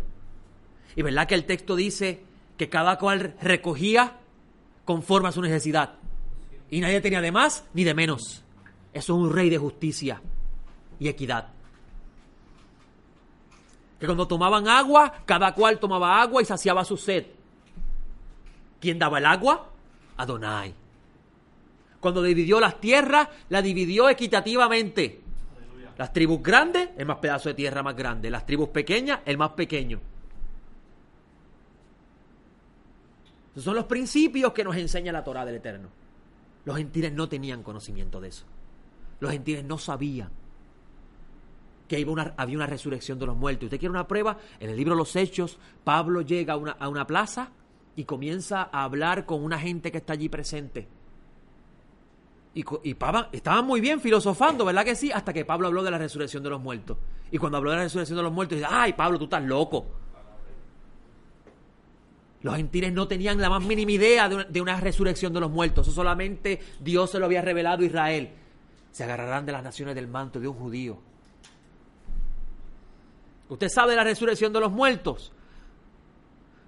Y 0.97 1.03
verdad 1.03 1.29
que 1.29 1.35
el 1.35 1.45
texto 1.45 1.77
dice 1.77 2.23
que 2.57 2.69
cada 2.69 2.99
cual 2.99 3.37
recogía 3.41 4.17
conforme 4.85 5.29
a 5.29 5.33
su 5.33 5.43
necesidad. 5.43 5.95
Y 6.71 6.81
nadie 6.81 7.01
tenía 7.01 7.21
de 7.21 7.33
más 7.33 7.65
ni 7.75 7.85
de 7.85 7.95
menos. 7.95 8.43
Eso 8.93 9.15
es 9.15 9.19
un 9.21 9.33
rey 9.33 9.51
de 9.51 9.59
justicia 9.59 10.21
y 10.99 11.09
equidad. 11.09 11.49
Que 14.01 14.07
cuando 14.07 14.27
tomaban 14.27 14.69
agua, 14.69 15.23
cada 15.25 15.55
cual 15.55 15.79
tomaba 15.79 16.21
agua 16.21 16.43
y 16.43 16.45
saciaba 16.45 16.85
su 16.85 16.97
sed. 16.97 17.27
¿Quién 18.81 18.99
daba 18.99 19.19
el 19.19 19.27
agua? 19.27 19.71
Adonai. 20.17 20.75
Cuando 22.01 22.23
dividió 22.23 22.61
las 22.61 22.81
tierras, 22.81 23.29
la 23.49 23.63
dividió 23.63 24.09
equitativamente. 24.09 25.21
Las 25.97 26.13
tribus 26.13 26.43
grandes, 26.43 26.91
el 26.99 27.07
más 27.07 27.19
pedazo 27.19 27.49
de 27.49 27.55
tierra 27.55 27.83
más 27.83 27.97
grande. 27.97 28.31
Las 28.31 28.45
tribus 28.45 28.69
pequeñas, 28.69 29.21
el 29.25 29.39
más 29.39 29.51
pequeño. 29.53 30.01
Esos 33.53 33.65
son 33.65 33.75
los 33.75 33.87
principios 33.87 34.53
que 34.53 34.63
nos 34.63 34.77
enseña 34.77 35.11
la 35.11 35.25
Torah 35.25 35.47
del 35.47 35.57
Eterno. 35.57 35.89
Los 36.67 36.77
gentiles 36.77 37.13
no 37.15 37.29
tenían 37.29 37.63
conocimiento 37.63 38.21
de 38.21 38.29
eso. 38.29 38.45
Los 39.21 39.31
gentiles 39.33 39.65
no 39.65 39.79
sabían 39.79 40.29
que 41.89 41.99
iba 42.01 42.13
una- 42.13 42.35
había 42.37 42.57
una 42.57 42.67
resurrección 42.67 43.19
de 43.19 43.27
los 43.27 43.37
muertos. 43.37 43.65
¿Usted 43.67 43.79
quiere 43.79 43.91
una 43.93 44.07
prueba? 44.09 44.37
En 44.61 44.69
el 44.69 44.77
libro 44.77 44.95
los 44.95 45.17
Hechos, 45.17 45.59
Pablo 45.85 46.21
llega 46.21 46.53
a 46.53 46.57
una, 46.57 46.73
a 46.73 46.89
una 46.89 47.07
plaza 47.07 47.51
y 47.95 48.05
comienza 48.05 48.69
a 48.71 48.85
hablar 48.85 49.25
con 49.25 49.43
una 49.43 49.59
gente 49.59 49.91
que 49.91 49.99
está 49.99 50.13
allí 50.13 50.29
presente. 50.29 50.87
Y, 52.55 52.65
y 52.83 52.95
Pablo- 52.95 53.29
estaban 53.33 53.65
muy 53.67 53.81
bien 53.81 54.01
filosofando, 54.01 54.65
¿verdad 54.65 54.85
que 54.85 54.97
sí? 54.97 55.13
Hasta 55.13 55.33
que 55.33 55.45
Pablo 55.45 55.69
habló 55.69 55.83
de 55.85 55.91
la 55.91 55.99
resurrección 55.99 56.43
de 56.43 56.51
los 56.51 56.61
muertos. 56.61 56.97
Y 57.31 57.39
cuando 57.39 57.59
habló 57.59 57.71
de 57.71 57.77
la 57.77 57.83
resurrección 57.85 58.17
de 58.17 58.23
los 58.25 58.33
muertos, 58.33 58.59
dice, 58.59 58.69
ay, 58.71 58.93
Pablo, 58.95 59.19
tú 59.19 59.25
estás 59.25 59.45
loco. 59.45 59.87
Los 62.47 62.55
gentiles 62.55 62.93
no 62.93 63.09
tenían 63.09 63.41
la 63.41 63.51
más 63.51 63.61
mínima 63.65 63.91
idea 63.91 64.29
de 64.29 64.61
una, 64.61 64.79
resurrección 64.79 65.33
de 65.33 65.41
los 65.41 65.51
muertos. 65.51 65.85
Eso 65.85 65.97
solamente 65.97 66.61
Dios 66.79 67.11
se 67.11 67.19
lo 67.19 67.27
había 67.27 67.43
revelado 67.43 67.83
a 67.83 67.87
Israel. 67.87 68.31
Se 68.93 69.03
agarrarán 69.03 69.45
de 69.45 69.51
las 69.51 69.65
naciones 69.65 69.97
del 69.97 70.07
manto 70.07 70.39
de 70.39 70.47
un 70.47 70.55
judío. 70.55 70.97
¿Usted 73.49 73.69
sabe 73.69 73.91
de 73.91 73.97
la 73.97 74.05
resurrección 74.05 74.53
de 74.53 74.61
los 74.61 74.71
muertos? 74.71 75.33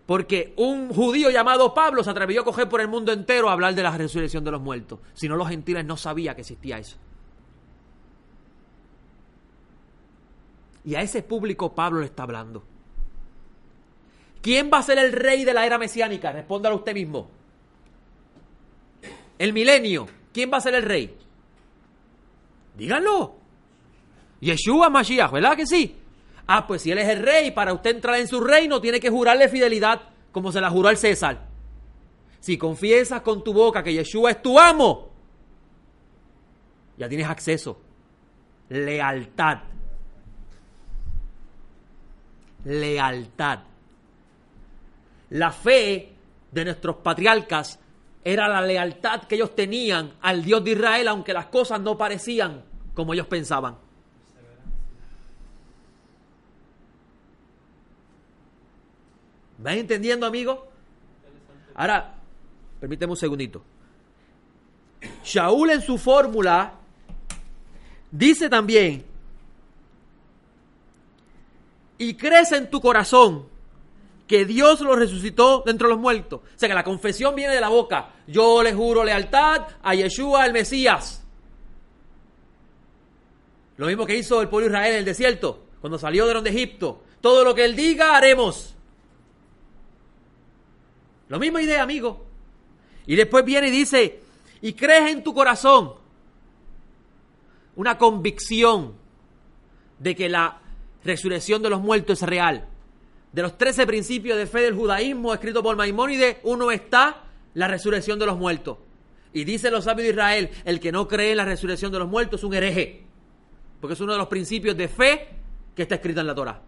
Porque 0.04 0.52
un 0.56 0.88
judío 0.92 1.30
llamado 1.30 1.72
Pablo 1.72 2.02
se 2.02 2.10
atrevió 2.10 2.40
a 2.40 2.44
coger 2.44 2.68
por 2.68 2.80
el 2.80 2.88
mundo 2.88 3.12
entero 3.12 3.48
a 3.48 3.52
hablar 3.52 3.76
de 3.76 3.84
la 3.84 3.96
resurrección 3.96 4.42
de 4.42 4.50
los 4.50 4.60
muertos. 4.60 4.98
Si 5.14 5.28
no, 5.28 5.36
los 5.36 5.48
gentiles 5.48 5.84
no 5.84 5.96
sabían 5.96 6.34
que 6.34 6.40
existía 6.40 6.78
eso. 6.78 6.96
Y 10.84 10.96
a 10.96 11.02
ese 11.02 11.22
público 11.22 11.72
Pablo 11.72 12.00
le 12.00 12.06
está 12.06 12.24
hablando. 12.24 12.64
¿Quién 14.40 14.70
va 14.72 14.78
a 14.78 14.82
ser 14.82 14.98
el 14.98 15.12
rey 15.12 15.44
de 15.44 15.52
la 15.52 15.66
era 15.66 15.78
mesiánica? 15.78 16.32
Respóndalo 16.32 16.76
usted 16.76 16.94
mismo. 16.94 17.28
El 19.38 19.52
milenio. 19.52 20.06
¿Quién 20.32 20.50
va 20.52 20.58
a 20.58 20.60
ser 20.60 20.74
el 20.74 20.82
rey? 20.82 21.16
Díganlo. 22.76 23.36
Yeshua 24.40 24.88
Mashiach, 24.88 25.32
¿verdad 25.32 25.56
que 25.56 25.66
sí? 25.66 25.96
Ah, 26.46 26.66
pues 26.66 26.82
si 26.82 26.90
él 26.90 26.98
es 26.98 27.08
el 27.08 27.22
rey, 27.22 27.50
para 27.50 27.72
usted 27.72 27.96
entrar 27.96 28.16
en 28.16 28.28
su 28.28 28.40
reino 28.40 28.80
tiene 28.80 29.00
que 29.00 29.10
jurarle 29.10 29.48
fidelidad 29.48 30.00
como 30.32 30.52
se 30.52 30.60
la 30.60 30.70
juró 30.70 30.88
al 30.88 30.96
César. 30.96 31.46
Si 32.40 32.56
confiesas 32.56 33.22
con 33.22 33.42
tu 33.42 33.52
boca 33.52 33.82
que 33.82 33.92
Yeshua 33.92 34.30
es 34.30 34.42
tu 34.42 34.58
amo, 34.58 35.10
ya 36.96 37.08
tienes 37.08 37.26
acceso. 37.26 37.80
Lealtad. 38.68 39.58
Lealtad. 42.64 43.60
La 45.30 45.52
fe 45.52 46.12
de 46.50 46.64
nuestros 46.64 46.96
patriarcas 46.96 47.78
era 48.24 48.48
la 48.48 48.60
lealtad 48.60 49.22
que 49.22 49.36
ellos 49.36 49.54
tenían 49.54 50.14
al 50.20 50.42
Dios 50.42 50.64
de 50.64 50.72
Israel, 50.72 51.08
aunque 51.08 51.32
las 51.32 51.46
cosas 51.46 51.80
no 51.80 51.96
parecían 51.96 52.62
como 52.94 53.14
ellos 53.14 53.26
pensaban. 53.26 53.76
¿Van 59.58 59.78
entendiendo, 59.78 60.26
amigo? 60.26 60.68
Ahora, 61.74 62.14
permíteme 62.80 63.12
un 63.12 63.16
segundito. 63.16 63.62
Shaul 65.24 65.70
en 65.70 65.82
su 65.82 65.98
fórmula 65.98 66.74
dice 68.10 68.48
también, 68.48 69.04
y 71.98 72.14
crece 72.14 72.56
en 72.56 72.70
tu 72.70 72.80
corazón 72.80 73.46
que 74.28 74.44
Dios 74.44 74.80
lo 74.82 74.94
resucitó 74.94 75.62
de 75.64 75.72
entre 75.72 75.88
los 75.88 75.98
muertos. 75.98 76.40
O 76.44 76.58
sea 76.58 76.68
que 76.68 76.74
la 76.74 76.84
confesión 76.84 77.34
viene 77.34 77.54
de 77.54 77.60
la 77.60 77.70
boca. 77.70 78.10
Yo 78.26 78.62
le 78.62 78.74
juro 78.74 79.02
lealtad 79.02 79.66
a 79.82 79.94
Yeshua 79.94 80.44
el 80.44 80.52
Mesías. 80.52 81.24
Lo 83.78 83.86
mismo 83.86 84.04
que 84.04 84.16
hizo 84.16 84.42
el 84.42 84.48
pueblo 84.48 84.68
de 84.68 84.74
Israel 84.74 84.92
en 84.92 84.98
el 84.98 85.04
desierto, 85.04 85.64
cuando 85.80 85.98
salió 85.98 86.26
de 86.26 86.34
donde 86.34 86.50
Egipto. 86.50 87.02
Todo 87.20 87.42
lo 87.42 87.54
que 87.54 87.64
él 87.64 87.74
diga, 87.74 88.16
haremos. 88.16 88.76
La 91.28 91.38
misma 91.38 91.62
idea, 91.62 91.82
amigo. 91.82 92.26
Y 93.06 93.16
después 93.16 93.44
viene 93.44 93.68
y 93.68 93.70
dice, 93.70 94.20
y 94.60 94.74
crees 94.74 95.10
en 95.10 95.24
tu 95.24 95.32
corazón 95.32 95.94
una 97.76 97.96
convicción 97.96 98.94
de 99.98 100.14
que 100.14 100.28
la 100.28 100.60
resurrección 101.02 101.62
de 101.62 101.70
los 101.70 101.80
muertos 101.80 102.20
es 102.22 102.28
real. 102.28 102.67
De 103.38 103.42
los 103.42 103.56
13 103.56 103.86
principios 103.86 104.36
de 104.36 104.48
fe 104.48 104.62
del 104.62 104.74
judaísmo 104.74 105.32
escrito 105.32 105.62
por 105.62 105.76
Maimónides, 105.76 106.38
uno 106.42 106.72
está 106.72 107.22
la 107.54 107.68
resurrección 107.68 108.18
de 108.18 108.26
los 108.26 108.36
muertos. 108.36 108.78
Y 109.32 109.44
dicen 109.44 109.70
los 109.70 109.84
sabios 109.84 110.06
de 110.06 110.10
Israel, 110.10 110.50
el 110.64 110.80
que 110.80 110.90
no 110.90 111.06
cree 111.06 111.30
en 111.30 111.36
la 111.36 111.44
resurrección 111.44 111.92
de 111.92 112.00
los 112.00 112.08
muertos 112.08 112.40
es 112.40 112.44
un 112.44 112.52
hereje. 112.52 113.04
Porque 113.80 113.94
es 113.94 114.00
uno 114.00 114.10
de 114.10 114.18
los 114.18 114.26
principios 114.26 114.76
de 114.76 114.88
fe 114.88 115.28
que 115.76 115.82
está 115.82 115.94
escrito 115.94 116.20
en 116.20 116.26
la 116.26 116.34
Torah. 116.34 116.60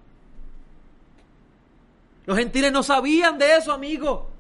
Los 2.26 2.38
gentiles 2.38 2.70
no 2.70 2.84
sabían 2.84 3.36
de 3.36 3.56
eso, 3.56 3.72
amigo. 3.72 4.30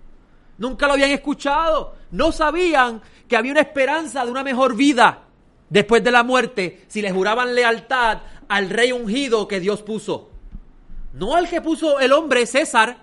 Nunca 0.58 0.86
lo 0.86 0.92
habían 0.92 1.10
escuchado. 1.10 1.96
No 2.12 2.30
sabían 2.30 3.02
que 3.26 3.36
había 3.36 3.50
una 3.50 3.62
esperanza 3.62 4.24
de 4.24 4.30
una 4.30 4.44
mejor 4.44 4.76
vida 4.76 5.24
después 5.68 6.04
de 6.04 6.12
la 6.12 6.22
muerte 6.22 6.84
si 6.86 7.02
le 7.02 7.10
juraban 7.10 7.56
lealtad 7.56 8.18
al 8.46 8.70
rey 8.70 8.92
ungido 8.92 9.48
que 9.48 9.58
Dios 9.58 9.82
puso. 9.82 10.29
No 11.12 11.34
al 11.34 11.48
que 11.48 11.60
puso 11.60 11.98
el 11.98 12.12
hombre 12.12 12.46
César, 12.46 12.98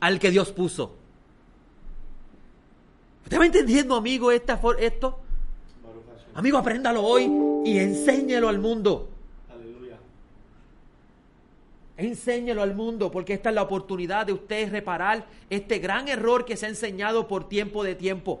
al 0.00 0.18
que 0.18 0.30
Dios 0.30 0.52
puso. 0.52 0.96
¿Usted 3.24 3.38
va 3.38 3.46
entendiendo, 3.46 3.96
amigo, 3.96 4.30
esta, 4.30 4.60
esto? 4.78 5.18
Amigo, 6.34 6.58
apréndalo 6.58 7.02
hoy 7.02 7.30
y 7.64 7.78
enséñelo 7.78 8.48
al 8.48 8.58
mundo. 8.58 9.08
Aleluya. 9.52 9.98
Enséñelo 11.96 12.62
al 12.62 12.74
mundo, 12.74 13.10
porque 13.10 13.34
esta 13.34 13.50
es 13.50 13.54
la 13.54 13.62
oportunidad 13.62 14.26
de 14.26 14.32
ustedes 14.32 14.70
reparar 14.70 15.26
este 15.50 15.78
gran 15.78 16.08
error 16.08 16.44
que 16.44 16.56
se 16.56 16.66
ha 16.66 16.68
enseñado 16.68 17.28
por 17.28 17.48
tiempo 17.48 17.84
de 17.84 17.94
tiempo. 17.94 18.40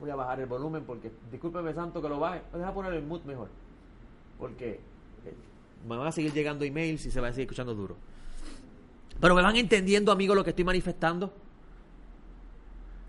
Voy 0.00 0.10
a 0.10 0.16
bajar 0.16 0.40
el 0.40 0.46
volumen 0.46 0.84
porque, 0.84 1.12
discúlpeme 1.30 1.74
santo 1.74 2.00
que 2.00 2.08
lo 2.08 2.18
baje, 2.18 2.40
deja 2.54 2.72
poner 2.72 2.94
el 2.94 3.02
mute 3.02 3.28
mejor, 3.28 3.48
porque 4.38 4.80
eh, 5.26 5.34
me 5.88 5.96
van 5.96 6.06
a 6.08 6.12
seguir 6.12 6.32
llegando 6.32 6.64
emails 6.64 7.06
y 7.06 7.10
se 7.10 7.20
va 7.20 7.28
a 7.28 7.30
seguir 7.32 7.44
escuchando 7.46 7.74
duro. 7.74 7.96
Pero 9.20 9.34
me 9.34 9.42
van 9.42 9.56
entendiendo, 9.56 10.12
amigo, 10.12 10.34
lo 10.34 10.42
que 10.44 10.50
estoy 10.50 10.64
manifestando. 10.64 11.32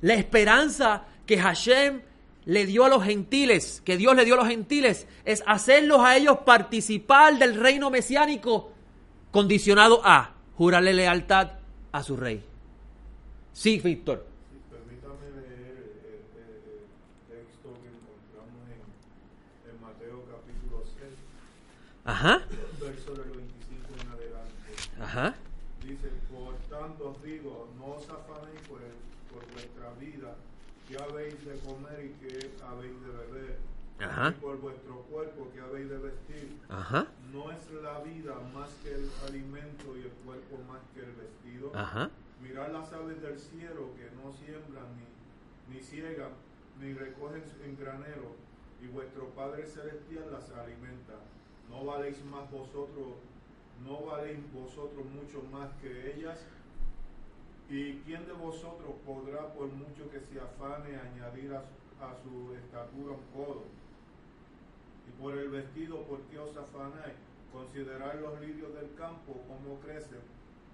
La 0.01 0.15
esperanza 0.15 1.05
que 1.25 1.37
Hashem 1.39 2.01
le 2.45 2.65
dio 2.65 2.85
a 2.85 2.89
los 2.89 3.03
gentiles, 3.03 3.81
que 3.85 3.97
Dios 3.97 4.15
le 4.15 4.25
dio 4.25 4.33
a 4.33 4.37
los 4.37 4.47
gentiles, 4.47 5.07
es 5.25 5.43
hacerlos 5.45 5.99
a 6.01 6.17
ellos 6.17 6.39
participar 6.45 7.37
del 7.37 7.55
reino 7.55 7.89
mesiánico, 7.91 8.71
condicionado 9.31 10.01
a 10.03 10.33
jurarle 10.55 10.93
lealtad 10.93 11.51
a 11.91 12.03
su 12.03 12.17
rey. 12.17 12.43
Sí, 13.53 13.79
Víctor. 13.83 14.25
Sí, 14.51 14.57
permítame 14.69 15.29
leer 15.39 15.77
el, 15.77 16.41
el- 16.41 16.41
el 16.41 17.37
texto 17.37 17.69
que 17.81 17.89
encontramos 17.89 18.63
en, 18.67 19.69
en 19.75 19.81
Mateo 19.81 20.25
capítulo 20.25 20.83
6, 20.97 21.11
Ajá, 22.05 22.41
verso 22.79 23.13
del 23.13 23.29
25 23.29 23.87
en 24.01 24.09
adelante. 24.09 25.00
Ajá, 25.11 25.35
Dice, 25.83 26.09
por 26.31 26.53
tanto 26.69 27.09
os 27.09 27.23
digo, 27.23 27.67
no 27.77 27.95
os 27.95 28.07
afanéis 28.07 28.61
por, 28.69 28.79
vuestra 29.53 29.91
vida, 29.99 30.35
que 30.87 30.95
habéis 30.95 31.43
de 31.43 31.57
comer 31.59 32.05
y 32.05 32.09
que 32.21 32.51
habéis 32.63 32.93
de 33.01 33.09
beber, 33.11 33.57
Ajá. 33.99 34.29
y 34.29 34.41
por 34.41 34.57
vuestro 34.61 34.95
cuerpo 35.11 35.49
que 35.53 35.59
habéis 35.59 35.89
de 35.89 35.97
vestir. 35.97 36.57
ajá, 36.69 37.07
¿No 37.33 37.51
es 37.51 37.71
la 37.81 37.99
vida 38.01 38.35
más 38.53 38.69
que 38.83 38.93
el 38.93 39.09
alimento 39.27 39.97
y 39.97 40.01
el 40.01 40.11
cuerpo 40.23 40.57
más 40.71 40.81
que 40.93 40.99
el 41.01 41.11
vestido? 41.13 41.71
ajá, 41.75 42.09
Mirad 42.41 42.71
las 42.71 42.91
aves 42.93 43.21
del 43.21 43.37
cielo 43.39 43.89
que 43.95 44.09
no 44.15 44.31
siembran 44.33 44.85
ni, 44.97 45.75
ni 45.75 45.81
ciegan 45.81 46.31
ni 46.79 46.93
recogen 46.93 47.43
en 47.63 47.77
granero 47.77 48.35
y 48.81 48.87
vuestro 48.87 49.27
Padre 49.29 49.65
Celestial 49.67 50.31
las 50.31 50.49
alimenta. 50.51 51.13
¿No 51.69 51.85
valéis 51.85 52.23
más 52.25 52.49
vosotros, 52.51 53.17
no 53.83 54.05
valéis 54.05 54.39
vosotros 54.53 55.05
mucho 55.05 55.41
más 55.51 55.69
que 55.81 56.13
ellas? 56.13 56.39
¿Y 57.69 57.93
quién 57.99 58.25
de 58.25 58.33
vosotros 58.33 58.91
podrá, 59.05 59.53
por 59.53 59.67
mucho 59.67 60.09
que 60.11 60.19
se 60.19 60.39
afane, 60.39 60.97
añadir 60.97 61.53
a 61.53 61.63
su, 62.21 62.53
estatura 62.53 63.13
un 63.13 63.25
codo? 63.33 63.63
Y 65.07 65.21
por 65.21 65.37
el 65.37 65.49
vestido, 65.49 66.03
¿por 66.03 66.19
qué 66.23 66.39
os 66.39 66.55
afanáis? 66.57 67.15
Considerad 67.53 68.19
los 68.19 68.39
lirios 68.41 68.73
del 68.73 68.93
campo, 68.95 69.35
cómo 69.47 69.79
crecen, 69.79 70.19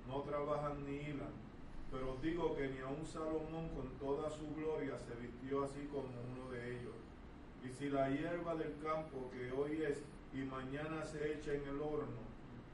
no 0.07 0.21
trabajan 0.21 0.85
ni 0.85 0.97
hilan. 0.97 1.47
Pero 1.91 2.13
os 2.13 2.21
digo 2.21 2.55
que 2.55 2.67
ni 2.67 2.79
aun 2.79 3.05
Salomón 3.05 3.69
con 3.69 3.89
toda 3.99 4.29
su 4.29 4.53
gloria 4.55 4.97
se 4.99 5.15
vistió 5.15 5.63
así 5.63 5.87
como 5.91 6.09
uno 6.33 6.51
de 6.51 6.71
ellos. 6.71 6.95
Y 7.63 7.69
si 7.69 7.89
la 7.89 8.09
hierba 8.09 8.55
del 8.55 8.75
campo 8.83 9.29
que 9.31 9.51
hoy 9.51 9.83
es 9.83 10.03
y 10.33 10.43
mañana 10.43 11.03
se 11.05 11.33
echa 11.33 11.53
en 11.53 11.63
el 11.63 11.79
horno, 11.81 12.27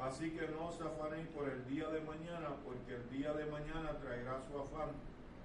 Así 0.00 0.30
que 0.30 0.46
no 0.48 0.68
os 0.68 0.80
afanéis 0.80 1.26
por 1.28 1.48
el 1.48 1.66
día 1.66 1.88
de 1.88 2.00
mañana, 2.00 2.50
porque 2.64 2.94
el 2.94 3.10
día 3.10 3.32
de 3.32 3.46
mañana 3.46 3.98
traerá 3.98 4.40
su 4.40 4.58
afán. 4.58 4.90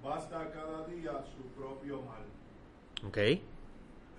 Basta 0.02 0.40
a 0.40 0.50
cada 0.50 0.86
día 0.86 1.12
su 1.24 1.42
propio 1.58 2.02
mal. 2.02 2.22
Ok. 3.06 3.18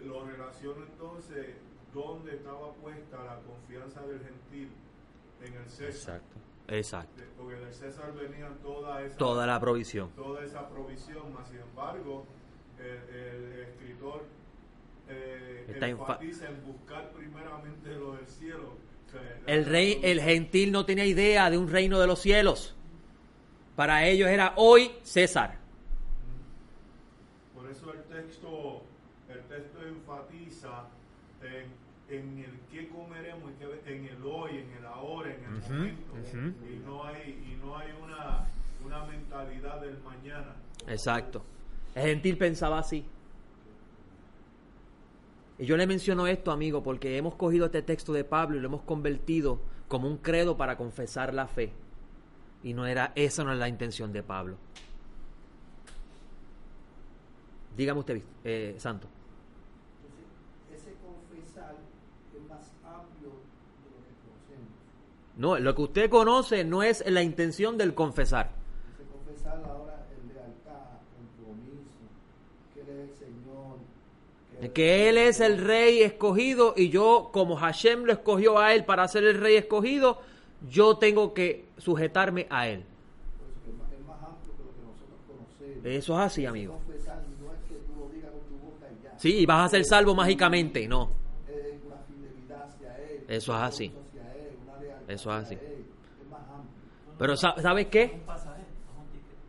Lo 0.03 0.25
relaciono 0.25 0.83
entonces 0.85 1.55
dónde 1.93 2.35
estaba 2.35 2.73
puesta 2.73 3.23
la 3.23 3.39
confianza 3.41 4.01
del 4.01 4.19
gentil 4.19 4.69
en 5.41 5.53
el 5.53 5.69
César. 5.69 6.17
Exacto. 6.17 6.37
Exacto. 6.67 7.23
Porque 7.37 7.55
del 7.55 7.73
César 7.73 8.11
venía 8.13 8.49
toda 8.61 9.01
esa, 9.03 9.17
Toda 9.17 9.45
la 9.47 9.59
provisión. 9.59 10.09
toda 10.15 10.43
esa 10.43 10.67
provisión, 10.67 11.31
mas 11.33 11.47
sin 11.47 11.59
embargo, 11.59 12.25
el, 12.79 13.15
el 13.15 13.59
escritor 13.61 14.23
eh, 15.07 15.77
enfatiza 15.81 16.49
en 16.49 16.65
buscar 16.65 17.11
primeramente 17.11 17.95
lo 17.95 18.15
del 18.15 18.27
cielo. 18.27 18.73
El 19.47 19.65
rey, 19.65 19.99
el 20.03 20.21
gentil 20.21 20.71
no 20.71 20.85
tenía 20.85 21.05
idea 21.05 21.49
de 21.49 21.57
un 21.57 21.69
reino 21.69 21.99
de 21.99 22.07
los 22.07 22.19
cielos. 22.19 22.75
Para 23.75 24.05
ellos 24.05 24.29
era 24.29 24.53
hoy 24.55 24.91
César. 25.03 25.59
Por 27.53 27.69
eso 27.69 27.93
el 27.93 28.03
texto, 28.03 28.83
el 29.29 29.41
texto 29.43 29.79
enfatiza 29.85 30.85
en, 31.41 32.17
en 32.17 32.39
el 32.39 32.59
qué 32.71 32.89
comeremos, 32.89 33.51
en 33.85 34.05
el 34.05 34.23
hoy, 34.25 34.51
en 34.57 34.71
el 34.79 34.85
ahora, 34.85 35.33
en 35.33 35.43
el 35.43 35.49
momento. 35.61 36.13
Y 36.67 36.77
no 36.85 37.03
hay, 37.03 37.51
y 37.51 37.63
no 37.63 37.77
hay 37.77 37.89
una, 38.01 38.47
una 38.83 39.05
mentalidad 39.05 39.81
del 39.81 39.97
mañana. 39.99 40.55
Exacto. 40.87 41.43
El 41.93 42.03
gentil 42.03 42.37
pensaba 42.37 42.79
así. 42.79 43.05
Y 45.57 45.65
yo 45.65 45.77
le 45.77 45.87
menciono 45.87 46.27
esto, 46.27 46.51
amigo, 46.51 46.83
porque 46.83 47.17
hemos 47.17 47.35
cogido 47.35 47.65
este 47.67 47.81
texto 47.81 48.11
de 48.11 48.25
Pablo 48.25 48.57
y 48.57 48.59
lo 48.59 48.67
hemos 48.67 48.81
convertido 48.81 49.59
como 49.87 50.07
un 50.07 50.17
credo 50.17 50.57
para 50.57 50.77
confesar 50.77 51.33
la 51.33 51.47
fe. 51.47 51.71
Y 52.63 52.73
no 52.73 52.85
era, 52.85 53.13
esa 53.15 53.43
no 53.43 53.53
es 53.53 53.59
la 53.59 53.69
intención 53.69 54.11
de 54.11 54.23
Pablo. 54.23 54.57
Dígame 57.77 57.99
usted, 57.99 58.21
eh, 58.43 58.75
Santo. 58.77 59.07
Entonces, 60.01 60.87
ese 60.87 60.95
confesar 60.99 61.75
es 62.33 62.49
más 62.49 62.71
amplio 62.83 63.29
de 63.29 63.91
lo 63.91 63.99
que 64.03 64.13
conocemos. 64.23 64.71
No, 65.35 65.59
lo 65.59 65.75
que 65.75 65.81
usted 65.81 66.09
conoce 66.09 66.63
no 66.63 66.83
es 66.83 67.03
la 67.05 67.21
intención 67.21 67.77
del 67.77 67.93
confesar. 67.93 68.51
Ese 68.93 69.03
confesar 69.09 69.61
ahora 69.65 70.05
el 70.09 70.33
lealtad, 70.33 70.99
compromiso, 71.15 71.99
que 72.73 72.81
es 72.81 72.87
el 72.87 73.15
Señor. 73.15 73.77
Que 74.73 75.09
Él 75.09 75.17
es 75.17 75.39
el 75.41 75.57
rey 75.59 76.01
escogido 76.01 76.73
y 76.77 76.89
yo, 76.89 77.29
como 77.33 77.55
Hashem 77.57 78.03
lo 78.05 78.13
escogió 78.13 78.57
a 78.57 78.73
Él 78.73 78.85
para 78.85 79.07
ser 79.07 79.23
el 79.25 79.39
rey 79.39 79.55
escogido, 79.57 80.21
yo 80.69 80.97
tengo 80.97 81.33
que 81.33 81.65
sujetarme 81.77 82.47
a 82.49 82.67
Él. 82.69 82.83
Eso 85.83 86.13
es 86.13 86.19
así, 86.25 86.45
amigo. 86.45 86.79
Sí, 89.17 89.45
vas 89.45 89.65
a 89.65 89.69
ser 89.69 89.85
salvo 89.85 90.15
mágicamente, 90.15 90.87
no. 90.87 91.11
Eso 93.27 93.53
es 93.55 93.61
así. 93.61 93.91
Eso 95.07 95.29
es 95.37 95.45
así. 95.45 95.55
Pero 97.17 97.35
sa- 97.37 97.61
¿sabes 97.61 97.87
qué? 97.87 98.19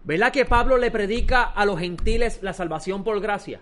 ¿Verdad 0.05 0.33
que 0.33 0.45
Pablo 0.45 0.77
le 0.77 0.91
predica 0.91 1.45
a 1.45 1.65
los 1.65 1.79
gentiles 1.79 2.41
la 2.43 2.53
salvación 2.53 3.03
por 3.03 3.21
gracia? 3.21 3.61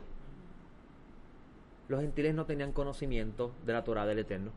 Los 1.88 2.00
gentiles 2.00 2.34
no 2.34 2.46
tenían 2.46 2.72
conocimiento 2.72 3.54
de 3.64 3.72
la 3.72 3.84
Torah 3.84 4.06
del 4.06 4.20
Eterno. 4.20 4.52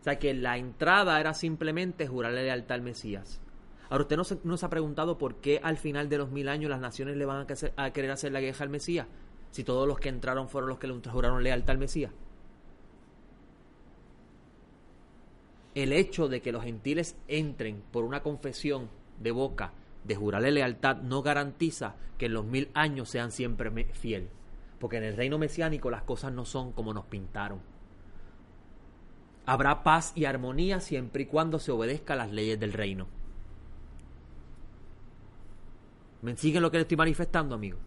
O 0.00 0.04
sea 0.04 0.18
que 0.18 0.32
la 0.34 0.56
entrada 0.56 1.20
era 1.20 1.34
simplemente 1.34 2.06
jurarle 2.06 2.44
lealtad 2.44 2.76
al 2.76 2.82
Mesías. 2.82 3.40
Ahora, 3.88 4.02
usted 4.02 4.16
no 4.42 4.56
se, 4.56 4.66
ha 4.66 4.70
preguntado 4.70 5.16
por 5.16 5.36
qué 5.36 5.60
al 5.62 5.76
final 5.76 6.08
de 6.08 6.18
los 6.18 6.30
mil 6.30 6.48
años 6.48 6.70
las 6.70 6.80
naciones 6.80 7.16
le 7.16 7.24
van 7.24 7.46
a, 7.76 7.92
querer 7.92 8.10
hacer 8.10 8.32
la 8.32 8.40
guerra 8.40 8.58
al 8.60 8.68
Mesías, 8.68 9.06
si 9.50 9.62
todos 9.62 9.86
los 9.86 9.98
que 9.98 10.08
entraron 10.08 10.48
fueron 10.48 10.70
los 10.70 10.78
que 10.78 10.88
le 10.88 10.94
juraron 10.94 11.42
lealtad 11.42 11.70
al 11.70 11.78
Mesías. 11.78 12.12
El 15.74 15.92
hecho 15.92 16.28
de 16.28 16.40
que 16.40 16.52
los 16.52 16.64
gentiles 16.64 17.16
entren 17.28 17.82
por 17.92 18.04
una 18.04 18.22
confesión 18.22 18.88
de 19.20 19.30
boca 19.30 19.72
de 20.04 20.16
jurarle 20.16 20.50
lealtad 20.50 20.96
no 20.96 21.22
garantiza 21.22 21.96
que 22.16 22.26
en 22.26 22.34
los 22.34 22.44
mil 22.44 22.70
años 22.74 23.10
sean 23.10 23.30
siempre 23.30 23.70
fiel. 23.92 24.30
Porque 24.78 24.98
en 24.98 25.04
el 25.04 25.16
reino 25.16 25.38
mesiánico 25.38 25.90
las 25.90 26.02
cosas 26.02 26.32
no 26.32 26.44
son 26.44 26.72
como 26.72 26.92
nos 26.92 27.06
pintaron. 27.06 27.60
Habrá 29.46 29.82
paz 29.84 30.12
y 30.14 30.24
armonía 30.24 30.80
siempre 30.80 31.22
y 31.22 31.26
cuando 31.26 31.58
se 31.58 31.70
obedezca 31.72 32.14
las 32.16 32.32
leyes 32.32 32.58
del 32.58 32.72
reino. 32.72 33.06
¿Me 36.22 36.36
siguen 36.36 36.62
lo 36.62 36.70
que 36.70 36.78
le 36.78 36.82
estoy 36.82 36.96
manifestando, 36.96 37.54
amigo? 37.54 37.78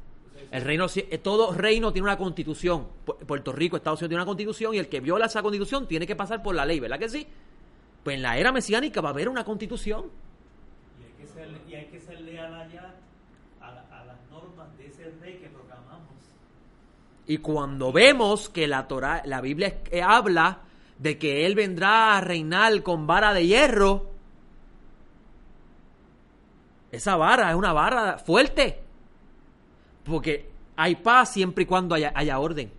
El 0.51 0.63
reino, 0.63 0.85
eh, 0.95 1.17
todo 1.17 1.53
reino 1.53 1.91
tiene 1.91 2.07
una 2.07 2.17
constitución. 2.17 2.87
Pu- 3.05 3.17
Puerto 3.25 3.51
Rico, 3.51 3.75
Estados 3.77 3.99
Unidos 3.99 4.09
tiene 4.09 4.21
una 4.21 4.25
constitución 4.25 4.73
y 4.73 4.77
el 4.79 4.87
que 4.87 4.99
viola 5.01 5.25
esa 5.25 5.41
constitución 5.41 5.87
tiene 5.87 6.07
que 6.07 6.15
pasar 6.15 6.41
por 6.41 6.55
la 6.55 6.65
ley, 6.65 6.79
¿verdad 6.79 6.97
que 6.97 7.09
sí? 7.09 7.27
Pues 8.03 8.15
en 8.15 8.21
la 8.23 8.37
era 8.37 8.51
mesiánica 8.51 9.01
va 9.01 9.09
a 9.09 9.11
haber 9.11 9.27
una 9.29 9.43
constitución. 9.43 10.05
Y 10.99 11.03
hay 11.03 11.11
que 11.19 11.27
ser, 11.27 11.61
y 11.69 11.73
hay 11.75 11.85
que 11.87 11.99
ser 11.99 12.21
leal 12.21 12.53
allá 12.53 12.95
a, 13.61 13.71
la- 13.71 13.99
a 14.01 14.05
las 14.05 14.17
normas 14.31 14.75
de 14.77 14.87
ese 14.87 15.11
rey 15.21 15.35
que 15.39 15.49
proclamamos. 15.49 16.07
Y 17.29 17.37
cuando 17.37 17.91
vemos 17.91 18.49
que 18.49 18.67
la 18.67 18.87
Torah, 18.87 19.21
la 19.23 19.39
Biblia 19.39 19.81
habla 20.03 20.61
de 20.97 21.19
que 21.19 21.45
él 21.45 21.53
vendrá 21.53 22.17
a 22.17 22.21
reinar 22.21 22.81
con 22.81 23.05
vara 23.05 23.35
de 23.35 23.45
hierro, 23.45 24.09
esa 26.91 27.17
vara 27.17 27.51
es 27.51 27.55
una 27.55 27.71
vara 27.71 28.17
fuerte. 28.17 28.79
Porque 30.03 30.49
hay 30.75 30.95
paz 30.95 31.33
siempre 31.33 31.65
y 31.65 31.67
cuando 31.67 31.93
haya, 31.93 32.11
haya 32.15 32.39
orden. 32.39 32.71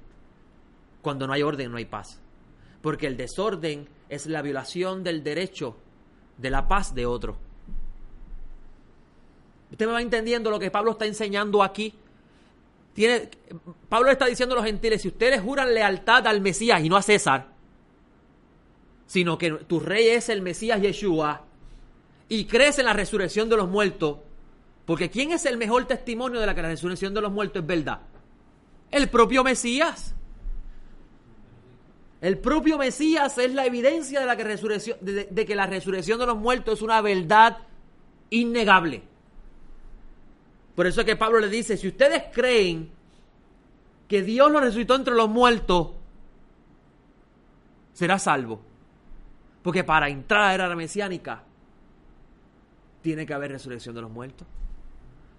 Cuando 1.01 1.29
no 1.29 1.33
hay 1.33 1.45
orden 1.45 1.71
no 1.71 1.77
hay 1.77 1.85
paz. 1.85 2.21
Porque 2.83 3.07
el 3.07 3.17
desorden 3.17 3.89
es 4.09 4.27
la 4.27 4.43
violación 4.43 5.05
del 5.05 5.23
derecho 5.23 5.77
de 6.39 6.51
la 6.51 6.67
paz 6.67 6.93
de 6.93 7.07
otro. 7.07 7.37
¿Usted 9.71 9.87
me 9.87 9.93
va 9.93 10.03
entendiendo 10.03 10.51
lo 10.51 10.59
que 10.59 10.73
Pablo 10.73 10.91
está 10.91 11.07
enseñando 11.07 11.63
aquí? 11.63 11.95
Pablo 13.89 14.11
está 14.11 14.27
diciendo 14.27 14.55
a 14.55 14.59
los 14.59 14.67
gentiles, 14.67 15.03
si 15.03 15.09
ustedes 15.09 15.41
juran 15.41 15.75
lealtad 15.75 16.27
al 16.27 16.41
Mesías 16.41 16.83
y 16.83 16.89
no 16.89 16.97
a 16.97 17.03
César, 17.03 17.49
sino 19.07 19.39
que 19.39 19.51
tu 19.51 19.81
rey 19.81 20.09
es 20.09 20.29
el 20.29 20.43
Mesías 20.43 20.81
Yeshua, 20.81 21.45
y 22.29 22.45
crees 22.45 22.79
en 22.79 22.87
la 22.87 22.93
resurrección 22.93 23.49
de 23.49 23.57
los 23.57 23.69
muertos, 23.69 24.19
porque 24.87 25.11
¿quién 25.11 25.33
es 25.33 25.47
el 25.47 25.57
mejor 25.57 25.87
testimonio 25.87 26.41
de 26.41 26.47
la 26.47 26.55
que 26.55 26.63
la 26.63 26.69
resurrección 26.69 27.13
de 27.13 27.21
los 27.21 27.33
muertos 27.33 27.63
es 27.63 27.67
verdad? 27.67 28.01
El 28.91 29.09
propio 29.09 29.43
Mesías. 29.43 30.15
El 32.21 32.39
propio 32.39 32.79
Mesías 32.79 33.37
es 33.39 33.53
la 33.53 33.67
evidencia 33.67 34.21
de, 34.21 34.27
la 34.27 34.37
que, 34.37 34.45
resurrección, 34.45 34.99
de 35.01 35.47
que 35.47 35.55
la 35.55 35.67
resurrección 35.67 36.19
de 36.19 36.27
los 36.27 36.37
muertos 36.37 36.75
es 36.75 36.83
una 36.83 37.01
verdad 37.01 37.59
innegable. 38.31 39.10
Por 40.81 40.87
eso 40.87 41.01
es 41.03 41.07
que 41.07 41.15
Pablo 41.15 41.41
le 41.41 41.51
dice, 41.51 41.77
si 41.77 41.89
ustedes 41.89 42.23
creen 42.33 42.91
que 44.09 44.23
Dios 44.23 44.51
lo 44.51 44.61
resucitó 44.61 44.95
entre 44.95 45.15
los 45.15 45.29
muertos, 45.29 45.91
será 47.93 48.19
salvo. 48.19 48.63
Porque 49.63 49.85
para 49.85 50.09
entrar 50.09 50.41
a 50.41 50.57
la 50.57 50.65
era 50.65 50.77
mesiánica 50.77 51.45
tiene 53.03 53.27
que 53.27 53.35
haber 53.35 53.53
resurrección 53.53 53.95
de 53.95 54.01
los 54.01 54.11
muertos. 54.11 54.49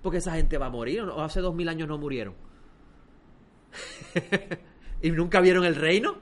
Porque 0.04 0.20
esa 0.20 0.34
gente 0.34 0.60
va 0.60 0.68
a 0.68 0.70
morir. 0.70 1.02
¿o 1.02 1.22
hace 1.24 1.42
dos 1.42 1.56
mil 1.56 1.68
años 1.70 1.88
no 1.88 1.98
murieron? 1.98 2.36
¿Y 5.02 5.10
nunca 5.10 5.42
vieron 5.42 5.66
el 5.66 5.76
reino? 5.76 6.18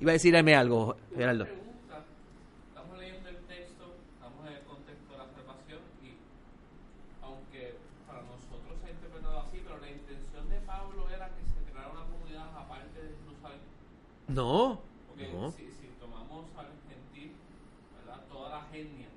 Iba 0.00 0.12
a 0.12 0.14
decirme 0.14 0.56
algo, 0.56 0.96
Geraldo. 1.14 1.44
pregunta, 1.44 2.04
estamos 2.68 2.98
leyendo 2.98 3.28
el 3.28 3.36
texto, 3.36 3.94
estamos 4.14 4.46
en 4.48 4.52
el 4.54 4.62
contexto 4.62 5.12
de 5.12 5.18
la 5.18 5.26
salvación 5.28 5.80
y 6.02 6.16
aunque 7.22 7.76
para 8.06 8.22
nosotros 8.22 8.80
se 8.82 8.88
ha 8.88 8.90
interpretado 8.90 9.40
así, 9.40 9.60
pero 9.62 9.78
la 9.78 9.90
intención 9.90 10.48
de 10.48 10.60
Pablo 10.60 11.08
era 11.08 11.28
que 11.28 11.44
se 11.44 11.70
creara 11.70 11.90
una 11.90 12.04
comunidad 12.04 12.48
aparte 12.56 12.98
de 13.00 13.14
Jerusalén. 13.22 13.60
No, 14.34 14.80
no. 15.32 15.50
si, 15.52 15.64
si 15.68 15.86
tomamos 16.00 16.46
al 16.56 16.68
gentil, 16.88 17.32
¿verdad? 17.98 18.20
Todas 18.28 18.50
las 18.52 18.74
etnias, 18.74 19.12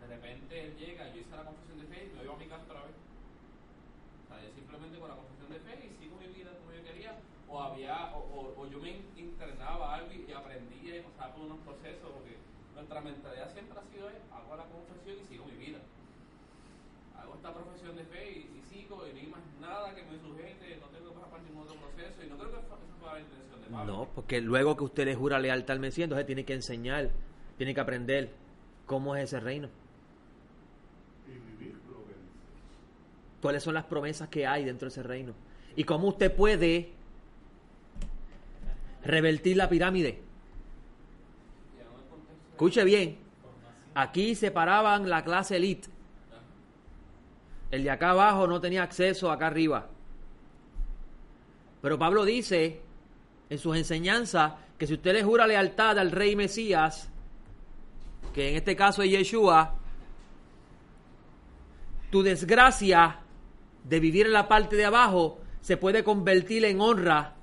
de 0.00 0.06
repente 0.06 0.52
él 0.60 0.76
llega, 0.76 1.08
yo 1.14 1.20
hice 1.20 1.30
la 1.36 1.44
confesión 1.44 1.78
de 1.80 1.86
fe 1.86 1.98
y 2.04 2.16
me 2.16 2.24
voy 2.26 2.34
a 2.34 2.38
mi 2.38 2.46
casa 2.46 2.64
otra 2.64 2.82
vez. 2.84 2.96
O 2.96 4.28
sea, 4.28 4.36
yo 4.44 4.50
simplemente 4.54 4.98
con 5.00 5.08
la 5.08 5.16
confesión 5.16 5.48
de 5.52 5.60
fe 5.64 5.72
y 5.86 5.90
sigo 6.02 6.16
mi 6.20 6.28
vida 6.28 6.50
como 6.60 6.72
yo 6.76 6.82
quería, 6.84 7.12
o 7.48 7.60
había, 7.60 8.14
o, 8.14 8.18
o- 8.20 8.52
o 8.60 8.66
yo 8.70 8.78
me 8.78 8.90
in- 8.90 9.10
internaba 9.16 9.94
algo 9.96 10.12
y, 10.12 10.24
y 10.28 10.32
aprendía 10.32 10.96
y 10.96 11.02
pasaba 11.02 11.34
por 11.34 11.44
unos 11.46 11.58
procesos, 11.66 12.08
porque 12.14 12.36
nuestra 12.74 13.00
mentalidad 13.00 13.52
siempre 13.52 13.78
ha 13.78 13.84
sido, 13.90 14.10
eh, 14.10 14.20
hago 14.30 14.56
la 14.56 14.64
confesión 14.70 15.16
y 15.18 15.24
sigo 15.28 15.44
mi 15.46 15.56
vida. 15.56 15.80
hago 17.18 17.34
esta 17.34 17.52
profesión 17.52 17.96
de 17.96 18.04
fe 18.04 18.22
y, 18.32 18.40
y 18.56 18.62
sigo 18.70 19.04
y 19.06 19.12
no 19.12 19.18
hay 19.18 19.26
más 19.26 19.44
nada 19.60 19.94
que 19.94 20.02
me 20.04 20.16
sujete, 20.20 20.76
no 20.80 20.86
tengo 20.88 21.10
que 21.10 21.14
pasar 21.16 21.30
por 21.30 21.42
ningún 21.42 21.62
otro 21.68 21.76
proceso 21.76 22.22
y 22.24 22.28
no 22.30 22.38
creo 22.38 22.50
que 22.52 22.60
esa 22.64 22.76
fue 23.00 23.12
la 23.12 23.20
intención 23.20 23.60
de 23.60 23.66
Pablo. 23.68 23.92
No, 23.92 23.99
porque 24.14 24.40
luego 24.40 24.76
que 24.76 24.84
usted 24.84 25.04
le 25.06 25.14
jura 25.14 25.38
lealtad 25.38 25.74
al 25.74 25.80
Mesías, 25.80 26.04
entonces 26.04 26.26
tiene 26.26 26.44
que 26.44 26.54
enseñar, 26.54 27.10
tiene 27.56 27.74
que 27.74 27.80
aprender 27.80 28.30
cómo 28.86 29.16
es 29.16 29.24
ese 29.24 29.40
reino. 29.40 29.68
Cuáles 33.40 33.62
son 33.62 33.74
las 33.74 33.84
promesas 33.84 34.28
que 34.28 34.46
hay 34.46 34.64
dentro 34.64 34.86
de 34.86 34.90
ese 34.90 35.02
reino 35.02 35.32
y 35.76 35.84
cómo 35.84 36.08
usted 36.08 36.34
puede 36.34 36.90
revertir 39.04 39.56
la 39.56 39.68
pirámide. 39.68 40.20
Escuche 42.50 42.84
bien, 42.84 43.16
aquí 43.94 44.34
separaban 44.34 45.08
la 45.08 45.24
clase 45.24 45.56
elite. 45.56 45.88
El 47.70 47.84
de 47.84 47.90
acá 47.90 48.10
abajo 48.10 48.46
no 48.46 48.60
tenía 48.60 48.82
acceso 48.82 49.30
acá 49.30 49.46
arriba. 49.46 49.86
Pero 51.80 51.98
Pablo 51.98 52.24
dice 52.24 52.82
en 53.50 53.58
sus 53.58 53.76
enseñanzas 53.76 54.52
que 54.78 54.86
si 54.86 54.94
usted 54.94 55.12
le 55.12 55.22
jura 55.22 55.46
lealtad 55.46 55.98
al 55.98 56.10
rey 56.10 56.34
Mesías, 56.36 57.10
que 58.32 58.50
en 58.50 58.56
este 58.56 58.74
caso 58.76 59.02
es 59.02 59.10
Yeshua, 59.10 59.74
tu 62.10 62.22
desgracia 62.22 63.18
de 63.84 64.00
vivir 64.00 64.26
en 64.26 64.32
la 64.32 64.48
parte 64.48 64.76
de 64.76 64.84
abajo 64.84 65.38
se 65.60 65.76
puede 65.76 66.02
convertir 66.02 66.64
en 66.64 66.80
honra. 66.80 67.34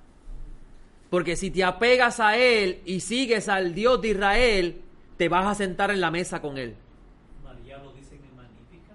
Porque 1.09 1.35
si 1.35 1.51
te 1.51 1.63
apegas 1.63 2.19
a 2.19 2.35
Él 2.37 2.81
y 2.85 2.99
sigues 2.99 3.47
al 3.47 3.73
Dios 3.73 4.01
de 4.01 4.09
Israel, 4.09 4.81
te 5.17 5.29
vas 5.29 5.45
a 5.47 5.55
sentar 5.55 5.89
en 5.91 6.01
la 6.01 6.11
mesa 6.11 6.41
con 6.41 6.57
Él. 6.57 6.75
María 7.43 7.77
lo 7.77 7.93
dice 7.93 8.15
en 8.15 8.35
Magnífica. 8.35 8.93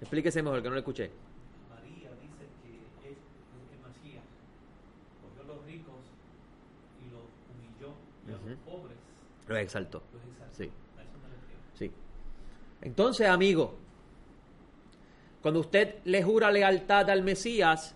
Explíquese 0.00 0.42
mejor, 0.42 0.62
que 0.62 0.68
no 0.68 0.74
le 0.74 0.80
escuché. 0.80 1.10
María 1.68 2.10
dice 2.22 2.46
que 2.62 3.10
es 3.10 3.16
el 3.72 3.80
Masías. 3.82 4.22
Cogió 5.22 5.42
a 5.42 5.56
los 5.56 5.64
ricos 5.66 6.04
y 7.02 7.10
los 7.10 7.26
humilló 7.50 7.94
y 8.26 8.30
a 8.30 8.32
los 8.34 8.42
Ujú. 8.42 8.70
pobres 8.70 8.96
Lo 8.96 8.96
exaltó. 8.96 9.37
Los 9.48 9.58
exaltó. 9.58 10.02
Sí. 10.56 10.70
Sí. 11.74 11.90
Entonces, 12.82 13.28
amigo, 13.28 13.76
cuando 15.42 15.60
usted 15.60 15.96
le 16.04 16.22
jura 16.22 16.50
lealtad 16.50 17.08
al 17.10 17.22
Mesías 17.22 17.94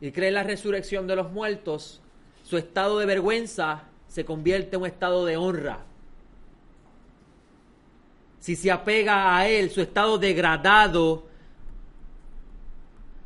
y 0.00 0.10
cree 0.12 0.28
en 0.28 0.34
la 0.34 0.42
resurrección 0.42 1.06
de 1.06 1.16
los 1.16 1.30
muertos, 1.30 2.02
su 2.42 2.56
estado 2.56 2.98
de 2.98 3.06
vergüenza 3.06 3.84
se 4.08 4.24
convierte 4.24 4.76
en 4.76 4.82
un 4.82 4.88
estado 4.88 5.24
de 5.24 5.36
honra. 5.36 5.84
Si 8.38 8.56
se 8.56 8.70
apega 8.70 9.36
a 9.36 9.48
él, 9.48 9.70
su 9.70 9.80
estado 9.80 10.18
degradado, 10.18 11.24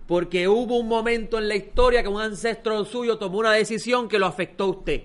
porque 0.07 0.49
hubo 0.49 0.79
un 0.79 0.89
momento 0.89 1.39
en 1.39 1.49
la 1.49 1.57
historia 1.57 2.03
que 2.03 2.09
un 2.09 2.21
ancestro 2.21 2.85
suyo 2.85 3.19
tomó 3.19 3.39
una 3.39 3.53
decisión 3.53 4.09
que 4.09 4.19
lo 4.19 4.27
afectó 4.27 4.65
a 4.65 4.69
usted. 4.69 5.03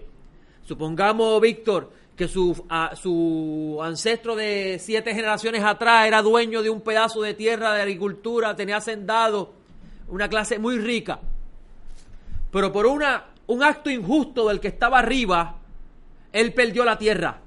Supongamos, 0.63 1.41
Víctor, 1.41 1.91
que 2.15 2.27
su, 2.27 2.63
su 3.01 3.79
ancestro 3.81 4.35
de 4.35 4.77
siete 4.79 5.15
generaciones 5.15 5.63
atrás 5.63 6.07
era 6.07 6.21
dueño 6.21 6.61
de 6.61 6.69
un 6.69 6.81
pedazo 6.81 7.21
de 7.21 7.33
tierra 7.33 7.73
de 7.73 7.81
agricultura, 7.81 8.55
tenía 8.55 8.77
hacendado, 8.77 9.53
una 10.07 10.29
clase 10.29 10.59
muy 10.59 10.77
rica. 10.77 11.19
Pero 12.51 12.71
por 12.71 12.85
una, 12.85 13.25
un 13.47 13.63
acto 13.63 13.89
injusto 13.89 14.47
del 14.47 14.59
que 14.59 14.67
estaba 14.67 14.99
arriba, 14.99 15.57
él 16.31 16.53
perdió 16.53 16.85
la 16.85 16.99
tierra. 16.99 17.41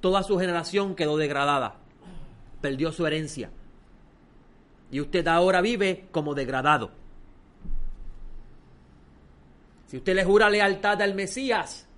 Toda 0.00 0.22
su 0.22 0.38
generación 0.38 0.94
quedó 0.94 1.16
degradada. 1.16 1.74
Perdió 2.60 2.92
su 2.92 3.06
herencia. 3.06 3.50
Y 4.92 5.00
usted 5.00 5.26
ahora 5.26 5.60
vive 5.60 6.06
como 6.12 6.34
degradado. 6.34 6.92
Si 9.88 9.96
usted 9.96 10.14
le 10.14 10.24
jura 10.24 10.48
lealtad 10.48 11.02
al 11.02 11.14
Mesías 11.14 11.88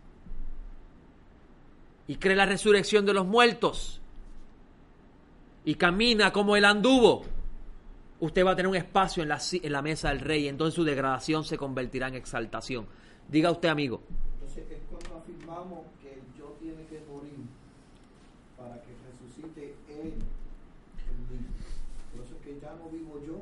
y 2.07 2.17
cree 2.17 2.37
la 2.37 2.47
resurrección 2.47 3.07
de 3.07 3.15
los 3.15 3.27
muertos 3.27 4.01
y 5.65 5.75
camina 5.77 6.33
como 6.33 6.57
él 6.57 6.65
anduvo, 6.65 7.23
usted 8.21 8.45
va 8.45 8.53
a 8.53 8.57
tener 8.57 8.69
un 8.69 8.77
espacio 8.77 9.23
en 9.23 9.29
la, 9.29 9.41
en 9.53 9.73
la 9.73 9.83
mesa 9.83 10.09
del 10.09 10.21
rey. 10.21 10.49
Entonces 10.49 10.75
su 10.75 10.85
degradación 10.85 11.45
se 11.45 11.57
convertirá 11.57 12.09
en 12.09 12.15
exaltación. 12.15 12.87
Diga 13.29 13.51
usted, 13.51 13.69
amigo. 13.69 14.03
Entonces 14.35 14.65
es 14.71 14.79
cuando 14.91 15.19
afirmamos 15.23 15.81
que 16.03 16.15
el 16.15 16.21
yo 16.39 16.57
tiene 16.61 16.85
que 16.87 17.01
morir 17.11 17.37
para 18.59 18.75
que 18.83 18.91
resucite 19.11 19.75
Él 19.89 20.15
en 21.07 21.31
mí. 21.31 21.47
Por 22.15 22.25
eso 22.25 22.35
es 22.35 22.43
que 22.45 22.61
ya 22.61 22.75
no 22.75 22.89
vivo 22.91 23.21
yo, 23.27 23.41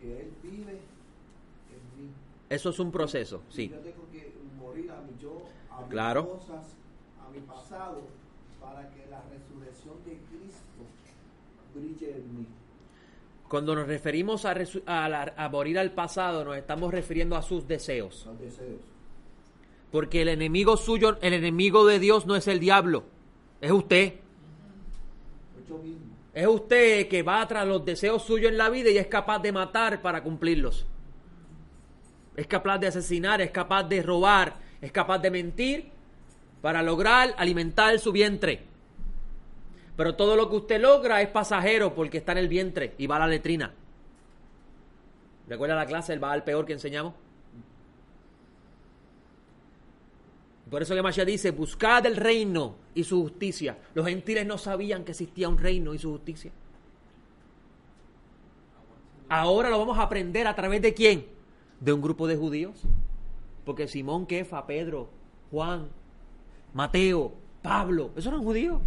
que 0.00 0.20
Él 0.22 0.32
vive 0.42 0.72
en 0.72 2.02
mí. 2.06 2.10
Eso 2.48 2.70
es 2.70 2.78
un 2.78 2.90
proceso, 2.90 3.42
Y 3.50 3.54
sí. 3.54 3.68
Yo 3.68 3.76
tengo 3.80 4.08
que 4.10 4.32
morir 4.58 4.90
a 4.90 5.02
mi 5.02 5.12
yo, 5.20 5.42
a 5.70 5.80
mis 5.82 5.90
Claro. 5.90 6.28
cosas, 6.38 6.74
mi 7.40 7.46
pasado, 7.46 8.00
para 8.60 8.88
que 8.90 9.06
la 9.10 9.22
resurrección 9.30 9.94
de 10.04 10.12
Cristo 10.28 10.82
brille 11.74 12.16
en 12.16 12.38
mí. 12.38 12.46
Cuando 13.48 13.74
nos 13.74 13.86
referimos 13.86 14.44
a, 14.44 14.50
a 14.86 15.08
la- 15.08 15.32
a 15.36 15.48
morir 15.48 15.78
al 15.78 15.92
pasado, 15.92 16.44
nos 16.44 16.56
estamos 16.56 16.92
refiriendo 16.92 17.36
a 17.36 17.42
sus 17.42 17.66
deseos. 17.66 18.28
Porque 19.90 20.22
el 20.22 20.28
enemigo 20.28 20.76
suyo, 20.76 21.16
el 21.22 21.32
enemigo 21.32 21.86
de 21.86 21.98
Dios 21.98 22.26
no 22.26 22.36
es 22.36 22.46
el 22.46 22.60
diablo, 22.60 23.04
es 23.60 23.70
usted. 23.70 24.14
Es 25.58 25.68
yo 25.68 25.78
mismo. 25.78 26.04
Es 26.34 26.46
usted 26.46 27.08
que 27.08 27.22
va 27.22 27.46
tras 27.48 27.66
los 27.66 27.84
deseos 27.84 28.22
suyos 28.22 28.52
en 28.52 28.58
la 28.58 28.68
vida 28.68 28.90
y 28.90 28.98
es 28.98 29.06
capaz 29.06 29.38
de 29.38 29.50
matar 29.50 30.02
para 30.02 30.22
cumplirlos. 30.22 30.86
Es 32.36 32.46
capaz 32.46 32.78
de 32.78 32.86
asesinar, 32.88 33.40
es 33.40 33.50
capaz 33.50 33.84
de 33.84 34.02
robar, 34.02 34.56
es 34.80 34.92
capaz 34.92 35.18
de 35.18 35.30
mentir 35.30 35.90
para 36.60 36.82
lograr 36.82 37.34
alimentar 37.38 37.98
su 37.98 38.12
vientre. 38.12 38.64
Pero 39.96 40.14
todo 40.14 40.36
lo 40.36 40.48
que 40.48 40.56
usted 40.56 40.80
logra 40.80 41.20
es 41.22 41.28
pasajero 41.28 41.94
porque 41.94 42.18
está 42.18 42.32
en 42.32 42.38
el 42.38 42.48
vientre 42.48 42.94
y 42.98 43.06
va 43.06 43.16
a 43.16 43.20
la 43.20 43.26
letrina. 43.26 43.74
¿Recuerda 45.48 45.74
la 45.74 45.86
clase 45.86 46.12
del 46.12 46.22
al 46.22 46.44
peor 46.44 46.66
que 46.66 46.74
enseñamos? 46.74 47.14
Por 50.70 50.82
eso 50.82 50.94
que 50.94 51.02
Mashiach 51.02 51.26
dice, 51.26 51.50
buscad 51.50 52.04
el 52.04 52.16
reino 52.16 52.76
y 52.94 53.04
su 53.04 53.22
justicia. 53.22 53.78
Los 53.94 54.06
gentiles 54.06 54.46
no 54.46 54.58
sabían 54.58 55.04
que 55.04 55.12
existía 55.12 55.48
un 55.48 55.56
reino 55.56 55.94
y 55.94 55.98
su 55.98 56.10
justicia. 56.10 56.52
Ahora 59.30 59.70
lo 59.70 59.78
vamos 59.78 59.98
a 59.98 60.02
aprender 60.02 60.46
a 60.46 60.54
través 60.54 60.82
de 60.82 60.92
quién? 60.92 61.26
De 61.80 61.92
un 61.92 62.02
grupo 62.02 62.26
de 62.26 62.36
judíos. 62.36 62.82
Porque 63.64 63.88
Simón, 63.88 64.26
Kefa, 64.26 64.66
Pedro, 64.66 65.08
Juan, 65.50 65.88
Mateo, 66.74 67.32
Pablo, 67.62 68.10
esos 68.16 68.32
eran 68.32 68.44
judíos. 68.44 68.80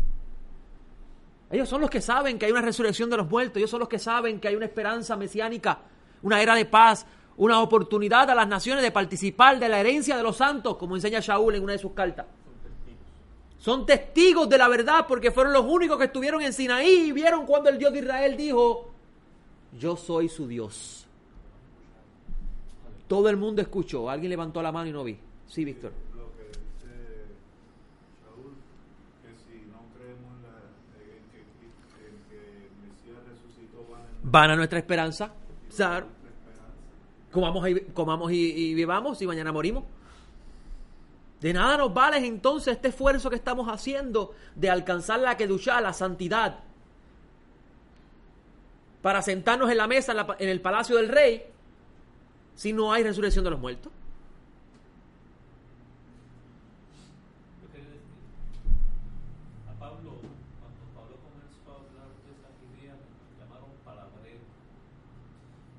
Ellos 1.49 1.67
son 1.67 1.81
los 1.81 1.89
que 1.89 2.01
saben 2.01 2.39
que 2.39 2.45
hay 2.45 2.51
una 2.51 2.61
resurrección 2.61 3.09
de 3.09 3.17
los 3.17 3.29
muertos, 3.29 3.57
ellos 3.57 3.69
son 3.69 3.81
los 3.81 3.89
que 3.89 3.99
saben 3.99 4.39
que 4.39 4.47
hay 4.47 4.55
una 4.55 4.65
esperanza 4.65 5.17
mesiánica, 5.17 5.79
una 6.21 6.41
era 6.41 6.55
de 6.55 6.65
paz, 6.65 7.05
una 7.37 7.61
oportunidad 7.61 8.29
a 8.29 8.35
las 8.35 8.47
naciones 8.47 8.83
de 8.83 8.91
participar 8.91 9.59
de 9.59 9.67
la 9.67 9.79
herencia 9.79 10.15
de 10.15 10.23
los 10.23 10.37
santos, 10.37 10.77
como 10.77 10.95
enseña 10.95 11.19
Shaul 11.19 11.55
en 11.55 11.63
una 11.63 11.73
de 11.73 11.79
sus 11.79 11.91
cartas. 11.93 12.25
Son 13.57 13.85
testigos 13.85 14.49
de 14.49 14.57
la 14.57 14.67
verdad 14.67 15.05
porque 15.07 15.29
fueron 15.29 15.53
los 15.53 15.65
únicos 15.65 15.97
que 15.97 16.05
estuvieron 16.05 16.41
en 16.41 16.51
Sinaí 16.51 17.09
y 17.09 17.11
vieron 17.11 17.45
cuando 17.45 17.69
el 17.69 17.77
Dios 17.77 17.93
de 17.93 17.99
Israel 17.99 18.35
dijo, 18.35 18.91
yo 19.77 19.95
soy 19.95 20.29
su 20.29 20.47
Dios. 20.47 21.07
Todo 23.07 23.29
el 23.29 23.37
mundo 23.37 23.61
escuchó, 23.61 24.09
alguien 24.09 24.29
levantó 24.29 24.61
la 24.61 24.71
mano 24.71 24.89
y 24.89 24.93
no 24.93 25.03
vi. 25.03 25.17
Sí, 25.47 25.63
Víctor. 25.65 25.91
Lo 26.15 26.31
que 26.31 26.47
dice 26.47 27.25
Saúl, 28.23 28.53
que 29.21 29.35
si 29.37 29.65
no 29.67 29.83
creemos 29.93 30.31
en, 30.37 30.41
la, 30.41 30.57
en 30.97 31.21
que, 31.29 31.39
en 31.41 32.15
que 32.29 32.65
el 32.65 32.71
Mesías 32.81 33.19
resucitó, 34.23 34.31
van 34.31 34.49
en 34.51 34.51
Van 34.51 34.51
a 34.51 34.55
nuestra 34.55 34.79
esperanza. 34.79 35.31
Esperanza. 35.69 36.75
comamos 37.31 37.67
y, 37.69 37.79
comamos 37.93 38.31
y, 38.31 38.73
vivamos 38.73 39.21
y 39.21 39.27
mañana 39.27 39.51
morimos. 39.51 39.83
De 41.39 41.53
nada 41.53 41.77
nos 41.77 41.93
vale 41.93 42.17
entonces 42.25 42.75
este 42.75 42.89
esfuerzo 42.89 43.29
que 43.29 43.35
estamos 43.35 43.67
haciendo 43.67 44.33
de 44.55 44.69
alcanzar 44.69 45.19
la 45.19 45.35
kedushá, 45.37 45.81
la 45.81 45.91
santidad, 45.93 46.59
para 49.01 49.21
sentarnos 49.23 49.71
en 49.71 49.77
la 49.77 49.87
mesa 49.87 50.13
en 50.37 50.49
el 50.49 50.61
palacio 50.61 50.97
del 50.97 51.09
rey, 51.09 51.43
si 52.55 52.73
no 52.73 52.93
hay 52.93 53.01
resurrección 53.03 53.43
de 53.43 53.49
los 53.49 53.59
muertos. 53.59 53.91
Yo 57.63 57.71
quería 57.73 57.89
decir, 57.89 58.05
a 59.65 59.73
Pablo, 59.79 60.21
cuando 60.61 60.81
Pablo 60.93 61.15
comenzó 61.25 61.65
a 61.73 61.75
hablar 61.81 62.13
de 62.21 62.29
esas 62.37 62.53
ideas, 62.69 62.97
lo 63.01 63.41
llamaron 63.41 63.73
palabrero. 63.81 64.45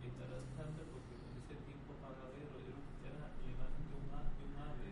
Interesante 0.03 0.83
porque 0.91 1.15
en 1.15 1.39
ese 1.39 1.55
tiempo 1.63 1.95
palabrero 2.03 2.51
era, 2.67 2.75
era 3.07 3.31
la 3.31 3.47
imagen 3.47 3.85
de 3.87 3.95
un, 4.03 4.11
a- 4.19 4.27
de 4.35 4.43
un 4.43 4.55
ave 4.59 4.91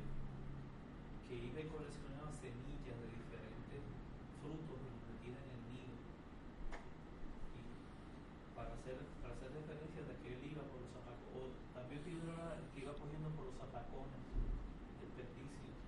que 1.26 1.34
iba 1.34 1.58
y 1.58 1.66
coleccionaba 1.66 2.30
semillas 2.38 2.94
de 2.94 3.06
diferentes 3.18 3.82
frutos 4.38 4.78
y 4.78 4.86
los 4.86 5.02
metía 5.10 5.34
en 5.34 5.50
el 5.50 5.62
nido. 5.74 5.98
tacones, 13.70 14.18
desperdicios. 15.00 15.78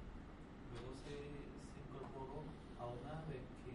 Luego 0.70 0.94
se, 1.02 1.10
se 1.10 1.78
incorporó 1.82 2.46
a 2.78 2.86
un 2.86 3.02
ave 3.10 3.42
que 3.66 3.74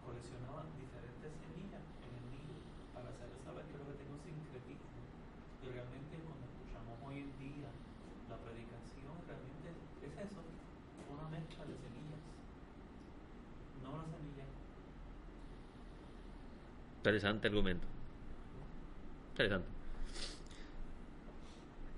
coleccionaba 0.00 0.64
diferentes 0.80 1.28
semillas 1.36 1.84
en 1.84 2.12
el 2.16 2.24
nido 2.32 2.56
para 2.96 3.12
hacerle 3.12 3.36
saber 3.44 3.64
que 3.68 3.76
lo 3.76 3.84
que 3.92 3.96
tengo 4.00 4.16
es 4.16 4.24
sincretismo. 4.24 4.88
Y 5.60 5.66
realmente 5.68 6.14
cuando 6.24 6.44
escuchamos 6.48 6.96
hoy 7.04 7.16
en 7.28 7.30
día 7.36 7.68
la 8.32 8.36
predicación, 8.40 9.14
realmente 9.28 9.68
es 10.08 10.12
eso, 10.16 10.40
una 11.12 11.26
mezcla 11.28 11.62
de 11.68 11.76
semillas. 11.76 12.22
No 13.84 13.88
una 14.00 14.08
semilla 14.08 14.46
Interesante 17.28 17.48
argumento. 17.48 17.86
Interesante. 19.30 19.68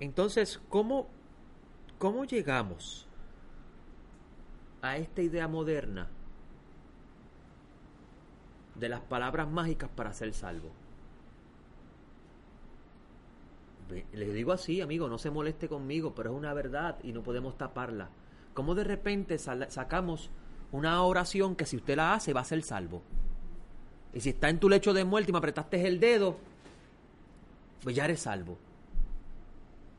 Entonces, 0.01 0.61
¿cómo, 0.69 1.09
¿cómo 1.99 2.25
llegamos 2.25 3.07
a 4.83 4.97
esta 4.97 5.23
idea 5.23 5.47
moderna 5.47 6.09
de 8.75 8.89
las 8.89 9.01
palabras 9.01 9.49
mágicas 9.49 9.91
para 9.95 10.13
ser 10.13 10.33
salvo? 10.33 10.71
Les 14.13 14.33
digo 14.33 14.53
así, 14.53 14.81
amigo, 14.81 15.09
no 15.09 15.19
se 15.19 15.31
moleste 15.31 15.69
conmigo, 15.69 16.15
pero 16.15 16.31
es 16.31 16.37
una 16.37 16.55
verdad 16.55 16.99
y 17.03 17.13
no 17.13 17.23
podemos 17.23 17.59
taparla. 17.59 18.09
¿Cómo 18.55 18.75
de 18.75 18.85
repente 18.85 19.37
sacamos 19.39 20.31
una 20.73 21.03
oración 21.03 21.57
que 21.57 21.67
si 21.67 21.77
usted 21.77 21.97
la 21.97 22.15
hace 22.15 22.33
va 22.33 22.41
a 22.41 22.45
ser 22.45 22.63
salvo? 22.63 23.03
Y 24.13 24.21
si 24.21 24.31
está 24.31 24.49
en 24.49 24.59
tu 24.59 24.69
lecho 24.69 24.93
de 24.93 25.05
muerte 25.05 25.31
y 25.31 25.33
me 25.33 25.39
apretaste 25.39 25.87
el 25.87 26.01
dedo, 26.01 26.37
pues 27.83 27.95
ya 27.95 28.05
eres 28.05 28.21
salvo. 28.21 28.59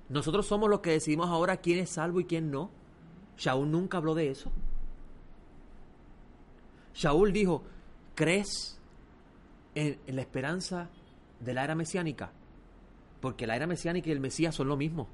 Nosotros 0.09 0.45
somos 0.45 0.69
los 0.69 0.81
que 0.81 0.91
decidimos 0.91 1.29
ahora 1.29 1.57
quién 1.57 1.79
es 1.79 1.91
salvo 1.91 2.19
y 2.19 2.25
quién 2.25 2.51
no. 2.51 2.69
Shaul 3.37 3.71
nunca 3.71 3.97
habló 3.97 4.13
de 4.13 4.29
eso. 4.29 4.51
Shaul 6.93 7.31
dijo, 7.31 7.63
¿crees 8.13 8.77
en, 9.73 9.97
la 10.07 10.21
esperanza 10.21 10.89
de 11.39 11.53
la 11.53 11.63
era 11.63 11.75
mesiánica? 11.75 12.33
Porque 13.21 13.47
la 13.47 13.55
era 13.55 13.67
mesiánica 13.67 14.09
y 14.09 14.11
el 14.11 14.19
Mesías 14.19 14.53
son 14.53 14.67
lo 14.67 14.75
mismo. 14.75 15.07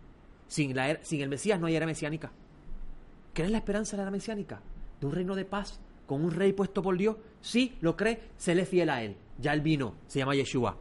Sin, 0.48 0.76
la 0.76 0.98
sin 1.04 1.22
el 1.22 1.30
Mesías 1.30 1.60
no 1.60 1.68
hay 1.68 1.76
era 1.76 1.86
mesiánica. 1.86 2.32
¿Crees 3.34 3.52
la 3.52 3.60
esperanza 3.60 3.91
de 3.91 3.98
la 3.98 4.04
era 4.04 4.12
mesiánica? 4.12 4.62
De 5.00 5.06
un 5.06 5.14
reino 5.14 5.36
de 5.36 5.45
paz, 5.45 5.80
con 6.08 6.24
un 6.24 6.32
rey 6.32 6.53
puesto 6.53 6.82
por 6.82 6.97
Dios. 6.97 7.18
Sí, 7.41 7.78
lo 7.82 7.95
cree, 7.95 8.22
séle 8.38 8.66
fiel 8.66 8.89
a 8.89 9.03
él. 9.03 9.16
Ya 9.38 9.53
él 9.53 9.62
vino, 9.62 9.93
se 10.08 10.18
llama 10.18 10.34
Yeshua. 10.34 10.78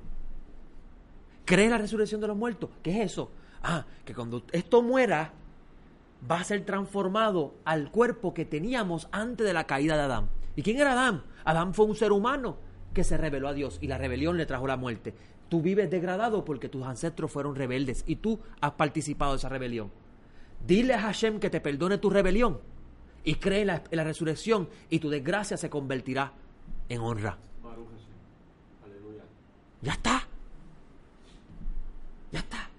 ¿Cree 1.45 1.69
la 1.69 1.79
resurrección 1.79 2.21
de 2.21 2.29
los 2.29 2.37
muertos? 2.37 2.71
¿Qué 2.83 2.91
es 2.93 3.13
eso? 3.13 3.31
Ah, 3.63 3.85
que 4.05 4.15
cuando 4.15 4.43
esto 4.53 4.83
muera, 4.83 5.33
va 6.29 6.41
a 6.41 6.45
ser 6.45 6.65
transformado 6.65 7.55
al 7.65 7.91
cuerpo 7.91 8.33
que 8.33 8.45
teníamos 8.45 9.09
antes 9.13 9.47
de 9.47 9.53
la 9.53 9.67
caída 9.67 9.97
de 9.97 10.03
Adán. 10.03 10.29
¿Y 10.55 10.63
quién 10.63 10.79
era 10.79 10.93
Adán? 10.93 11.23
Adán 11.45 11.75
fue 11.75 11.85
un 11.87 11.95
ser 11.95 12.13
humano 12.13 12.57
que 12.95 13.05
se 13.05 13.17
rebeló 13.17 13.49
a 13.49 13.53
Dios 13.53 13.79
y 13.83 13.89
la 13.89 13.99
rebelión 13.99 14.37
le 14.39 14.47
trajo 14.47 14.67
la 14.67 14.77
muerte. 14.77 15.15
Tú 15.49 15.61
vives 15.61 15.91
degradado 15.91 16.45
porque 16.45 16.69
tus 16.69 16.85
ancestros 16.85 17.31
fueron 17.31 17.55
rebeldes 17.55 18.05
y 18.07 18.17
tú 18.17 18.41
has 18.61 18.73
participado 18.73 19.33
de 19.33 19.39
esa 19.39 19.49
rebelión. 19.49 19.93
Dile 20.67 20.95
a 20.95 21.01
Hashem 21.01 21.39
que 21.39 21.51
te 21.51 21.61
perdone 21.61 21.99
tu 21.99 22.11
rebelión 22.11 22.59
y 23.27 23.35
cree 23.35 23.63
en 23.63 23.67
la, 23.67 24.05
resurrección 24.05 24.69
y 24.89 25.01
tu 25.01 25.11
desgracia 25.11 25.57
se 25.57 25.69
convertirá 25.69 26.33
en 26.89 27.01
honra. 27.01 27.37
Ya 29.83 29.93
está. 29.93 30.23
Ya 32.31 32.39
está. 32.39 32.71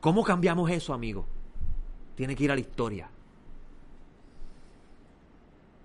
¿Cómo 0.00 0.22
cambiamos 0.22 0.70
eso, 0.70 0.94
amigo? 0.94 1.26
Tiene 2.14 2.36
que 2.36 2.44
ir 2.44 2.52
a 2.52 2.54
la 2.54 2.60
historia. 2.60 3.10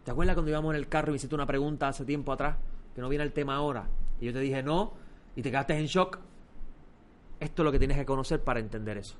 ¿Te 0.05 0.11
acuerdas 0.11 0.36
cuando 0.36 0.51
íbamos 0.51 0.72
en 0.76 0.80
el 0.80 0.88
carro 0.88 1.07
y 1.09 1.11
me 1.14 1.16
hiciste 1.16 1.34
una 1.34 1.47
pregunta 1.47 1.88
hace 1.88 2.05
tiempo 2.05 2.32
atrás? 2.32 2.57
Que 2.93 3.01
no 3.01 3.09
viene 3.09 3.24
el 3.24 3.34
tema 3.34 3.55
ahora. 3.55 3.88
Y 4.22 4.28
yo 4.28 4.34
te 4.34 4.39
dije 4.39 4.61
no 4.61 4.93
y 5.36 5.41
te 5.41 5.49
quedaste 5.49 5.76
en 5.80 5.88
shock. 5.88 6.20
Esto 7.39 7.64
es 7.64 7.66
lo 7.66 7.72
que 7.72 7.80
tienes 7.80 7.97
que 7.97 8.05
conocer 8.05 8.43
para 8.43 8.59
entender 8.59 8.99
eso. 8.99 9.16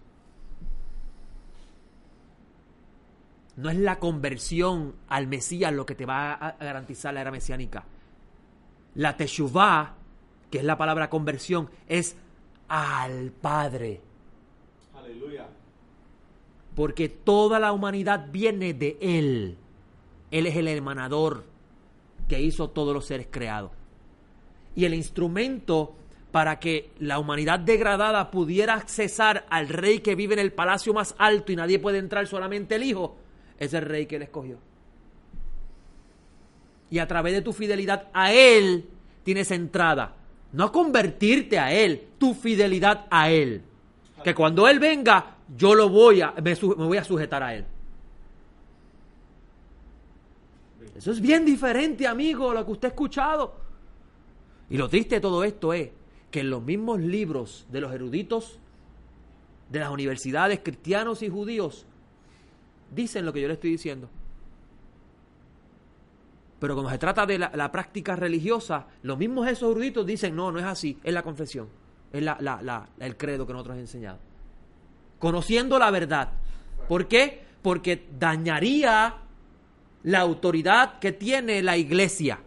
No 3.56 3.70
es 3.70 3.78
la 3.78 4.00
conversión 4.00 4.96
al 5.08 5.28
Mesías 5.28 5.72
lo 5.72 5.86
que 5.86 5.96
te 5.96 6.06
va 6.06 6.34
a 6.34 6.56
garantizar 6.58 7.14
la 7.14 7.22
era 7.22 7.32
mesiánica. 7.32 7.86
La 8.96 9.16
teshuvah, 9.16 9.96
que 10.50 10.60
es 10.60 10.64
la 10.64 10.78
palabra 10.78 11.10
conversión, 11.10 11.70
es 11.88 12.16
al 12.68 13.32
Padre. 13.32 14.02
Aleluya. 14.96 15.48
Porque 16.76 17.10
toda 17.10 17.60
la 17.60 17.72
humanidad 17.72 18.28
viene 18.32 18.74
de 18.74 18.98
Él. 19.00 19.58
Él 20.32 20.48
es 20.48 20.56
el 20.56 20.68
hermanador 20.68 21.44
que 22.28 22.42
hizo 22.42 22.70
todos 22.72 22.94
los 22.94 23.06
seres 23.06 23.28
creados. 23.30 23.72
Y 24.76 24.86
el 24.86 24.96
instrumento 24.96 25.96
para 26.32 26.60
que 26.60 26.90
la 26.98 27.20
humanidad 27.20 27.60
degradada 27.60 28.32
pudiera 28.32 28.74
accesar 28.74 29.46
al 29.52 29.70
rey 29.70 30.00
que 30.00 30.16
vive 30.16 30.34
en 30.34 30.40
el 30.40 30.52
palacio 30.52 30.92
más 30.92 31.14
alto 31.20 31.52
y 31.52 31.56
nadie 31.56 31.78
puede 31.78 32.00
entrar, 32.00 32.26
solamente 32.26 32.74
el 32.74 32.84
Hijo, 32.84 33.18
es 33.64 33.74
el 33.74 33.84
rey 33.84 34.06
que 34.06 34.18
él 34.18 34.24
escogió. 34.24 34.58
Y 36.90 37.00
a 37.00 37.08
través 37.08 37.34
de 37.34 37.42
tu 37.42 37.54
fidelidad 37.54 38.08
a 38.14 38.32
Él 38.32 38.86
tienes 39.24 39.50
entrada. 39.50 40.16
No 40.52 40.72
convertirte 40.72 41.58
a 41.58 41.74
Él, 41.74 42.10
tu 42.20 42.36
fidelidad 42.36 43.08
a 43.10 43.32
Él. 43.32 43.64
Que 44.24 44.36
cuando 44.36 44.68
Él 44.68 44.80
venga, 44.80 45.38
yo 45.58 45.74
lo 45.74 45.90
voy 45.90 46.22
a, 46.22 46.34
me, 46.34 46.54
me 46.54 46.86
voy 46.86 46.98
a 46.98 47.04
sujetar 47.04 47.42
a 47.42 47.56
Él. 47.56 47.66
Eso 50.96 51.12
es 51.12 51.20
bien 51.20 51.46
diferente, 51.46 52.06
amigo, 52.06 52.52
a 52.52 52.54
lo 52.54 52.66
que 52.66 52.72
usted 52.74 52.90
ha 52.90 52.92
escuchado. 52.92 53.56
Y 54.70 54.78
lo 54.78 54.88
triste 54.88 55.16
de 55.16 55.22
todo 55.22 55.44
esto 55.44 55.74
es 55.74 55.90
que 56.30 56.42
en 56.42 56.50
los 56.50 56.62
mismos 56.62 57.00
libros 57.00 57.66
de 57.72 57.82
los 57.82 57.92
eruditos 57.92 58.60
de 59.70 59.80
las 59.80 59.90
universidades 59.90 60.60
cristianos 60.64 61.24
y 61.24 61.30
judíos 61.30 61.88
dicen 62.94 63.26
lo 63.26 63.34
que 63.34 63.42
yo 63.42 63.48
le 63.48 63.56
estoy 63.56 63.72
diciendo. 63.72 64.10
Pero 66.60 66.76
cuando 66.76 66.92
se 66.92 66.98
trata 66.98 67.26
de 67.26 67.38
la, 67.38 67.52
la 67.54 67.72
práctica 67.72 68.16
religiosa, 68.16 68.88
los 69.02 69.18
mismos 69.18 69.48
esos 69.48 69.72
eruditos 69.72 70.06
dicen, 70.06 70.36
no, 70.36 70.52
no 70.52 70.60
es 70.60 70.66
así, 70.66 70.98
es 71.04 71.14
la 71.14 71.22
confesión, 71.22 71.68
es 72.12 72.24
la, 72.24 72.38
la- 72.40 72.88
el 73.00 73.18
credo 73.18 73.46
que 73.46 73.54
nosotros 73.54 73.76
hemos 73.76 73.90
enseñado. 73.90 74.20
Conociendo 75.20 75.78
la 75.80 75.92
verdad. 75.92 76.32
¿Por 76.88 77.08
qué? 77.08 77.44
Porque 77.62 78.08
dañaría 78.18 79.16
la 80.04 80.20
autoridad 80.20 81.00
que 81.00 81.12
tiene 81.12 81.62
la 81.62 81.78
iglesia. 81.78 82.40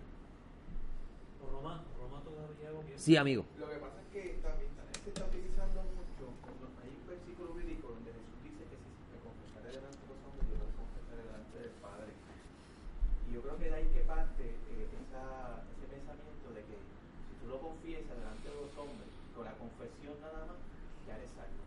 Sí, 2.97 3.17
amigo. 3.17 3.45
Lo 3.61 3.69
que 3.71 3.77
pasa 3.77 3.97
es 4.03 4.09
que 4.13 4.21
también 4.43 4.69
se 5.05 5.09
está 5.15 5.25
utilizando 5.25 5.79
mucho, 5.95 6.27
cuando 6.43 6.67
hay 6.83 6.91
un 6.91 7.07
versículo 7.07 7.55
bíblico 7.55 7.95
donde 7.95 8.11
Jesús 8.11 8.35
dice 8.43 8.63
que 8.67 8.77
si 8.83 8.91
me 9.15 9.19
confesaré 9.23 9.69
delante 9.79 10.03
de 10.03 10.09
los 10.11 10.21
hombres, 10.27 10.45
yo 10.51 10.57
lo 10.59 10.67
confesaré 10.75 11.23
delante 11.23 11.57
del 11.63 11.75
Padre. 11.79 12.11
Y 12.11 13.29
yo 13.31 13.41
creo 13.47 13.57
que 13.63 13.67
de 13.71 13.77
ahí 13.79 13.87
que 13.95 14.03
parte 14.11 14.43
eh, 14.43 14.91
esa, 14.91 15.23
ese 15.71 15.87
pensamiento 15.87 16.47
de 16.51 16.61
que 16.67 16.77
si 16.83 17.33
tú 17.41 17.45
lo 17.47 17.57
confiesas 17.63 18.11
delante 18.11 18.47
de 18.51 18.57
los 18.59 18.75
hombres, 18.75 19.07
con 19.39 19.45
la 19.47 19.55
confesión 19.55 20.19
nada 20.19 20.43
más, 20.51 20.59
ya 21.07 21.15
eres 21.15 21.31
salvo. 21.31 21.63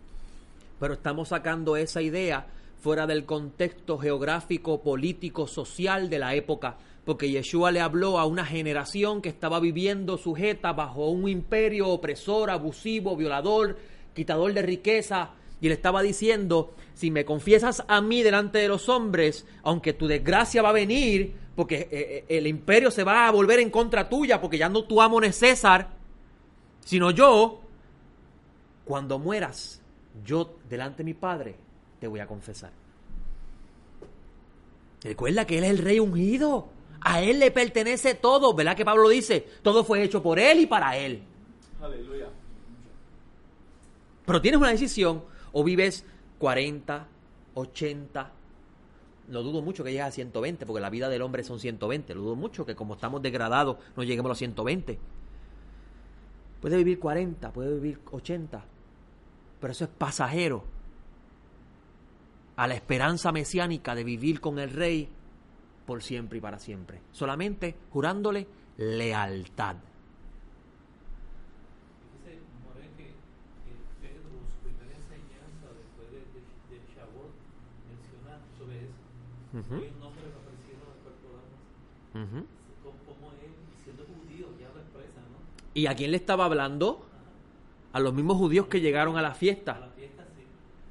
Pero 0.79 0.93
estamos 0.93 1.29
sacando 1.29 1.75
esa 1.75 2.01
idea 2.01 2.47
fuera 2.79 3.05
del 3.05 3.25
contexto 3.25 3.97
geográfico, 3.97 4.81
político, 4.81 5.47
social 5.47 6.09
de 6.09 6.19
la 6.19 6.33
época, 6.35 6.77
porque 7.05 7.29
Yeshua 7.29 7.71
le 7.71 7.81
habló 7.81 8.19
a 8.19 8.25
una 8.25 8.45
generación 8.45 9.21
que 9.21 9.29
estaba 9.29 9.59
viviendo 9.59 10.17
sujeta 10.17 10.73
bajo 10.73 11.09
un 11.09 11.27
imperio 11.27 11.89
opresor, 11.89 12.49
abusivo, 12.49 13.17
violador, 13.17 13.77
quitador 14.13 14.53
de 14.53 14.61
riqueza, 14.61 15.31
y 15.61 15.67
le 15.67 15.73
estaba 15.73 16.01
diciendo, 16.01 16.73
si 16.93 17.11
me 17.11 17.25
confiesas 17.25 17.83
a 17.87 17.99
mí 17.99 18.23
delante 18.23 18.59
de 18.59 18.69
los 18.69 18.87
hombres, 18.87 19.45
aunque 19.63 19.93
tu 19.93 20.07
desgracia 20.07 20.61
va 20.61 20.69
a 20.69 20.73
venir, 20.73 21.33
porque 21.55 21.75
eh, 21.75 21.89
eh, 21.91 22.25
el 22.29 22.47
imperio 22.47 22.91
se 22.91 23.03
va 23.03 23.27
a 23.27 23.31
volver 23.31 23.59
en 23.59 23.69
contra 23.69 24.07
tuya, 24.07 24.39
porque 24.39 24.57
ya 24.57 24.69
no 24.69 24.85
tu 24.85 25.01
amo 25.01 25.21
es 25.21 25.35
César, 25.35 25.89
sino 26.85 27.11
yo, 27.11 27.61
cuando 28.85 29.19
mueras, 29.19 29.78
yo 30.25 30.57
delante 30.69 30.99
de 30.99 31.03
mi 31.03 31.13
Padre 31.13 31.55
te 31.99 32.07
voy 32.07 32.19
a 32.19 32.27
confesar. 32.27 32.71
Recuerda 35.03 35.45
que 35.45 35.57
Él 35.57 35.63
es 35.63 35.69
el 35.71 35.77
Rey 35.79 35.99
ungido. 35.99 36.69
A 37.01 37.21
Él 37.21 37.39
le 37.39 37.51
pertenece 37.51 38.15
todo. 38.15 38.53
¿Verdad 38.53 38.75
que 38.75 38.83
Pablo 38.83 39.07
dice? 39.07 39.45
Todo 39.61 39.83
fue 39.83 40.03
hecho 40.03 40.21
por 40.21 40.39
Él 40.39 40.59
y 40.59 40.65
para 40.65 40.97
Él. 40.97 41.23
Aleluya. 41.81 42.27
Pero 44.25 44.41
tienes 44.41 44.59
una 44.59 44.69
decisión. 44.69 45.23
O 45.51 45.63
vives 45.63 46.05
40, 46.37 47.07
80. 47.55 48.31
Lo 49.29 49.43
dudo 49.43 49.61
mucho 49.61 49.83
que 49.83 49.91
llegues 49.91 50.07
a 50.07 50.11
120, 50.11 50.65
porque 50.65 50.81
la 50.81 50.89
vida 50.89 51.07
del 51.07 51.21
hombre 51.21 51.43
son 51.43 51.59
120. 51.59 52.13
Lo 52.15 52.21
dudo 52.21 52.35
mucho 52.35 52.65
que 52.65 52.75
como 52.75 52.95
estamos 52.95 53.21
degradados 53.21 53.77
no 53.95 54.03
lleguemos 54.03 54.27
a 54.27 54.29
los 54.29 54.37
120. 54.37 54.99
Puede 56.61 56.77
vivir 56.77 56.99
40, 56.99 57.53
puede 57.53 57.73
vivir 57.75 57.99
80. 58.11 58.65
Pero 59.59 59.71
eso 59.71 59.83
es 59.85 59.89
pasajero 59.89 60.63
a 62.55 62.67
la 62.67 62.73
esperanza 62.73 63.31
mesiánica 63.31 63.95
de 63.95 64.03
vivir 64.03 64.41
con 64.41 64.59
el 64.59 64.69
rey 64.69 65.09
por 65.85 66.03
siempre 66.03 66.37
y 66.37 66.41
para 66.41 66.59
siempre. 66.59 67.01
Solamente 67.11 67.75
jurándole 67.91 68.47
lealtad. 68.77 69.77
¿Y 85.73 85.87
a 85.87 85.95
quién 85.95 86.11
le 86.11 86.17
estaba 86.17 86.43
hablando? 86.43 87.08
A 87.93 87.99
los 87.99 88.13
mismos 88.13 88.37
judíos 88.37 88.67
que 88.67 88.81
llegaron 88.81 89.17
a 89.17 89.21
la 89.21 89.29
A 89.29 89.33
fiesta. 89.33 89.79
la 89.79 89.89
fiesta 89.89 90.23
sí. 90.35 90.43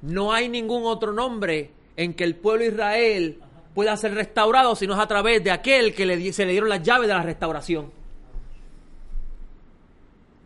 No 0.02 0.32
hay 0.32 0.48
ningún 0.48 0.84
otro 0.84 1.12
nombre 1.12 1.70
en 1.96 2.14
que 2.14 2.24
el 2.24 2.36
pueblo 2.36 2.64
de 2.64 2.70
Israel 2.70 3.40
pueda 3.74 3.96
ser 3.96 4.14
restaurado, 4.14 4.74
sino 4.74 4.94
es 4.94 4.98
a 4.98 5.06
través 5.06 5.42
de 5.44 5.50
aquel 5.50 5.94
que 5.94 6.06
le, 6.06 6.32
se 6.32 6.44
le 6.44 6.52
dieron 6.52 6.68
las 6.68 6.82
llaves 6.82 7.08
de 7.08 7.14
la 7.14 7.22
restauración. 7.22 7.92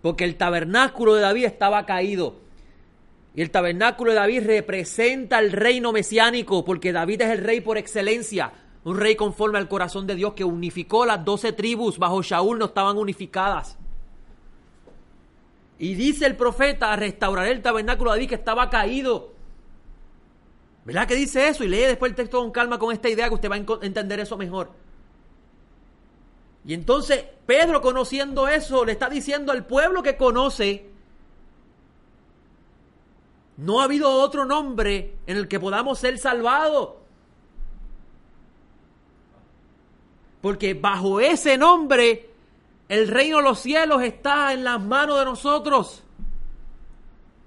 Porque 0.02 0.24
el 0.24 0.36
tabernáculo 0.36 1.14
de 1.14 1.22
David 1.22 1.44
estaba 1.44 1.86
caído. 1.86 2.34
Y 3.34 3.40
el 3.40 3.50
tabernáculo 3.50 4.10
de 4.10 4.18
David 4.18 4.42
representa 4.44 5.38
el 5.38 5.52
reino 5.52 5.92
mesiánico, 5.92 6.64
porque 6.64 6.92
David 6.92 7.22
es 7.22 7.30
el 7.30 7.38
rey 7.38 7.60
por 7.60 7.78
excelencia. 7.78 8.52
Un 8.84 8.98
rey 8.98 9.14
conforme 9.14 9.58
al 9.58 9.68
corazón 9.68 10.06
de 10.06 10.16
Dios 10.16 10.34
que 10.34 10.44
unificó 10.44 11.06
las 11.06 11.24
doce 11.24 11.52
tribus 11.52 11.98
bajo 11.98 12.20
Shaul, 12.20 12.58
no 12.58 12.66
estaban 12.66 12.98
unificadas. 12.98 13.78
Y 15.78 15.94
dice 15.94 16.26
el 16.26 16.36
profeta, 16.36 16.94
restauraré 16.96 17.50
el 17.50 17.62
tabernáculo 17.62 18.10
de 18.10 18.18
David 18.18 18.28
que 18.28 18.34
estaba 18.36 18.70
caído. 18.70 19.32
¿Verdad 20.84 21.06
que 21.06 21.14
dice 21.14 21.48
eso? 21.48 21.64
Y 21.64 21.68
lee 21.68 21.78
después 21.78 22.10
el 22.10 22.16
texto 22.16 22.40
con 22.40 22.50
calma 22.50 22.78
con 22.78 22.92
esta 22.92 23.08
idea 23.08 23.28
que 23.28 23.34
usted 23.34 23.50
va 23.50 23.56
a 23.56 23.84
entender 23.86 24.20
eso 24.20 24.36
mejor. 24.36 24.70
Y 26.64 26.74
entonces 26.74 27.24
Pedro 27.46 27.80
conociendo 27.80 28.48
eso 28.48 28.84
le 28.84 28.92
está 28.92 29.08
diciendo 29.08 29.52
al 29.52 29.66
pueblo 29.66 30.02
que 30.02 30.16
conoce, 30.16 30.90
no 33.56 33.80
ha 33.80 33.84
habido 33.84 34.10
otro 34.10 34.44
nombre 34.44 35.16
en 35.26 35.36
el 35.36 35.48
que 35.48 35.60
podamos 35.60 35.98
ser 35.98 36.18
salvados. 36.18 36.94
Porque 40.40 40.74
bajo 40.74 41.20
ese 41.20 41.56
nombre 41.56 42.31
el 42.88 43.08
reino 43.08 43.38
de 43.38 43.42
los 43.44 43.58
cielos 43.60 44.02
está 44.02 44.52
en 44.52 44.64
las 44.64 44.80
manos 44.80 45.18
de 45.18 45.24
nosotros. 45.24 46.02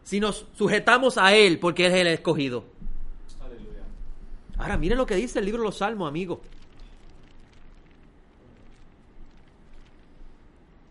Si 0.04 0.20
nos 0.20 0.46
sujetamos 0.54 1.18
a 1.18 1.34
Él, 1.36 1.60
porque 1.60 1.86
Él 1.86 1.94
es 1.94 2.02
el 2.02 2.08
escogido. 2.08 2.66
Ahora, 4.58 4.78
mire 4.78 4.96
lo 4.96 5.06
que 5.06 5.16
dice 5.16 5.40
el 5.40 5.46
libro 5.46 5.62
de 5.62 5.68
los 5.68 5.78
Salmos, 5.78 6.08
amigo. 6.08 6.42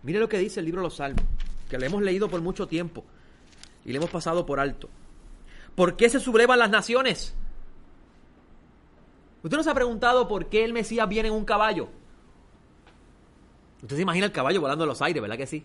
Mire 0.03 0.19
lo 0.19 0.29
que 0.29 0.39
dice 0.39 0.61
el 0.61 0.67
libro 0.67 0.83
de 0.83 0.87
los 0.87 0.97
Salmos, 0.97 1.25
que 1.71 1.79
lo 1.79 1.87
hemos 1.87 2.03
leído 2.03 2.29
por 2.29 2.41
mucho 2.43 2.67
tiempo 2.69 3.05
y 3.85 3.93
le 3.93 3.97
hemos 3.99 4.11
pasado 4.11 4.45
por 4.45 4.61
alto. 4.61 4.89
¿Por 5.75 5.97
qué 5.97 6.11
se 6.11 6.21
sublevan 6.21 6.59
las 6.59 6.71
naciones? 6.71 7.35
¿Usted 9.43 9.57
no 9.57 9.63
se 9.63 9.71
ha 9.71 9.75
preguntado 9.75 10.29
por 10.29 10.47
qué 10.47 10.65
el 10.65 10.73
Mesías 10.73 11.09
viene 11.09 11.29
en 11.29 11.35
un 11.35 11.45
caballo? 11.45 11.89
Usted 13.85 13.97
se 13.97 14.03
imagina 14.03 14.27
el 14.27 14.33
caballo 14.33 14.61
volando 14.61 14.85
en 14.85 14.89
los 14.89 15.01
aires, 15.03 15.21
¿verdad 15.23 15.37
que 15.37 15.47
sí? 15.47 15.63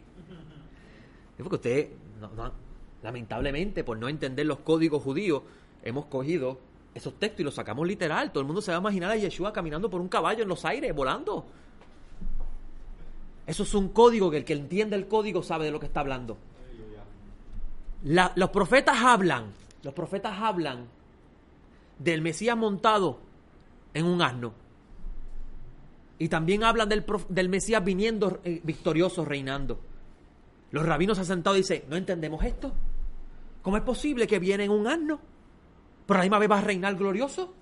Porque 1.38 1.56
usted, 1.56 1.90
lamentablemente, 3.02 3.84
por 3.84 3.98
no 3.98 4.08
entender 4.10 4.46
los 4.46 4.60
códigos 4.60 5.02
judíos, 5.02 5.42
hemos 5.84 6.06
cogido 6.06 6.60
esos 6.94 7.18
textos 7.18 7.40
y 7.40 7.44
los 7.46 7.56
sacamos 7.56 7.88
literal. 7.88 8.32
Todo 8.32 8.42
el 8.42 8.46
mundo 8.48 8.62
se 8.62 8.72
va 8.72 8.78
a 8.78 8.82
imaginar 8.82 9.12
a 9.12 9.16
Yeshua 9.16 9.54
caminando 9.54 9.90
por 9.90 10.02
un 10.02 10.10
caballo 10.10 10.44
en 10.44 10.50
los 10.50 10.66
aires, 10.66 10.94
volando. 10.94 11.46
Eso 13.48 13.64
es 13.64 13.74
un 13.74 13.90
código 13.90 14.30
que 14.30 14.38
el 14.38 14.46
que 14.46 14.54
entiende 14.54 14.96
el 14.96 15.08
código 15.08 15.42
sabe 15.42 15.66
de 15.66 15.72
lo 15.72 15.80
que 15.80 15.86
está 15.88 16.02
hablando. 16.02 16.38
La- 18.04 18.32
los 18.36 18.50
profetas 18.50 18.98
hablan, 19.02 19.54
los 19.82 19.94
profetas 19.94 20.38
hablan 20.42 20.86
del 21.98 22.22
Mesías 22.22 22.58
montado 22.58 23.20
en 23.94 24.06
un 24.06 24.22
asno. 24.22 24.54
Y 26.20 26.28
también 26.28 26.64
hablan 26.66 26.90
del, 26.90 27.06
del 27.30 27.50
Mesías 27.50 27.84
viniendo 27.84 28.42
eh, 28.44 28.60
victorioso, 28.64 29.24
reinando. 29.24 29.80
Los 30.72 30.86
rabinos 30.86 31.18
se 31.18 31.22
han 31.22 31.28
sentado 31.28 31.56
y 31.56 31.60
dicen, 31.60 31.84
no 31.90 31.96
entendemos 31.96 32.44
esto. 32.44 32.74
¿Cómo 33.62 33.78
es 33.78 33.84
posible 33.84 34.28
que 34.28 34.38
viene 34.38 34.66
en 34.66 34.72
un 34.72 34.86
asno? 34.86 35.20
Pero 36.06 36.20
a 36.20 36.20
la 36.20 36.24
misma 36.26 36.40
vez 36.40 36.52
va 36.52 36.58
a 36.58 36.62
reinar 36.62 36.96
glorioso. 36.96 37.54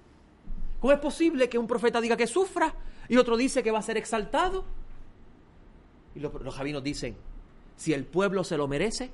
¿Cómo 0.79 0.91
es 0.91 0.99
posible 0.99 1.47
que 1.49 1.57
un 1.57 1.67
profeta 1.67 2.01
diga 2.01 2.17
que 2.17 2.27
sufra 2.27 2.73
y 3.07 3.17
otro 3.17 3.37
dice 3.37 3.61
que 3.61 3.71
va 3.71 3.79
a 3.79 3.83
ser 3.83 3.97
exaltado? 3.97 4.65
Y 6.15 6.19
los, 6.19 6.33
los 6.33 6.57
rabinos 6.57 6.83
dicen, 6.83 7.15
si 7.75 7.93
el 7.93 8.05
pueblo 8.05 8.43
se 8.43 8.57
lo 8.57 8.67
merece, 8.67 9.11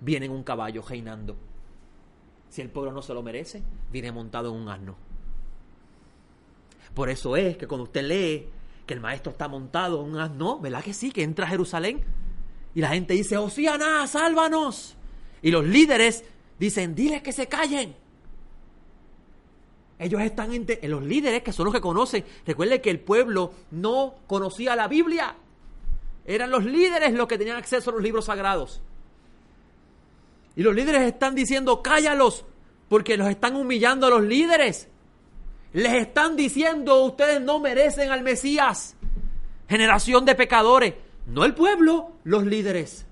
viene 0.00 0.26
en 0.26 0.32
un 0.32 0.42
caballo 0.42 0.82
reinando. 0.82 1.36
Si 2.48 2.62
el 2.62 2.70
pueblo 2.70 2.90
no 2.90 3.02
se 3.02 3.14
lo 3.14 3.22
merece, 3.22 3.62
viene 3.92 4.10
montado 4.10 4.48
en 4.48 4.60
un 4.60 4.68
asno. 4.68 4.96
Por 6.94 7.10
eso 7.10 7.36
es 7.36 7.56
que 7.56 7.66
cuando 7.66 7.84
usted 7.84 8.02
lee 8.02 8.48
que 8.86 8.94
el 8.94 9.00
maestro 9.00 9.32
está 9.32 9.48
montado 9.48 10.02
en 10.04 10.12
un 10.12 10.18
asno, 10.20 10.58
¿verdad 10.60 10.82
que 10.82 10.94
sí? 10.94 11.10
Que 11.10 11.22
entra 11.22 11.46
a 11.46 11.48
Jerusalén 11.48 12.02
y 12.74 12.80
la 12.80 12.88
gente 12.90 13.14
dice, 13.14 13.36
Osiana, 13.36 14.06
sálvanos. 14.06 14.96
Y 15.42 15.50
los 15.50 15.64
líderes 15.64 16.24
dicen, 16.58 16.94
diles 16.94 17.22
que 17.22 17.32
se 17.32 17.48
callen. 17.48 17.96
Ellos 19.98 20.20
están 20.20 20.52
ente- 20.52 20.78
los 20.86 21.02
líderes 21.02 21.42
que 21.42 21.52
son 21.52 21.64
los 21.64 21.74
que 21.74 21.80
conocen. 21.80 22.24
Recuerde 22.46 22.80
que 22.82 22.90
el 22.90 23.00
pueblo 23.00 23.52
no 23.70 24.14
conocía 24.26 24.76
la 24.76 24.88
Biblia. 24.88 25.34
Eran 26.26 26.50
los 26.50 26.64
líderes 26.64 27.14
los 27.14 27.26
que 27.26 27.38
tenían 27.38 27.56
acceso 27.56 27.90
a 27.90 27.94
los 27.94 28.02
libros 28.02 28.26
sagrados. 28.26 28.82
Y 30.54 30.62
los 30.62 30.74
líderes 30.74 31.02
están 31.02 31.34
diciendo, 31.34 31.82
cállalos, 31.82 32.44
porque 32.88 33.16
los 33.16 33.28
están 33.28 33.56
humillando 33.56 34.06
a 34.06 34.10
los 34.10 34.22
líderes. 34.22 34.88
Les 35.72 35.92
están 35.94 36.36
diciendo, 36.36 37.02
ustedes 37.04 37.40
no 37.40 37.58
merecen 37.60 38.10
al 38.10 38.22
Mesías. 38.22 38.96
Generación 39.68 40.24
de 40.24 40.34
pecadores. 40.34 40.94
No 41.26 41.44
el 41.44 41.54
pueblo, 41.54 42.12
los 42.24 42.44
líderes. 42.46 43.04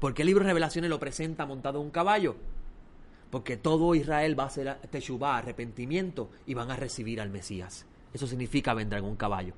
¿Por 0.00 0.12
qué 0.12 0.22
el 0.22 0.26
libro 0.26 0.44
de 0.44 0.48
Revelaciones 0.48 0.90
lo 0.90 0.98
presenta 0.98 1.46
montado 1.46 1.78
en 1.78 1.86
un 1.86 1.90
caballo? 1.90 2.36
Porque 3.30 3.56
todo 3.56 3.94
Israel 3.94 4.38
va 4.38 4.44
a 4.44 4.48
hacer 4.48 4.76
teshuvá, 4.90 5.38
arrepentimiento, 5.38 6.30
y 6.46 6.54
van 6.54 6.70
a 6.70 6.76
recibir 6.76 7.20
al 7.20 7.30
Mesías. 7.30 7.86
Eso 8.12 8.26
significa 8.26 8.74
vendrá 8.74 8.98
en 8.98 9.04
un 9.04 9.16
caballo. 9.16 9.54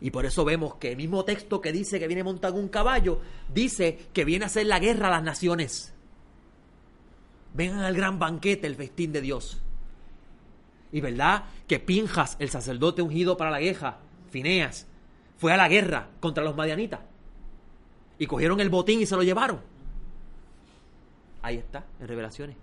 Y 0.00 0.10
por 0.10 0.26
eso 0.26 0.44
vemos 0.44 0.74
que 0.74 0.90
el 0.90 0.96
mismo 0.96 1.24
texto 1.24 1.60
que 1.60 1.72
dice 1.72 2.00
que 2.00 2.08
viene 2.08 2.24
montado 2.24 2.58
en 2.58 2.64
un 2.64 2.68
caballo, 2.68 3.20
dice 3.54 4.08
que 4.12 4.24
viene 4.24 4.44
a 4.44 4.48
hacer 4.48 4.66
la 4.66 4.80
guerra 4.80 5.06
a 5.06 5.12
las 5.12 5.22
naciones. 5.22 5.91
Vengan 7.54 7.80
al 7.80 7.94
gran 7.94 8.18
banquete, 8.18 8.66
el 8.66 8.76
festín 8.76 9.12
de 9.12 9.20
Dios. 9.20 9.60
Y 10.90 11.00
verdad 11.00 11.44
que 11.66 11.80
Pinjas, 11.80 12.36
el 12.38 12.50
sacerdote 12.50 13.02
ungido 13.02 13.36
para 13.36 13.50
la 13.50 13.60
guerra, 13.60 13.98
Fineas, 14.30 14.86
fue 15.38 15.52
a 15.52 15.56
la 15.56 15.68
guerra 15.68 16.08
contra 16.20 16.44
los 16.44 16.56
madianitas. 16.56 17.00
Y 18.18 18.26
cogieron 18.26 18.60
el 18.60 18.70
botín 18.70 19.00
y 19.00 19.06
se 19.06 19.16
lo 19.16 19.22
llevaron. 19.22 19.60
Ahí 21.42 21.56
está, 21.56 21.84
en 21.98 22.08
Revelaciones. 22.08 22.56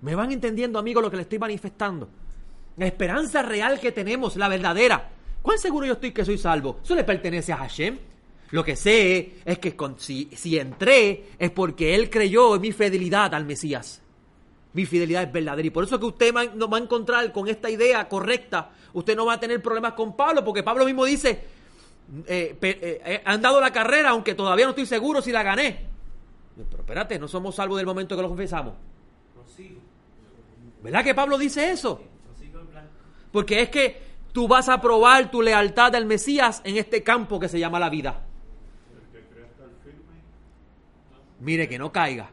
¿Me 0.00 0.14
van 0.16 0.32
entendiendo, 0.32 0.78
amigos, 0.78 1.02
lo 1.02 1.10
que 1.10 1.16
le 1.16 1.22
estoy 1.22 1.38
manifestando? 1.38 2.08
La 2.76 2.86
esperanza 2.86 3.42
real 3.42 3.78
que 3.78 3.92
tenemos, 3.92 4.36
la 4.36 4.48
verdadera. 4.48 5.10
¿Cuán 5.42 5.58
seguro 5.58 5.86
yo 5.86 5.92
estoy 5.92 6.12
que 6.12 6.24
soy 6.24 6.38
salvo? 6.38 6.80
Eso 6.82 6.94
le 6.94 7.04
pertenece 7.04 7.52
a 7.52 7.58
Hashem. 7.58 7.98
Lo 8.52 8.62
que 8.64 8.76
sé 8.76 9.38
es 9.44 9.58
que 9.58 9.74
con- 9.74 9.98
si, 9.98 10.28
entré 10.58 11.30
es 11.38 11.50
porque 11.50 11.94
él 11.94 12.08
creyó 12.08 12.54
en 12.54 12.60
mi 12.60 12.72
fidelidad 12.72 13.34
al 13.34 13.44
Mesías. 13.44 14.00
Mi 14.74 14.86
fidelidad 14.86 15.24
es 15.24 15.32
verdadera. 15.32 15.66
Y 15.66 15.70
por 15.70 15.84
eso 15.84 15.98
que 15.98 16.06
usted 16.06 16.34
va, 16.34 16.44
no 16.44 16.68
va 16.68 16.78
a 16.78 16.80
encontrar 16.80 17.32
con 17.32 17.48
esta 17.48 17.68
idea 17.68 18.08
correcta. 18.08 18.70
Usted 18.92 19.16
no 19.16 19.26
va 19.26 19.34
a 19.34 19.40
tener 19.40 19.60
problemas 19.60 19.94
con 19.94 20.14
Pablo, 20.16 20.44
porque 20.44 20.62
Pablo 20.62 20.84
mismo 20.84 21.04
dice, 21.04 21.30
eh, 22.26 22.56
eh, 22.60 23.00
eh, 23.04 23.22
han 23.24 23.40
dado 23.42 23.60
la 23.60 23.72
carrera, 23.72 24.10
aunque 24.10 24.34
todavía 24.34 24.66
no 24.66 24.70
estoy 24.70 24.86
seguro 24.86 25.20
si 25.20 25.32
la 25.32 25.42
gané. 25.42 25.86
Pero 26.56 26.82
espérate, 26.82 27.18
no 27.18 27.28
somos 27.28 27.54
salvos 27.54 27.78
del 27.78 27.86
momento 27.86 28.14
que 28.16 28.22
lo 28.22 28.28
confesamos. 28.28 28.74
¿Verdad 30.82 31.04
que 31.04 31.14
Pablo 31.14 31.38
dice 31.38 31.70
eso? 31.70 32.02
Porque 33.30 33.62
es 33.62 33.70
que 33.70 34.02
tú 34.32 34.46
vas 34.46 34.68
a 34.68 34.80
probar 34.80 35.30
tu 35.30 35.40
lealtad 35.40 35.94
al 35.94 36.04
Mesías 36.04 36.60
en 36.64 36.76
este 36.76 37.02
campo 37.02 37.40
que 37.40 37.48
se 37.48 37.58
llama 37.58 37.78
la 37.78 37.88
vida. 37.88 38.26
El 38.92 39.20
que 39.20 39.26
crea 39.28 39.46
estar 39.46 39.68
firme, 39.84 40.20
Mire 41.42 41.68
que 41.68 41.76
no 41.78 41.90
caiga. 41.90 42.30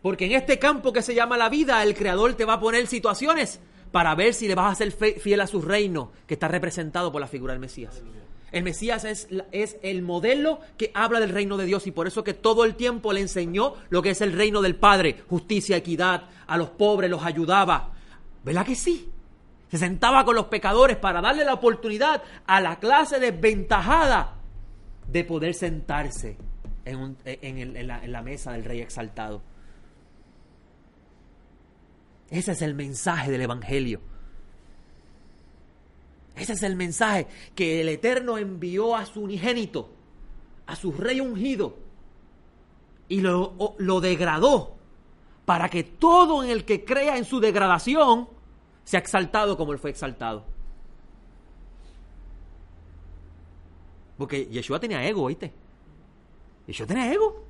Porque 0.00 0.24
en 0.24 0.32
este 0.32 0.58
campo 0.58 0.92
que 0.92 1.02
se 1.02 1.14
llama 1.14 1.36
la 1.36 1.50
vida, 1.50 1.82
el 1.82 1.94
Creador 1.94 2.32
te 2.34 2.46
va 2.46 2.54
a 2.54 2.60
poner 2.60 2.86
situaciones 2.86 3.60
para 3.92 4.14
ver 4.14 4.32
si 4.32 4.48
le 4.48 4.54
vas 4.54 4.72
a 4.72 4.74
ser 4.74 4.92
fiel 4.92 5.40
a 5.42 5.46
su 5.46 5.60
reino, 5.60 6.10
que 6.26 6.34
está 6.34 6.48
representado 6.48 7.12
por 7.12 7.20
la 7.20 7.26
figura 7.26 7.52
del 7.52 7.60
Mesías. 7.60 8.02
El 8.52 8.62
Mesías 8.62 9.04
es, 9.04 9.28
es 9.52 9.76
el 9.82 10.00
modelo 10.00 10.60
que 10.78 10.90
habla 10.94 11.20
del 11.20 11.28
reino 11.28 11.58
de 11.58 11.66
Dios 11.66 11.86
y 11.86 11.90
por 11.90 12.06
eso 12.06 12.24
que 12.24 12.32
todo 12.32 12.64
el 12.64 12.74
tiempo 12.74 13.12
le 13.12 13.20
enseñó 13.20 13.74
lo 13.90 14.00
que 14.00 14.10
es 14.10 14.22
el 14.22 14.32
reino 14.32 14.62
del 14.62 14.76
Padre, 14.76 15.22
justicia, 15.28 15.76
equidad, 15.76 16.30
a 16.46 16.56
los 16.56 16.70
pobres 16.70 17.10
los 17.10 17.22
ayudaba. 17.22 17.92
¿Verdad 18.44 18.64
que 18.64 18.76
sí? 18.76 19.10
Se 19.70 19.76
sentaba 19.76 20.24
con 20.24 20.36
los 20.36 20.46
pecadores 20.46 20.96
para 20.96 21.20
darle 21.20 21.44
la 21.44 21.52
oportunidad 21.52 22.22
a 22.46 22.62
la 22.62 22.78
clase 22.78 23.20
desventajada 23.20 24.36
de 25.06 25.24
poder 25.24 25.52
sentarse 25.52 26.47
en, 26.88 26.98
un- 26.98 27.16
en 27.24 28.12
la, 28.12 28.22
mesa 28.22 28.52
del 28.52 28.64
rey 28.64 28.80
exaltado. 28.80 29.42
Ese 32.30 32.52
es 32.52 32.62
el 32.62 32.74
mensaje 32.74 33.30
del 33.30 33.40
Evangelio. 33.42 34.00
Ese 36.36 36.52
es 36.52 36.62
el 36.62 36.76
mensaje 36.76 37.26
que 37.54 37.80
el 37.80 37.88
Eterno 37.88 38.38
envió 38.38 38.94
a 38.94 39.06
su 39.06 39.22
unigénito, 39.22 39.90
a 40.66 40.76
su 40.76 40.92
rey 40.92 41.20
ungido, 41.20 41.76
y 43.08 43.20
lo, 43.22 43.74
lo 43.78 44.00
degradó 44.00 44.76
para 45.46 45.68
que 45.70 45.82
todo 45.82 46.44
en 46.44 46.50
el 46.50 46.64
que 46.66 46.84
crea 46.84 47.16
en 47.16 47.24
su 47.24 47.40
degradación 47.40 48.28
sea 48.84 49.00
exaltado 49.00 49.56
como 49.56 49.72
él 49.72 49.78
fue 49.78 49.90
exaltado. 49.90 50.44
Porque 54.18 54.46
Yeshua 54.46 54.80
tenía 54.80 55.02
ego, 55.08 55.22
¿oíste? 55.22 55.52
Yeshua 56.68 56.86
tenía 56.86 57.12
ego. 57.12 57.44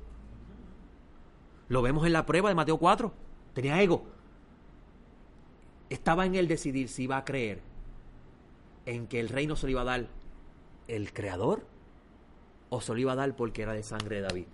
Lo 1.67 1.81
vemos 1.81 2.05
en 2.07 2.13
la 2.13 2.25
prueba 2.25 2.49
de 2.49 2.55
Mateo 2.55 2.77
4. 2.77 3.11
Tenía 3.53 3.81
ego. 3.81 4.05
Estaba 5.89 6.25
en 6.25 6.35
él 6.35 6.47
decidir 6.47 6.87
si 6.87 7.03
iba 7.03 7.17
a 7.17 7.25
creer 7.25 7.61
en 8.85 9.07
que 9.07 9.19
el 9.19 9.29
reino 9.29 9.55
se 9.55 9.67
lo 9.67 9.71
iba 9.71 9.81
a 9.81 9.85
dar 9.85 10.07
el 10.87 11.13
creador 11.13 11.65
o 12.69 12.81
se 12.81 12.93
lo 12.93 12.99
iba 12.99 13.11
a 13.11 13.15
dar 13.15 13.35
porque 13.35 13.61
era 13.61 13.73
de 13.73 13.83
sangre 13.83 14.15
de 14.17 14.21
David. 14.21 14.45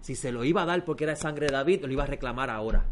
Si 0.00 0.14
se 0.14 0.32
lo 0.32 0.44
iba 0.44 0.62
a 0.62 0.66
dar 0.66 0.84
porque 0.84 1.04
era 1.04 1.12
de 1.12 1.20
sangre 1.20 1.46
de 1.46 1.52
David, 1.52 1.84
lo 1.84 1.92
iba 1.92 2.04
a 2.04 2.06
reclamar 2.06 2.48
ahora. 2.48 2.86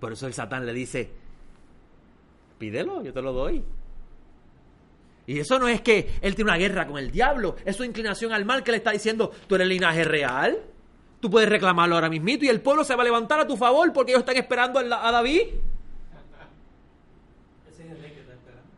Por 0.00 0.12
eso 0.12 0.26
el 0.26 0.32
Satán 0.32 0.64
le 0.64 0.72
dice, 0.72 1.10
pídelo, 2.58 3.02
yo 3.02 3.12
te 3.12 3.20
lo 3.20 3.32
doy. 3.32 3.64
Y 5.26 5.38
eso 5.38 5.58
no 5.58 5.68
es 5.68 5.80
que 5.80 6.10
él 6.20 6.34
tiene 6.34 6.50
una 6.50 6.58
guerra 6.58 6.86
con 6.86 6.98
el 6.98 7.10
diablo, 7.10 7.56
es 7.64 7.76
su 7.76 7.84
inclinación 7.84 8.32
al 8.32 8.44
mal 8.44 8.64
que 8.64 8.72
le 8.72 8.78
está 8.78 8.90
diciendo, 8.90 9.30
tú 9.46 9.54
eres 9.54 9.68
linaje 9.68 10.04
real, 10.04 10.60
tú 11.20 11.30
puedes 11.30 11.48
reclamarlo 11.48 11.94
ahora 11.94 12.08
mismito 12.08 12.44
y 12.44 12.48
el 12.48 12.60
pueblo 12.60 12.82
se 12.82 12.96
va 12.96 13.02
a 13.02 13.04
levantar 13.04 13.38
a 13.38 13.46
tu 13.46 13.56
favor 13.56 13.92
porque 13.92 14.12
ellos 14.12 14.22
están 14.22 14.36
esperando 14.36 14.80
a 14.80 15.12
David. 15.12 15.42
Ese 17.70 17.84
es 17.84 17.90
el 17.90 18.02
rey 18.02 18.10
que 18.10 18.20
está 18.20 18.32
esperando. 18.32 18.68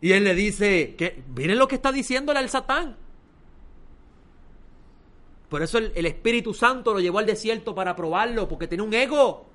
Y 0.00 0.12
él 0.12 0.22
le 0.22 0.34
dice, 0.34 0.94
que 0.96 1.24
miren 1.34 1.58
lo 1.58 1.66
que 1.66 1.74
está 1.74 1.90
diciéndole 1.90 2.38
al 2.38 2.48
Satán. 2.48 2.96
Por 5.48 5.62
eso 5.62 5.78
el, 5.78 5.92
el 5.96 6.06
Espíritu 6.06 6.54
Santo 6.54 6.92
lo 6.92 7.00
llevó 7.00 7.18
al 7.18 7.26
desierto 7.26 7.74
para 7.74 7.96
probarlo, 7.96 8.46
porque 8.46 8.68
tenía 8.68 8.84
un 8.84 8.94
ego. 8.94 9.46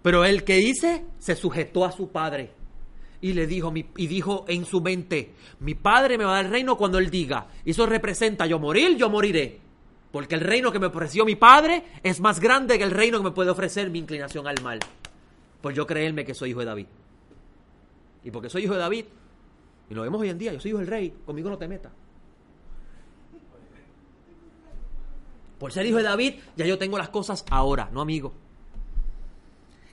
Pero 0.00 0.24
el 0.24 0.44
que 0.44 0.60
hice 0.60 1.04
se 1.18 1.36
sujetó 1.36 1.84
a 1.84 1.92
su 1.92 2.10
padre 2.10 2.61
y 3.22 3.32
le 3.32 3.46
dijo 3.46 3.72
y 3.74 4.06
dijo 4.08 4.44
en 4.48 4.66
su 4.66 4.80
mente, 4.80 5.32
mi 5.60 5.74
padre 5.74 6.18
me 6.18 6.24
va 6.24 6.32
a 6.32 6.34
dar 6.34 6.46
el 6.46 6.50
reino 6.50 6.76
cuando 6.76 6.98
él 6.98 7.08
diga. 7.08 7.46
Y 7.64 7.70
eso 7.70 7.86
representa 7.86 8.46
yo 8.46 8.58
morir, 8.58 8.96
yo 8.96 9.08
moriré. 9.08 9.60
Porque 10.10 10.34
el 10.34 10.40
reino 10.42 10.72
que 10.72 10.80
me 10.80 10.88
ofreció 10.88 11.24
mi 11.24 11.36
padre 11.36 11.84
es 12.02 12.20
más 12.20 12.40
grande 12.40 12.76
que 12.76 12.84
el 12.84 12.90
reino 12.90 13.18
que 13.18 13.24
me 13.24 13.30
puede 13.30 13.50
ofrecer 13.50 13.90
mi 13.90 14.00
inclinación 14.00 14.46
al 14.48 14.60
mal. 14.60 14.80
Pues 15.62 15.76
yo 15.76 15.86
creerme 15.86 16.24
que 16.24 16.34
soy 16.34 16.50
hijo 16.50 16.60
de 16.60 16.66
David. 16.66 16.86
Y 18.24 18.30
porque 18.32 18.50
soy 18.50 18.64
hijo 18.64 18.74
de 18.74 18.80
David, 18.80 19.04
y 19.88 19.94
lo 19.94 20.02
vemos 20.02 20.20
hoy 20.20 20.28
en 20.28 20.38
día, 20.38 20.52
yo 20.52 20.60
soy 20.60 20.72
hijo 20.72 20.78
del 20.78 20.88
rey, 20.88 21.14
conmigo 21.24 21.48
no 21.48 21.58
te 21.58 21.68
metas. 21.68 21.92
Por 25.58 25.72
ser 25.72 25.86
hijo 25.86 25.98
de 25.98 26.02
David, 26.02 26.34
ya 26.56 26.66
yo 26.66 26.76
tengo 26.76 26.98
las 26.98 27.08
cosas 27.08 27.44
ahora, 27.50 27.88
no 27.92 28.00
amigo. 28.00 28.32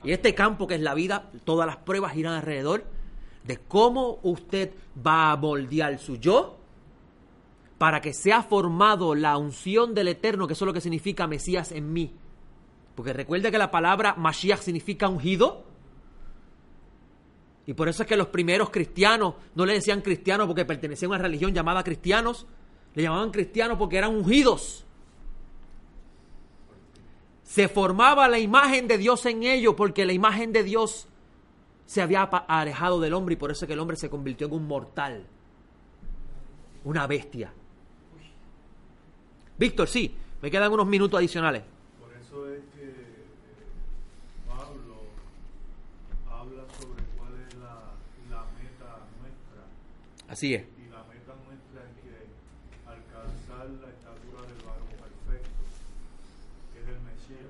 Y 0.04 0.14
este 0.14 0.34
campo 0.34 0.66
que 0.66 0.76
es 0.76 0.82
la 0.82 0.96
vida, 0.96 1.30
todas 1.44 1.68
las 1.68 1.78
pruebas 1.78 2.14
giran 2.14 2.34
alrededor 2.34 2.86
de 3.44 3.58
cómo 3.58 4.20
usted 4.24 4.72
va 5.06 5.32
a 5.32 5.38
moldear 5.38 5.98
su 6.00 6.18
yo 6.18 6.60
para 7.78 8.02
que 8.02 8.14
sea 8.14 8.44
formado 8.44 9.16
la 9.16 9.38
unción 9.38 9.96
del 9.96 10.10
Eterno, 10.10 10.46
que 10.46 10.54
eso 10.54 10.66
es 10.66 10.68
lo 10.68 10.74
que 10.74 10.82
significa 10.82 11.28
Mesías 11.28 11.72
en 11.72 11.92
mí. 11.92 12.14
Porque 12.94 13.14
recuerde 13.14 13.52
que 13.52 13.58
la 13.58 13.72
palabra 13.72 14.16
Mashiach 14.16 14.60
significa 14.60 15.08
ungido. 15.08 15.64
Y 17.66 17.74
por 17.74 17.88
eso 17.88 18.04
es 18.04 18.10
que 18.10 18.18
los 18.18 18.28
primeros 18.28 18.70
cristianos 18.70 19.36
no 19.56 19.66
le 19.66 19.74
decían 19.74 20.02
cristianos 20.02 20.48
porque 20.48 20.66
pertenecían 20.66 21.12
a 21.12 21.16
una 21.16 21.24
religión 21.24 21.54
llamada 21.54 21.84
cristianos, 21.84 22.46
le 22.96 23.04
llamaban 23.04 23.32
cristianos 23.32 23.78
porque 23.78 23.98
eran 23.98 24.14
ungidos. 24.14 24.86
Se 27.44 27.70
formaba 27.70 28.28
la 28.28 28.40
imagen 28.40 28.88
de 28.88 28.98
Dios 28.98 29.26
en 29.26 29.44
ellos 29.44 29.76
porque 29.78 30.06
la 30.06 30.14
imagen 30.14 30.52
de 30.52 30.64
Dios 30.64 31.08
se 31.90 32.04
había 32.04 32.22
alejado 32.22 33.00
del 33.00 33.16
hombre 33.16 33.34
y 33.34 33.36
por 33.36 33.50
eso 33.50 33.66
es 33.66 33.68
que 33.68 33.74
el 33.74 33.80
hombre 33.80 33.98
se 33.98 34.12
convirtió 34.12 34.46
en 34.46 34.54
un 34.54 34.68
mortal, 34.68 35.26
una 36.84 37.08
bestia. 37.08 37.52
Víctor, 39.58 39.88
sí, 39.88 40.16
me 40.40 40.52
quedan 40.52 40.72
unos 40.72 40.86
minutos 40.86 41.18
adicionales. 41.18 41.64
Por 42.00 42.14
eso 42.14 42.48
es 42.54 42.62
que 42.76 42.90
eh, 42.92 43.26
Pablo 44.48 45.02
habla 46.30 46.64
sobre 46.78 47.02
cuál 47.18 47.34
es 47.42 47.56
la, 47.56 47.98
la 48.30 48.46
meta 48.62 49.10
nuestra. 49.18 49.66
Así 50.32 50.54
es. 50.54 50.62
Y 50.78 50.92
la 50.94 51.02
meta 51.10 51.34
nuestra 51.42 51.90
es 51.90 51.94
que 52.06 52.30
alcanzar 52.86 53.66
la 53.82 53.90
estatura 53.90 54.46
del 54.46 54.62
varón 54.62 54.94
perfecto, 54.94 55.64
que 56.72 56.82
es 56.82 56.88
el 56.88 57.02
Mesías. 57.02 57.50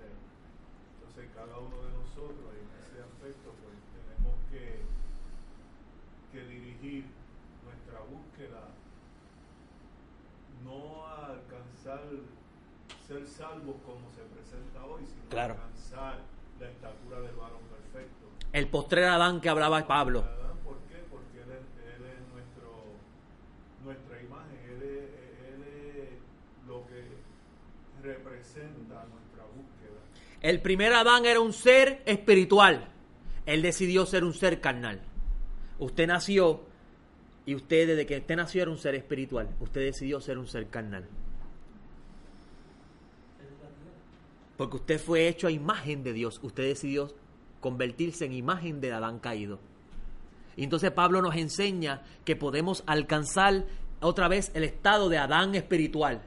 Entonces 0.00 1.28
cada 1.36 1.58
uno 1.58 1.76
de 1.84 1.92
nosotros 1.92 2.48
en 2.56 2.66
ese 2.80 2.98
aspecto 3.04 3.54
pues 3.62 3.78
tenemos 3.94 4.34
que, 4.50 4.82
que 6.32 6.40
dirigir 6.48 7.04
nuestra 7.62 8.00
búsqueda 8.10 8.74
no 10.64 11.06
a 11.06 11.26
alcanzar 11.26 12.02
ser 13.06 13.26
salvos 13.26 13.76
como 13.84 14.08
se 14.14 14.22
presenta 14.32 14.84
hoy, 14.84 15.02
sino 15.06 15.21
Claro. 15.32 15.54
alcanzar 15.54 16.18
la 16.60 16.68
estatura 16.68 17.20
del 17.20 17.34
varón 17.34 17.62
perfecto. 17.70 18.26
El 18.52 18.68
postrer 18.68 19.04
Adán 19.04 19.40
que 19.40 19.48
hablaba 19.48 19.86
Pablo. 19.86 20.22
¿Por 20.62 20.76
qué? 20.88 20.96
Porque 21.10 21.38
él 21.42 21.50
es, 21.50 21.96
él 21.96 22.04
es 22.04 22.32
nuestro, 22.32 22.84
nuestra 23.82 24.22
imagen, 24.22 24.58
él 24.70 24.82
es, 24.82 25.08
él 25.48 25.62
es 25.64 26.68
lo 26.68 26.86
que 26.86 27.02
representa 28.02 29.06
nuestra 29.06 29.44
búsqueda. 29.56 30.00
El 30.42 30.60
primer 30.60 30.92
Adán 30.92 31.24
era 31.24 31.40
un 31.40 31.52
ser 31.52 32.02
espiritual. 32.04 32.88
Él 33.46 33.62
decidió 33.62 34.06
ser 34.06 34.24
un 34.24 34.34
ser 34.34 34.60
carnal. 34.60 35.00
Usted 35.78 36.06
nació 36.06 36.60
y 37.44 37.54
usted 37.54 37.88
desde 37.88 38.06
que 38.06 38.18
usted 38.18 38.36
nació 38.36 38.62
era 38.62 38.70
un 38.70 38.78
ser 38.78 38.94
espiritual. 38.94 39.48
Usted 39.60 39.80
decidió 39.80 40.20
ser 40.20 40.38
un 40.38 40.46
ser 40.46 40.68
carnal. 40.68 41.02
Esa 43.40 43.44
es 43.44 43.60
la 43.60 43.68
tierra. 43.68 43.96
Porque 44.62 44.76
usted 44.76 45.00
fue 45.00 45.26
hecho 45.26 45.48
a 45.48 45.50
imagen 45.50 46.04
de 46.04 46.12
Dios. 46.12 46.38
Usted 46.40 46.62
decidió 46.62 47.12
convertirse 47.58 48.26
en 48.26 48.32
imagen 48.32 48.80
del 48.80 48.92
Adán 48.92 49.18
caído. 49.18 49.58
Y 50.56 50.62
entonces 50.62 50.92
Pablo 50.92 51.20
nos 51.20 51.34
enseña 51.34 52.04
que 52.24 52.36
podemos 52.36 52.84
alcanzar 52.86 53.64
otra 54.00 54.28
vez 54.28 54.52
el 54.54 54.62
estado 54.62 55.08
de 55.08 55.18
Adán 55.18 55.56
espiritual 55.56 56.22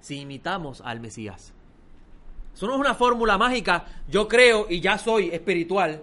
si 0.00 0.20
imitamos 0.20 0.82
al 0.82 1.00
Mesías. 1.00 1.54
Eso 2.54 2.66
no 2.66 2.74
es 2.74 2.80
una 2.80 2.94
fórmula 2.94 3.38
mágica, 3.38 3.86
yo 4.06 4.28
creo 4.28 4.66
y 4.68 4.82
ya 4.82 4.98
soy 4.98 5.30
espiritual. 5.30 6.02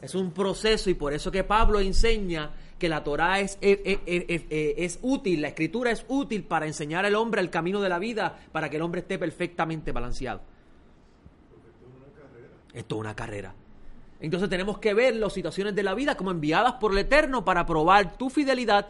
Es 0.00 0.14
un 0.14 0.32
proceso 0.32 0.88
y 0.88 0.94
por 0.94 1.12
eso 1.12 1.30
que 1.30 1.44
Pablo 1.44 1.80
enseña 1.80 2.50
que 2.78 2.88
la 2.88 3.02
Torah 3.04 3.40
es, 3.40 3.56
es, 3.60 3.78
es- 3.84 3.98
es- 4.06 4.24
es- 4.28 4.74
es 4.76 4.98
útil, 5.02 5.40
la 5.42 5.48
escritura 5.48 5.90
es 5.90 6.04
útil 6.08 6.44
para 6.44 6.66
enseñar 6.66 7.04
al 7.06 7.14
hombre 7.14 7.40
el 7.40 7.50
camino 7.50 7.80
de 7.80 7.88
la 7.88 7.98
vida, 7.98 8.38
para 8.52 8.68
que 8.68 8.76
el 8.76 8.82
hombre 8.82 9.00
esté 9.00 9.18
perfectamente 9.18 9.92
balanceado. 9.92 10.42
Porque 11.50 11.68
esto 11.70 11.86
es 11.86 11.94
una 11.96 12.12
carrera. 12.20 12.48
Esto 12.74 12.94
es 12.96 13.00
una 13.00 13.16
carrera. 13.16 13.54
Entonces 14.20 14.48
tenemos 14.48 14.78
que 14.78 14.94
ver 14.94 15.16
las 15.16 15.32
situaciones 15.32 15.74
de 15.74 15.82
la 15.82 15.94
vida 15.94 16.16
como 16.16 16.30
enviadas 16.30 16.74
por 16.74 16.92
el 16.92 16.98
Eterno 16.98 17.44
para 17.44 17.66
probar 17.66 18.16
tu 18.16 18.30
fidelidad 18.30 18.88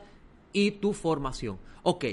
y 0.53 0.72
tu 0.72 0.93
formación. 0.93 1.59
Ok, 1.82 2.05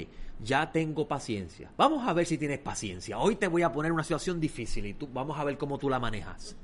ya 0.42 0.70
tengo 0.72 1.06
paciencia. 1.08 1.70
Vamos 1.76 2.06
a 2.08 2.12
ver 2.12 2.26
si 2.26 2.38
tienes 2.38 2.58
paciencia. 2.58 3.18
Hoy 3.18 3.36
te 3.36 3.46
voy 3.48 3.62
a 3.62 3.72
poner 3.72 3.92
una 3.92 4.02
situación 4.02 4.40
difícil 4.40 4.86
y 4.86 4.94
tú, 4.94 5.08
vamos 5.12 5.38
a 5.38 5.44
ver 5.44 5.56
cómo 5.56 5.78
tú 5.78 5.88
la 5.88 5.98
manejas. 5.98 6.56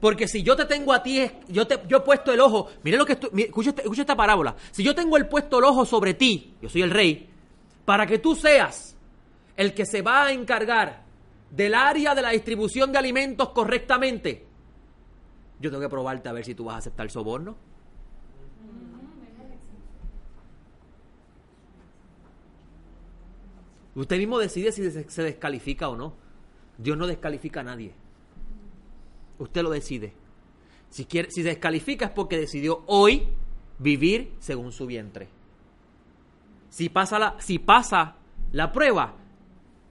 Porque 0.00 0.28
si 0.28 0.42
yo 0.42 0.54
te 0.54 0.64
tengo 0.64 0.92
a 0.92 1.02
ti, 1.02 1.28
yo, 1.48 1.66
te, 1.66 1.80
yo 1.88 1.96
he 1.98 2.00
puesto 2.00 2.32
el 2.32 2.40
ojo, 2.40 2.68
mire 2.84 2.96
lo 2.96 3.04
que 3.04 3.14
escucha, 3.14 3.70
este- 3.70 3.82
escucha 3.82 4.02
esta 4.02 4.16
parábola. 4.16 4.54
Si 4.70 4.82
yo 4.84 4.94
tengo 4.94 5.16
el 5.16 5.26
puesto 5.26 5.58
el 5.58 5.64
ojo 5.64 5.84
sobre 5.84 6.14
ti, 6.14 6.54
yo 6.62 6.68
soy 6.68 6.82
el 6.82 6.90
rey, 6.90 7.28
para 7.84 8.06
que 8.06 8.18
tú 8.18 8.36
seas 8.36 8.96
el 9.56 9.74
que 9.74 9.84
se 9.86 10.02
va 10.02 10.26
a 10.26 10.32
encargar 10.32 11.02
del 11.50 11.74
área 11.74 12.14
de 12.14 12.22
la 12.22 12.30
distribución 12.30 12.92
de 12.92 12.98
alimentos 12.98 13.48
correctamente, 13.50 14.44
Yo 15.60 15.70
tengo 15.70 15.82
que 15.82 15.88
probarte 15.88 16.28
a 16.28 16.32
ver 16.32 16.44
si 16.44 16.54
tú 16.54 16.66
vas 16.66 16.76
a 16.76 16.78
aceptar 16.78 17.10
soborno. 17.10 17.56
Usted 23.94 24.18
mismo 24.18 24.38
decide 24.38 24.70
si 24.72 24.88
se 24.90 25.22
descalifica 25.22 25.88
o 25.88 25.96
no. 25.96 26.14
Dios 26.76 26.96
no 26.96 27.06
descalifica 27.06 27.60
a 27.60 27.64
nadie. 27.64 27.92
Usted 29.38 29.62
lo 29.62 29.70
decide. 29.70 30.12
Si, 30.90 31.04
quiere, 31.04 31.30
si 31.30 31.42
se 31.42 31.48
descalifica 31.48 32.06
es 32.06 32.10
porque 32.12 32.38
decidió 32.38 32.82
hoy 32.86 33.28
vivir 33.78 34.32
según 34.38 34.72
su 34.72 34.86
vientre. 34.86 35.28
Si 36.70 36.88
pasa 36.88 37.18
la, 37.18 37.36
si 37.40 37.58
pasa 37.58 38.16
la 38.52 38.72
prueba, 38.72 39.14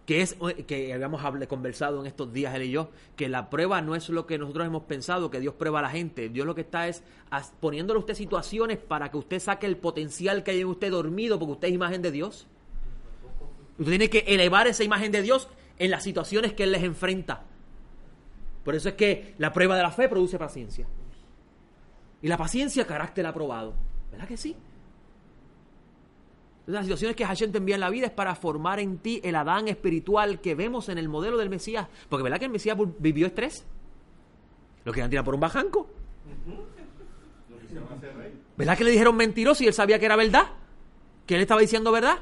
que 0.06 0.22
es 0.22 0.38
que 0.68 0.94
habíamos 0.94 1.22
conversado 1.48 2.00
en 2.00 2.08
estos 2.08 2.32
días 2.32 2.56
él 2.56 2.64
y 2.64 2.72
yo, 2.72 2.90
que 3.18 3.28
la 3.28 3.50
prueba 3.50 3.82
no 3.82 3.94
es 3.94 4.08
lo 4.08 4.26
que 4.26 4.38
nosotros 4.38 4.66
hemos 4.66 4.84
pensado, 4.84 5.30
que 5.30 5.42
Dios 5.42 5.56
prueba 5.56 5.80
a 5.80 5.82
la 5.82 5.90
gente. 5.90 6.30
Dios 6.30 6.48
lo 6.48 6.56
que 6.56 6.62
está 6.62 6.88
es 6.88 7.04
poniéndole 7.60 7.98
a 7.98 8.00
usted 8.00 8.14
situaciones 8.14 8.78
para 8.78 9.12
que 9.12 9.18
usted 9.18 9.40
saque 9.40 9.66
el 9.66 9.76
potencial 9.76 10.44
que 10.44 10.52
hay 10.52 10.62
en 10.62 10.68
usted 10.68 10.92
dormido, 10.92 11.38
porque 11.38 11.54
usted 11.54 11.68
es 11.68 11.74
imagen 11.74 12.02
de 12.02 12.12
Dios. 12.12 12.48
Usted 13.78 13.92
tiene 13.92 14.10
que 14.10 14.20
elevar 14.20 14.68
esa 14.68 14.86
imagen 14.86 15.12
de 15.12 15.22
Dios 15.22 15.50
en 15.78 15.92
las 15.92 16.04
situaciones 16.04 16.54
que 16.54 16.64
Él 16.64 16.72
les 16.72 16.84
enfrenta. 16.84 17.44
Por 18.68 18.76
eso 18.76 18.90
es 18.90 18.96
que 18.96 19.34
la 19.38 19.54
prueba 19.54 19.78
de 19.78 19.82
la 19.82 19.92
fe 19.92 20.10
produce 20.10 20.38
paciencia. 20.38 20.86
Y 22.22 22.28
la 22.28 22.36
paciencia, 22.36 22.86
carácter 22.86 23.26
aprobado. 23.26 23.74
¿Verdad 24.12 24.28
que 24.28 24.36
sí? 24.36 24.58
Las 26.66 26.84
situaciones 26.84 27.16
que 27.16 27.24
Hashem 27.24 27.54
te 27.54 27.60
envía 27.60 27.76
en 27.76 27.80
la 27.80 27.90
vida 27.90 28.08
es 28.08 28.12
para 28.12 28.36
formar 28.36 28.82
en 28.82 28.98
ti 28.98 29.22
el 29.24 29.38
Adán 29.38 29.70
espiritual 29.70 30.42
que 30.42 30.54
vemos 30.54 30.90
en 30.90 30.98
el 30.98 31.08
modelo 31.08 31.38
del 31.38 31.50
Mesías. 31.50 31.88
Porque 32.10 32.24
¿verdad 32.24 32.40
que 32.40 32.44
el 32.44 32.52
Mesías 32.52 32.78
vivió 33.00 33.28
estrés? 33.28 33.66
Lo 34.84 34.92
querían 34.92 35.12
tirar 35.12 35.24
por 35.24 35.36
un 35.36 35.40
bajanco. 35.40 35.90
¿Verdad 38.58 38.78
que 38.78 38.84
le 38.84 38.92
dijeron 38.92 39.16
mentiroso 39.16 39.64
y 39.64 39.68
él 39.68 39.74
sabía 39.74 39.98
que 39.98 40.08
era 40.08 40.18
verdad? 40.18 40.44
¿Que 41.26 41.36
él 41.36 41.42
estaba 41.42 41.62
diciendo 41.62 41.90
verdad? 41.94 42.18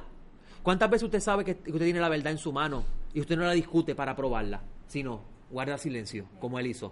¿Cuántas 0.62 0.91
veces 0.91 1.06
usted 1.06 1.22
sabe 1.22 1.43
que 1.43 1.54
usted 1.54 1.86
tiene 1.86 2.00
la 2.00 2.10
verdad 2.10 2.32
en 2.32 2.38
su 2.38 2.54
mano 2.54 2.84
y 3.16 3.20
usted 3.20 3.36
no 3.36 3.46
la 3.46 3.54
discute 3.54 3.96
para 3.96 4.16
probarla, 4.16 4.62
sino 4.86 5.34
guarda 5.56 5.78
silencio, 5.78 6.26
como 6.41 6.60
él 6.60 6.68
hizo? 6.68 6.91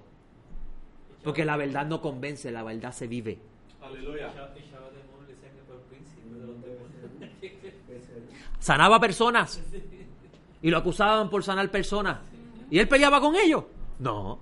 Porque 1.21 1.43
la 1.43 1.57
verdad 1.57 1.85
no 1.85 1.99
convence, 1.99 2.49
la 2.49 2.63
verdad 2.63 2.93
se 2.93 3.07
vive. 3.07 3.37
Aleluya. 3.81 4.31
Sanaba 8.59 9.01
personas 9.01 9.61
y 10.61 10.69
lo 10.69 10.77
acusaban 10.77 11.29
por 11.29 11.43
sanar 11.43 11.69
personas. 11.71 12.19
¿Y 12.71 12.79
él 12.79 12.87
peleaba 12.87 13.19
con 13.19 13.35
ellos? 13.35 13.65
No. 13.99 14.39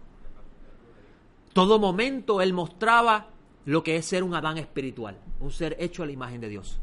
Todo 1.53 1.80
momento 1.80 2.43
él 2.43 2.53
mostraba 2.53 3.30
lo 3.65 3.82
que 3.82 3.95
es 3.95 4.05
ser 4.05 4.22
un 4.22 4.36
Adán 4.36 4.59
espiritual, 4.59 5.17
un 5.39 5.49
ser 5.49 5.76
hecho 5.80 6.03
a 6.03 6.05
la 6.05 6.11
imagen 6.11 6.41
de 6.41 6.49
Dios. 6.49 6.80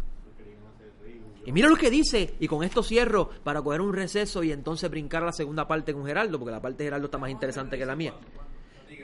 Y 1.48 1.52
mira 1.52 1.70
lo 1.70 1.76
que 1.76 1.88
dice, 1.88 2.34
y 2.40 2.46
con 2.46 2.62
esto 2.62 2.82
cierro 2.82 3.30
para 3.42 3.62
coger 3.62 3.80
un 3.80 3.94
receso 3.94 4.42
y 4.42 4.52
entonces 4.52 4.90
brincar 4.90 5.22
a 5.22 5.26
la 5.26 5.32
segunda 5.32 5.66
parte 5.66 5.94
con 5.94 6.04
Geraldo, 6.04 6.38
porque 6.38 6.52
la 6.52 6.60
parte 6.60 6.82
de 6.82 6.88
Geraldo 6.88 7.06
está 7.06 7.16
más 7.16 7.30
interesante 7.30 7.78
que 7.78 7.86
la 7.86 7.96
mía. 7.96 8.12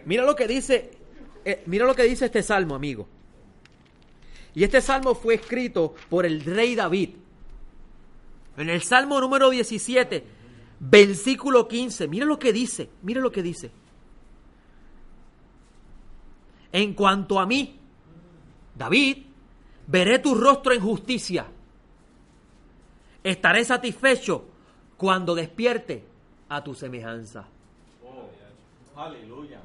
Mira 0.05 0.26
lo 0.26 0.36
que 0.36 0.47
dice, 0.47 0.90
eh, 1.42 1.62
mira 1.64 1.86
lo 1.86 1.95
que 1.95 2.03
dice 2.03 2.26
este 2.26 2.42
salmo, 2.42 2.74
amigo. 2.74 3.09
Y 4.55 4.62
este 4.62 4.82
salmo 4.82 5.14
fue 5.14 5.36
escrito 5.36 5.95
por 6.11 6.26
el 6.26 6.45
rey 6.45 6.74
David. 6.74 7.14
En 8.59 8.68
el 8.68 8.82
salmo 8.82 9.18
número 9.22 9.49
17, 9.49 10.24
versículo 10.80 11.66
15, 11.66 12.09
mira 12.09 12.26
lo 12.26 12.38
que 12.38 12.53
dice, 12.53 12.90
mira 13.01 13.22
lo 13.22 13.32
que 13.32 13.42
dice. 13.42 13.70
En 16.72 16.92
cuanto 16.92 17.40
a 17.40 17.47
mí, 17.47 17.80
David, 18.74 19.16
veré 19.86 20.18
tu 20.18 20.34
rostro 20.34 20.74
en 20.74 20.82
justicia. 20.82 21.47
Estaré 23.25 23.64
satisfecho 23.64 24.45
cuando 24.97 25.35
despierte 25.35 26.05
a 26.49 26.62
tu 26.62 26.75
semejanza. 26.75 27.45
Aleluya. 28.97 29.59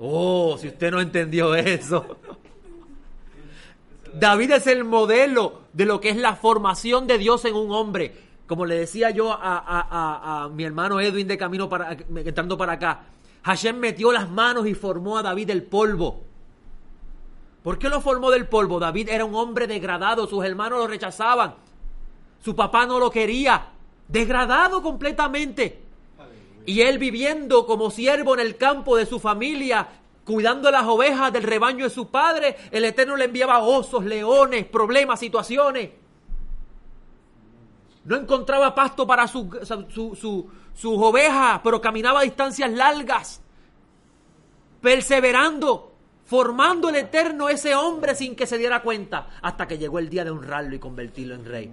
Oh, 0.00 0.56
si 0.58 0.66
usted 0.68 0.90
no 0.90 1.00
entendió 1.00 1.54
eso. 1.54 2.16
David 4.14 4.50
es 4.52 4.66
el 4.66 4.84
modelo 4.84 5.60
de 5.72 5.84
lo 5.84 6.00
que 6.00 6.08
es 6.08 6.16
la 6.16 6.36
formación 6.36 7.06
de 7.06 7.18
Dios 7.18 7.44
en 7.44 7.54
un 7.54 7.70
hombre. 7.70 8.14
Como 8.46 8.64
le 8.64 8.76
decía 8.78 9.10
yo 9.10 9.32
a, 9.32 9.36
a- 9.58 9.60
a- 9.90 10.44
a 10.44 10.48
mi 10.48 10.64
hermano 10.64 11.00
Edwin 11.00 11.26
de 11.28 11.36
camino 11.36 11.68
para 11.68 11.92
entrando 11.92 12.56
para 12.56 12.72
acá, 12.74 13.02
Hashem 13.42 13.76
metió 13.76 14.12
las 14.12 14.30
manos 14.30 14.66
y 14.66 14.74
formó 14.74 15.18
a 15.18 15.22
David 15.22 15.48
del 15.48 15.62
polvo. 15.64 16.22
¿Por 17.62 17.78
qué 17.78 17.88
lo 17.88 18.00
formó 18.00 18.30
del 18.30 18.46
polvo? 18.46 18.78
David 18.78 19.08
era 19.08 19.24
un 19.24 19.34
hombre 19.34 19.66
degradado, 19.66 20.26
sus 20.28 20.44
hermanos 20.44 20.78
lo 20.78 20.86
rechazaban, 20.86 21.54
su 22.42 22.54
papá 22.54 22.86
no 22.86 22.98
lo 22.98 23.10
quería, 23.10 23.68
degradado 24.08 24.82
completamente. 24.82 25.82
Y 26.64 26.80
él 26.80 26.98
viviendo 26.98 27.66
como 27.66 27.90
siervo 27.90 28.34
en 28.34 28.40
el 28.40 28.56
campo 28.56 28.96
de 28.96 29.06
su 29.06 29.20
familia, 29.20 29.86
cuidando 30.24 30.70
las 30.70 30.84
ovejas 30.86 31.32
del 31.32 31.44
rebaño 31.44 31.84
de 31.84 31.90
su 31.90 32.08
padre, 32.08 32.56
el 32.72 32.84
Eterno 32.84 33.16
le 33.16 33.26
enviaba 33.26 33.60
osos, 33.60 34.04
leones, 34.04 34.64
problemas, 34.66 35.20
situaciones. 35.20 35.90
No 38.04 38.16
encontraba 38.16 38.74
pasto 38.74 39.06
para 39.06 39.26
su- 39.28 39.50
su- 39.88 40.16
su- 40.16 40.50
sus 40.74 40.98
ovejas, 40.98 41.60
pero 41.62 41.80
caminaba 41.80 42.20
a 42.20 42.24
distancias 42.24 42.70
largas, 42.70 43.40
perseverando, 44.80 45.92
formando 46.24 46.88
el 46.88 46.96
Eterno 46.96 47.48
ese 47.48 47.74
hombre 47.74 48.14
sin 48.14 48.34
que 48.36 48.46
se 48.46 48.58
diera 48.58 48.82
cuenta, 48.82 49.28
hasta 49.42 49.66
que 49.66 49.78
llegó 49.78 49.98
el 49.98 50.08
día 50.08 50.24
de 50.24 50.30
honrarlo 50.30 50.74
y 50.74 50.78
convertirlo 50.78 51.34
en 51.34 51.44
rey. 51.44 51.72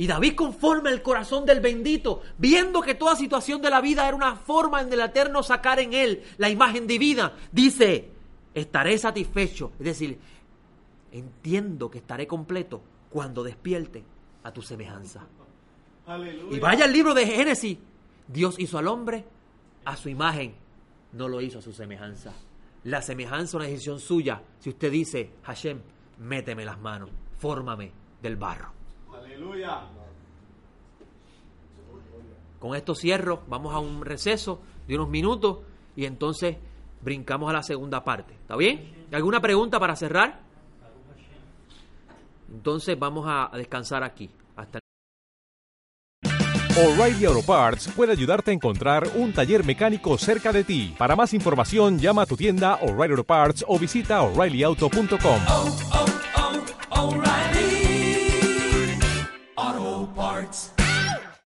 Y 0.00 0.06
David 0.06 0.34
conforme 0.34 0.88
el 0.88 1.02
corazón 1.02 1.44
del 1.44 1.60
bendito, 1.60 2.22
viendo 2.38 2.80
que 2.80 2.94
toda 2.94 3.14
situación 3.14 3.60
de 3.60 3.68
la 3.68 3.82
vida 3.82 4.08
era 4.08 4.16
una 4.16 4.34
forma 4.34 4.80
en 4.80 4.90
el 4.90 5.00
Eterno 5.00 5.42
sacar 5.42 5.78
en 5.78 5.92
él 5.92 6.22
la 6.38 6.48
imagen 6.48 6.86
divina, 6.86 7.34
dice, 7.52 8.08
estaré 8.54 8.96
satisfecho. 8.96 9.72
Es 9.78 9.84
decir, 9.84 10.18
entiendo 11.12 11.90
que 11.90 11.98
estaré 11.98 12.26
completo 12.26 12.80
cuando 13.10 13.42
despierte 13.42 14.02
a 14.42 14.50
tu 14.50 14.62
semejanza. 14.62 15.26
Aleluya. 16.06 16.56
Y 16.56 16.60
vaya 16.60 16.86
al 16.86 16.94
libro 16.94 17.12
de 17.12 17.26
Génesis. 17.26 17.76
Dios 18.26 18.58
hizo 18.58 18.78
al 18.78 18.88
hombre 18.88 19.26
a 19.84 19.96
su 19.96 20.08
imagen, 20.08 20.54
no 21.12 21.28
lo 21.28 21.42
hizo 21.42 21.58
a 21.58 21.62
su 21.62 21.74
semejanza. 21.74 22.32
La 22.84 23.02
semejanza 23.02 23.44
es 23.44 23.54
una 23.54 23.64
decisión 23.66 24.00
suya. 24.00 24.40
Si 24.60 24.70
usted 24.70 24.90
dice, 24.90 25.30
Hashem, 25.42 25.78
méteme 26.20 26.64
las 26.64 26.80
manos, 26.80 27.10
fórmame 27.36 27.92
del 28.22 28.36
barro. 28.36 28.79
Aleluya. 29.40 29.80
Con 32.58 32.76
esto 32.76 32.94
cierro, 32.94 33.42
vamos 33.48 33.74
a 33.74 33.78
un 33.78 34.04
receso 34.04 34.60
de 34.86 34.96
unos 34.96 35.08
minutos 35.08 35.60
y 35.96 36.04
entonces 36.04 36.58
brincamos 37.00 37.48
a 37.48 37.54
la 37.54 37.62
segunda 37.62 38.04
parte. 38.04 38.34
¿Está 38.34 38.56
bien? 38.56 39.06
¿Alguna 39.12 39.40
pregunta 39.40 39.80
para 39.80 39.96
cerrar? 39.96 40.40
Entonces 42.52 42.98
vamos 42.98 43.24
a 43.26 43.50
descansar 43.56 44.04
aquí. 44.04 44.28
Hasta 44.56 44.78
O'Reilly 46.76 47.24
Auto 47.24 47.42
Parts 47.42 47.88
puede 47.96 48.12
ayudarte 48.12 48.50
a 48.50 48.54
encontrar 48.54 49.08
un 49.14 49.32
taller 49.32 49.64
mecánico 49.64 50.18
cerca 50.18 50.52
de 50.52 50.64
ti. 50.64 50.94
Para 50.98 51.16
más 51.16 51.32
información, 51.32 51.98
llama 51.98 52.22
a 52.22 52.26
tu 52.26 52.36
tienda 52.36 52.74
O'Reilly 52.76 53.12
Auto 53.12 53.24
Parts 53.24 53.64
o 53.66 53.78
visita 53.78 54.20
oreillyauto.com. 54.22 55.40
oh, 55.48 55.78
oh, 55.94 56.19
Auto 59.60 60.06
Parts. 60.16 60.89